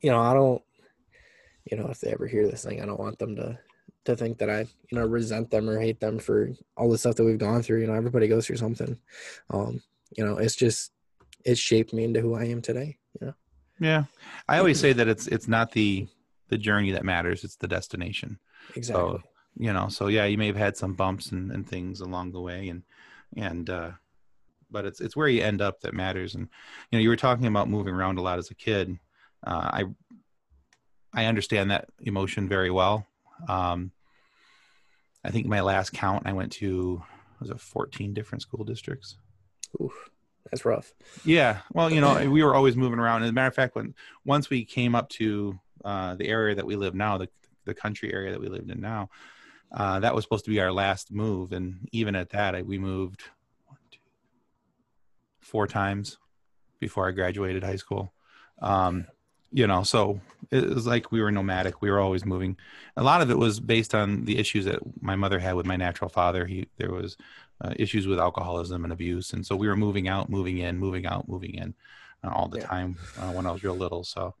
you 0.00 0.10
know 0.10 0.20
I 0.20 0.34
don't 0.34 0.62
you 1.70 1.76
know 1.76 1.88
if 1.88 2.00
they 2.00 2.10
ever 2.12 2.26
hear 2.26 2.46
this 2.46 2.64
thing, 2.64 2.80
I 2.80 2.86
don't 2.86 3.00
want 3.00 3.18
them 3.18 3.36
to 3.36 3.58
to 4.06 4.16
think 4.16 4.38
that 4.38 4.48
I 4.50 4.60
you 4.60 4.98
know 4.98 5.06
resent 5.06 5.50
them 5.50 5.68
or 5.68 5.78
hate 5.78 6.00
them 6.00 6.18
for 6.18 6.50
all 6.76 6.90
the 6.90 6.98
stuff 6.98 7.16
that 7.16 7.24
we've 7.24 7.38
gone 7.38 7.62
through. 7.62 7.80
You 7.80 7.86
know 7.86 7.94
everybody 7.94 8.26
goes 8.28 8.46
through 8.46 8.56
something. 8.56 8.98
Um, 9.50 9.82
you 10.16 10.24
know 10.24 10.38
it's 10.38 10.56
just 10.56 10.92
it 11.48 11.58
shaped 11.58 11.92
me 11.92 12.04
into 12.04 12.20
who 12.20 12.34
I 12.34 12.44
am 12.44 12.60
today. 12.62 12.98
You 13.20 13.28
know. 13.28 13.34
yeah, 13.80 14.04
I 14.48 14.58
always 14.58 14.78
say 14.78 14.92
that 14.92 15.08
it's 15.08 15.26
it's 15.26 15.48
not 15.48 15.72
the 15.72 16.06
the 16.48 16.58
journey 16.58 16.92
that 16.92 17.04
matters; 17.04 17.44
it's 17.44 17.56
the 17.56 17.68
destination. 17.68 18.38
Exactly. 18.76 19.20
you 19.56 19.72
know 19.72 19.88
so 19.88 20.08
yeah 20.08 20.24
you 20.24 20.38
may 20.38 20.46
have 20.46 20.56
had 20.56 20.76
some 20.76 20.94
bumps 20.94 21.32
and, 21.32 21.50
and 21.50 21.66
things 21.66 22.00
along 22.00 22.32
the 22.32 22.40
way 22.40 22.68
and 22.68 22.82
and 23.36 23.70
uh 23.70 23.90
but 24.70 24.84
it's 24.84 25.00
it's 25.00 25.16
where 25.16 25.28
you 25.28 25.42
end 25.42 25.60
up 25.60 25.80
that 25.80 25.94
matters 25.94 26.34
and 26.34 26.48
you 26.90 26.98
know 26.98 27.02
you 27.02 27.08
were 27.08 27.16
talking 27.16 27.46
about 27.46 27.68
moving 27.68 27.94
around 27.94 28.18
a 28.18 28.22
lot 28.22 28.38
as 28.38 28.50
a 28.50 28.54
kid 28.54 28.98
uh 29.46 29.70
i 29.72 29.84
i 31.14 31.24
understand 31.24 31.70
that 31.70 31.88
emotion 32.00 32.48
very 32.48 32.70
well 32.70 33.06
um 33.48 33.90
i 35.24 35.30
think 35.30 35.46
my 35.46 35.60
last 35.60 35.92
count 35.92 36.26
i 36.26 36.32
went 36.32 36.52
to 36.52 37.02
was 37.40 37.50
it 37.50 37.60
14 37.60 38.14
different 38.14 38.42
school 38.42 38.64
districts 38.64 39.16
Oof, 39.82 40.10
that's 40.50 40.64
rough. 40.64 40.92
yeah. 41.24 41.60
Well 41.72 41.90
you 41.90 42.00
know 42.00 42.28
we 42.30 42.42
were 42.42 42.54
always 42.54 42.76
moving 42.76 42.98
around. 42.98 43.22
As 43.22 43.30
a 43.30 43.32
matter 43.32 43.48
of 43.48 43.54
fact 43.54 43.74
when 43.74 43.94
once 44.24 44.50
we 44.50 44.64
came 44.64 44.94
up 44.94 45.08
to 45.10 45.58
uh 45.84 46.14
the 46.16 46.28
area 46.28 46.54
that 46.54 46.66
we 46.66 46.76
live 46.76 46.94
now 46.94 47.18
the 47.18 47.28
the 47.64 47.74
country 47.74 48.12
area 48.12 48.30
that 48.32 48.40
we 48.40 48.48
lived 48.48 48.70
in 48.70 48.80
now 48.80 49.10
uh, 49.72 50.00
that 50.00 50.14
was 50.14 50.24
supposed 50.24 50.44
to 50.46 50.50
be 50.50 50.60
our 50.60 50.72
last 50.72 51.12
move. 51.12 51.52
And 51.52 51.88
even 51.92 52.14
at 52.14 52.30
that 52.30 52.54
I, 52.54 52.62
we 52.62 52.78
moved 52.78 53.24
one, 53.66 53.78
two, 53.90 53.98
four 55.40 55.66
times 55.66 56.18
before 56.80 57.08
i 57.08 57.12
graduated 57.12 57.62
high 57.64 57.76
school. 57.76 58.12
Um, 58.60 59.06
you 59.50 59.66
know 59.66 59.82
so 59.82 60.20
it 60.50 60.68
was 60.68 60.86
like 60.86 61.10
we 61.10 61.20
were 61.22 61.30
nomadic 61.30 61.80
we 61.82 61.90
were 61.90 62.00
always 62.00 62.24
moving. 62.24 62.56
A 62.96 63.02
lot 63.02 63.22
of 63.22 63.30
it 63.30 63.38
was 63.38 63.60
based 63.60 63.94
on 63.94 64.24
the 64.24 64.38
issues 64.38 64.64
that 64.66 64.80
my 65.02 65.16
mother 65.16 65.38
had 65.38 65.54
with 65.54 65.66
my 65.66 65.76
natural 65.76 66.08
father. 66.10 66.46
He 66.46 66.68
there 66.76 66.90
was 66.92 67.16
uh, 67.60 67.72
issues 67.76 68.06
with 68.06 68.18
alcoholism 68.20 68.84
and 68.84 68.92
abuse 68.92 69.32
and 69.32 69.44
so 69.44 69.56
we 69.56 69.66
were 69.66 69.76
moving 69.76 70.06
out 70.08 70.28
moving 70.30 70.58
in 70.58 70.78
moving 70.78 71.06
out 71.06 71.28
moving 71.28 71.54
in 71.54 71.74
uh, 72.22 72.30
all 72.32 72.48
the 72.48 72.58
Yeah. 72.58 72.66
time 72.66 72.96
uh, 73.18 73.30
when 73.32 73.46
i 73.46 73.50
was 73.50 73.64
real 73.64 73.74
little 73.76 74.04
so. 74.04 74.34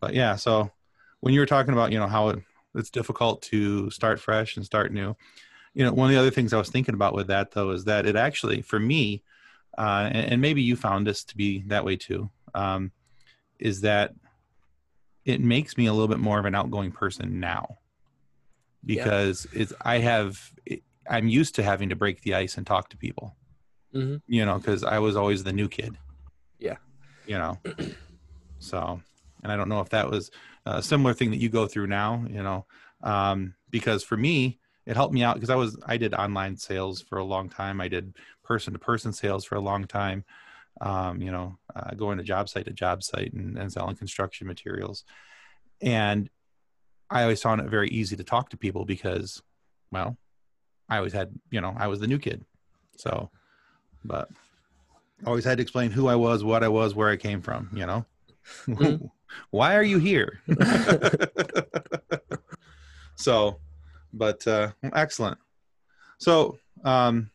But 0.00 0.14
yeah 0.14 0.36
so 0.36 0.70
when 1.20 1.34
you 1.34 1.40
were 1.40 1.46
talking 1.46 1.72
about 1.72 1.90
you 1.90 1.98
know 1.98 2.06
how 2.06 2.28
it, 2.28 2.38
it's 2.74 2.90
difficult 2.90 3.42
to 3.42 3.90
start 3.90 4.20
fresh 4.20 4.56
and 4.56 4.64
start 4.64 4.92
new 4.92 5.16
you 5.74 5.84
know 5.84 5.92
one 5.92 6.08
of 6.08 6.14
the 6.14 6.20
other 6.20 6.30
things 6.30 6.52
i 6.52 6.58
was 6.58 6.70
thinking 6.70 6.94
about 6.94 7.14
with 7.14 7.26
that 7.28 7.50
though 7.50 7.70
is 7.70 7.84
that 7.84 8.06
it 8.06 8.14
actually 8.14 8.62
for 8.62 8.78
me 8.78 9.22
uh, 9.76 10.08
and, 10.12 10.32
and 10.32 10.40
maybe 10.40 10.62
you 10.62 10.76
found 10.76 11.04
this 11.06 11.24
to 11.24 11.36
be 11.36 11.62
that 11.66 11.84
way 11.84 11.96
too 11.96 12.30
um, 12.54 12.92
is 13.58 13.80
that 13.80 14.14
it 15.24 15.40
makes 15.40 15.76
me 15.76 15.86
a 15.86 15.92
little 15.92 16.08
bit 16.08 16.18
more 16.18 16.38
of 16.38 16.44
an 16.44 16.54
outgoing 16.54 16.92
person 16.92 17.40
now. 17.40 17.78
Because 18.84 19.46
it's 19.52 19.72
i 19.80 19.98
have 19.98 20.52
i'm 21.08 21.28
used 21.28 21.54
to 21.54 21.62
having 21.62 21.88
to 21.88 21.96
break 21.96 22.20
the 22.22 22.34
ice 22.34 22.56
and 22.58 22.66
talk 22.66 22.90
to 22.90 22.96
people. 22.96 23.34
Mhm. 23.94 24.20
you 24.26 24.44
know 24.44 24.58
because 24.58 24.82
i 24.82 24.98
was 24.98 25.16
always 25.16 25.44
the 25.44 25.52
new 25.52 25.68
kid. 25.68 25.96
Yeah. 26.58 26.76
you 27.26 27.38
know? 27.38 27.58
So 28.58 29.00
and 29.42 29.52
i 29.52 29.56
don't 29.56 29.68
know 29.68 29.80
if 29.80 29.90
that 29.90 30.10
was 30.10 30.30
a 30.66 30.82
similar 30.82 31.12
thing 31.14 31.30
that 31.30 31.36
you 31.38 31.48
go 31.48 31.66
through 31.66 31.86
now 31.86 32.24
you 32.28 32.42
know? 32.42 32.66
Um, 33.02 33.54
because 33.70 34.02
for 34.02 34.16
me 34.16 34.58
it 34.86 34.96
helped 34.96 35.14
me 35.14 35.22
out 35.22 35.34
because 35.34 35.50
i 35.50 35.54
was 35.54 35.78
i 35.86 35.96
did 35.96 36.14
online 36.14 36.56
sales 36.56 37.00
for 37.00 37.18
a 37.18 37.24
long 37.24 37.48
time. 37.48 37.80
I 37.80 37.88
did 37.88 38.16
person 38.42 38.72
to 38.74 38.78
person 38.78 39.12
sales 39.12 39.44
for 39.44 39.54
a 39.54 39.60
long 39.60 39.84
time 39.84 40.24
um, 40.80 41.22
you 41.22 41.30
know 41.30 41.56
uh, 41.74 41.94
going 41.94 42.18
to 42.18 42.24
job 42.24 42.48
site 42.48 42.66
to 42.66 42.72
job 42.72 43.02
site 43.02 43.32
and, 43.32 43.58
and 43.58 43.72
selling 43.72 43.96
construction 43.96 44.46
materials. 44.46 45.04
And 45.80 46.30
i 47.10 47.22
always 47.22 47.42
found 47.42 47.60
it 47.60 47.68
very 47.68 47.88
easy 47.90 48.16
to 48.16 48.24
talk 48.24 48.48
to 48.48 48.56
people 48.56 48.86
because 48.86 49.42
well 49.92 50.16
i 50.88 50.96
always 50.96 51.12
had 51.12 51.34
you 51.50 51.60
know 51.60 51.74
i 51.78 51.86
was 51.86 52.00
the 52.00 52.06
new 52.06 52.18
kid. 52.18 52.44
So 52.96 53.30
but 54.04 54.28
always 55.26 55.44
had 55.44 55.58
to 55.58 55.62
explain 55.62 55.90
who 55.90 56.08
i 56.08 56.14
was 56.14 56.42
what 56.44 56.64
i 56.64 56.68
was 56.68 56.94
where 56.94 57.10
i 57.10 57.16
came 57.16 57.42
from 57.42 57.68
you 57.72 57.86
know? 57.86 58.04
Mhm. 58.66 59.10
why 59.50 59.76
are 59.76 59.82
you 59.82 59.98
here? 59.98 60.40
So 63.16 63.60
but 64.12 64.46
uh 64.46 64.72
excellent. 64.82 65.38
So 66.18 66.58
um 66.84 67.30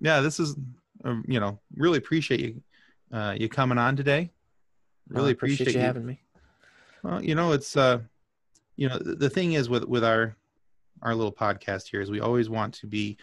yeah 0.00 0.20
this 0.20 0.40
is 0.40 0.56
uh, 1.04 1.16
you 1.26 1.40
know 1.40 1.60
really 1.76 1.98
appreciate 1.98 2.40
you 2.40 2.62
uh 3.12 3.34
you 3.38 3.48
coming 3.48 3.78
on 3.78 3.96
today 3.96 4.30
really 5.08 5.30
Uh, 5.30 5.32
appreciate, 5.32 5.74
you 5.74 5.80
you 5.80 5.86
having 5.86 6.06
me. 6.06 6.20
well, 7.02 7.22
you 7.22 7.34
know, 7.34 7.52
it's 7.52 7.76
uh, 7.76 7.98
you 8.76 8.88
know, 8.88 8.98
the 8.98 9.14
the 9.16 9.30
thing 9.30 9.54
is 9.54 9.68
with 9.68 9.84
with 9.84 10.04
our 10.04 10.36
our 11.02 11.14
little 11.14 11.32
podcast 11.32 11.88
here 11.88 12.00
is 12.00 12.10
we 12.10 12.20
always 12.20 12.48
want 12.48 12.74
to 12.74 12.86
be 12.86 13.18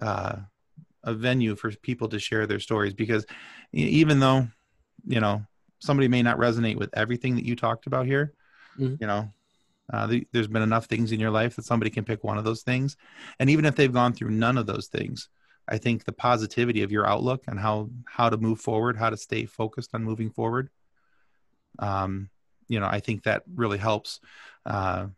uh, 0.00 0.36
a 1.04 1.14
venue 1.14 1.54
for 1.54 1.70
people 1.82 2.08
to 2.08 2.18
share 2.18 2.46
their 2.46 2.58
stories 2.60 2.94
because 2.94 3.26
even 3.72 4.18
though 4.20 4.48
you 5.06 5.20
know 5.20 5.44
somebody 5.78 6.08
may 6.08 6.22
not 6.22 6.38
resonate 6.38 6.76
with 6.76 6.90
everything 6.94 7.36
that 7.36 7.44
you 7.44 7.54
talked 7.54 7.86
about 7.86 8.06
here, 8.06 8.32
Mhm. 8.78 8.98
you 9.00 9.06
know, 9.06 9.30
Uh, 9.92 10.06
the, 10.08 10.26
there's 10.32 10.48
been 10.48 10.62
enough 10.62 10.86
things 10.86 11.12
in 11.12 11.20
your 11.20 11.30
life 11.30 11.54
that 11.54 11.64
somebody 11.64 11.90
can 11.90 12.04
pick 12.04 12.24
one 12.24 12.38
of 12.38 12.44
those 12.44 12.62
things, 12.62 12.96
and 13.38 13.48
even 13.50 13.64
if 13.64 13.76
they've 13.76 13.92
gone 14.00 14.12
through 14.14 14.30
none 14.30 14.58
of 14.58 14.66
those 14.66 14.88
things, 14.88 15.28
I 15.68 15.78
think 15.78 16.04
the 16.04 16.12
positivity 16.12 16.82
of 16.82 16.92
your 16.92 17.06
outlook 17.06 17.44
and 17.46 17.58
how 17.58 17.90
how 18.06 18.30
to 18.30 18.36
move 18.36 18.60
forward, 18.60 18.96
how 18.96 19.10
to 19.10 19.16
stay 19.16 19.46
focused 19.46 19.90
on 19.94 20.04
moving 20.04 20.30
forward. 20.30 20.70
Um, 21.78 22.30
you 22.68 22.80
know, 22.80 22.86
I 22.86 23.00
think 23.00 23.24
that 23.24 23.42
really 23.54 23.78
helps. 23.78 24.20
Uh, 24.64 25.08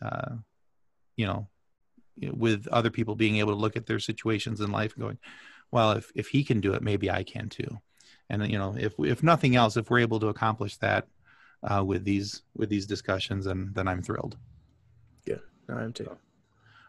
uh, 0.00 0.36
you 1.16 1.26
know, 1.26 1.48
with 2.20 2.66
other 2.68 2.90
people 2.90 3.14
being 3.14 3.36
able 3.36 3.52
to 3.52 3.58
look 3.58 3.76
at 3.76 3.86
their 3.86 3.98
situations 3.98 4.60
in 4.60 4.70
life 4.70 4.94
and 4.94 5.02
going, 5.02 5.18
well, 5.70 5.92
if 5.92 6.10
if 6.14 6.28
he 6.28 6.44
can 6.44 6.60
do 6.60 6.74
it, 6.74 6.82
maybe 6.82 7.10
I 7.10 7.22
can 7.22 7.48
too. 7.48 7.78
And 8.30 8.50
you 8.50 8.58
know, 8.58 8.74
if 8.78 8.94
if 8.98 9.22
nothing 9.22 9.56
else, 9.56 9.76
if 9.76 9.90
we're 9.90 9.98
able 10.00 10.20
to 10.20 10.28
accomplish 10.28 10.76
that 10.78 11.06
uh, 11.62 11.82
with 11.84 12.04
these 12.04 12.42
with 12.56 12.68
these 12.68 12.86
discussions, 12.86 13.46
and 13.46 13.74
then 13.74 13.88
I'm 13.88 14.02
thrilled. 14.02 14.36
Yeah, 15.26 15.36
I 15.68 15.82
am 15.82 15.92
too. 15.92 16.16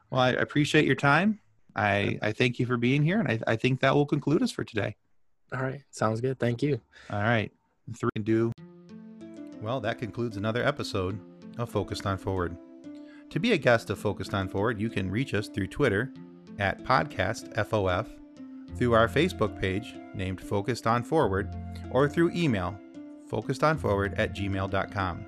Well, 0.09 0.21
I 0.21 0.29
appreciate 0.29 0.85
your 0.85 0.95
time. 0.95 1.39
I 1.75 2.17
I 2.21 2.31
thank 2.31 2.59
you 2.59 2.65
for 2.65 2.77
being 2.77 3.03
here, 3.03 3.19
and 3.19 3.27
I 3.27 3.39
I 3.47 3.55
think 3.55 3.81
that 3.81 3.95
will 3.95 4.05
conclude 4.05 4.41
us 4.41 4.51
for 4.51 4.63
today. 4.63 4.95
All 5.53 5.61
right, 5.61 5.81
sounds 5.91 6.21
good. 6.21 6.39
Thank 6.39 6.61
you. 6.61 6.79
All 7.09 7.21
right, 7.21 7.51
three 7.97 8.09
and 8.15 8.25
do. 8.25 8.51
Well, 9.61 9.79
that 9.81 9.99
concludes 9.99 10.37
another 10.37 10.63
episode 10.63 11.19
of 11.57 11.69
Focused 11.69 12.05
on 12.05 12.17
Forward. 12.17 12.55
To 13.31 13.39
be 13.39 13.51
a 13.51 13.57
guest 13.57 13.89
of 13.89 13.99
Focused 13.99 14.33
on 14.33 14.47
Forward, 14.47 14.79
you 14.79 14.89
can 14.89 15.11
reach 15.11 15.33
us 15.33 15.47
through 15.47 15.67
Twitter 15.67 16.11
at 16.59 16.83
podcastfof, 16.83 18.07
through 18.75 18.93
our 18.93 19.07
Facebook 19.07 19.59
page 19.59 19.95
named 20.13 20.41
Focused 20.41 20.87
on 20.87 21.03
Forward, 21.03 21.53
or 21.91 22.07
through 22.07 22.31
email 22.31 22.79
focusedonforward 23.29 24.17
at 24.17 24.35
gmail.com. 24.35 25.25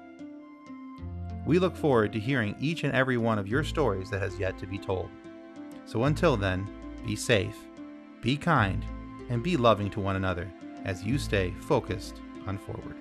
We 1.45 1.59
look 1.59 1.75
forward 1.75 2.13
to 2.13 2.19
hearing 2.19 2.55
each 2.59 2.83
and 2.83 2.93
every 2.93 3.17
one 3.17 3.39
of 3.39 3.47
your 3.47 3.63
stories 3.63 4.09
that 4.09 4.21
has 4.21 4.37
yet 4.39 4.57
to 4.59 4.67
be 4.67 4.77
told. 4.77 5.09
So 5.91 6.05
until 6.05 6.37
then, 6.37 6.65
be 7.05 7.17
safe, 7.17 7.57
be 8.21 8.37
kind, 8.37 8.85
and 9.27 9.43
be 9.43 9.57
loving 9.57 9.89
to 9.89 9.99
one 9.99 10.15
another 10.15 10.49
as 10.85 11.03
you 11.03 11.17
stay 11.17 11.53
focused 11.59 12.21
on 12.47 12.57
forward. 12.57 12.95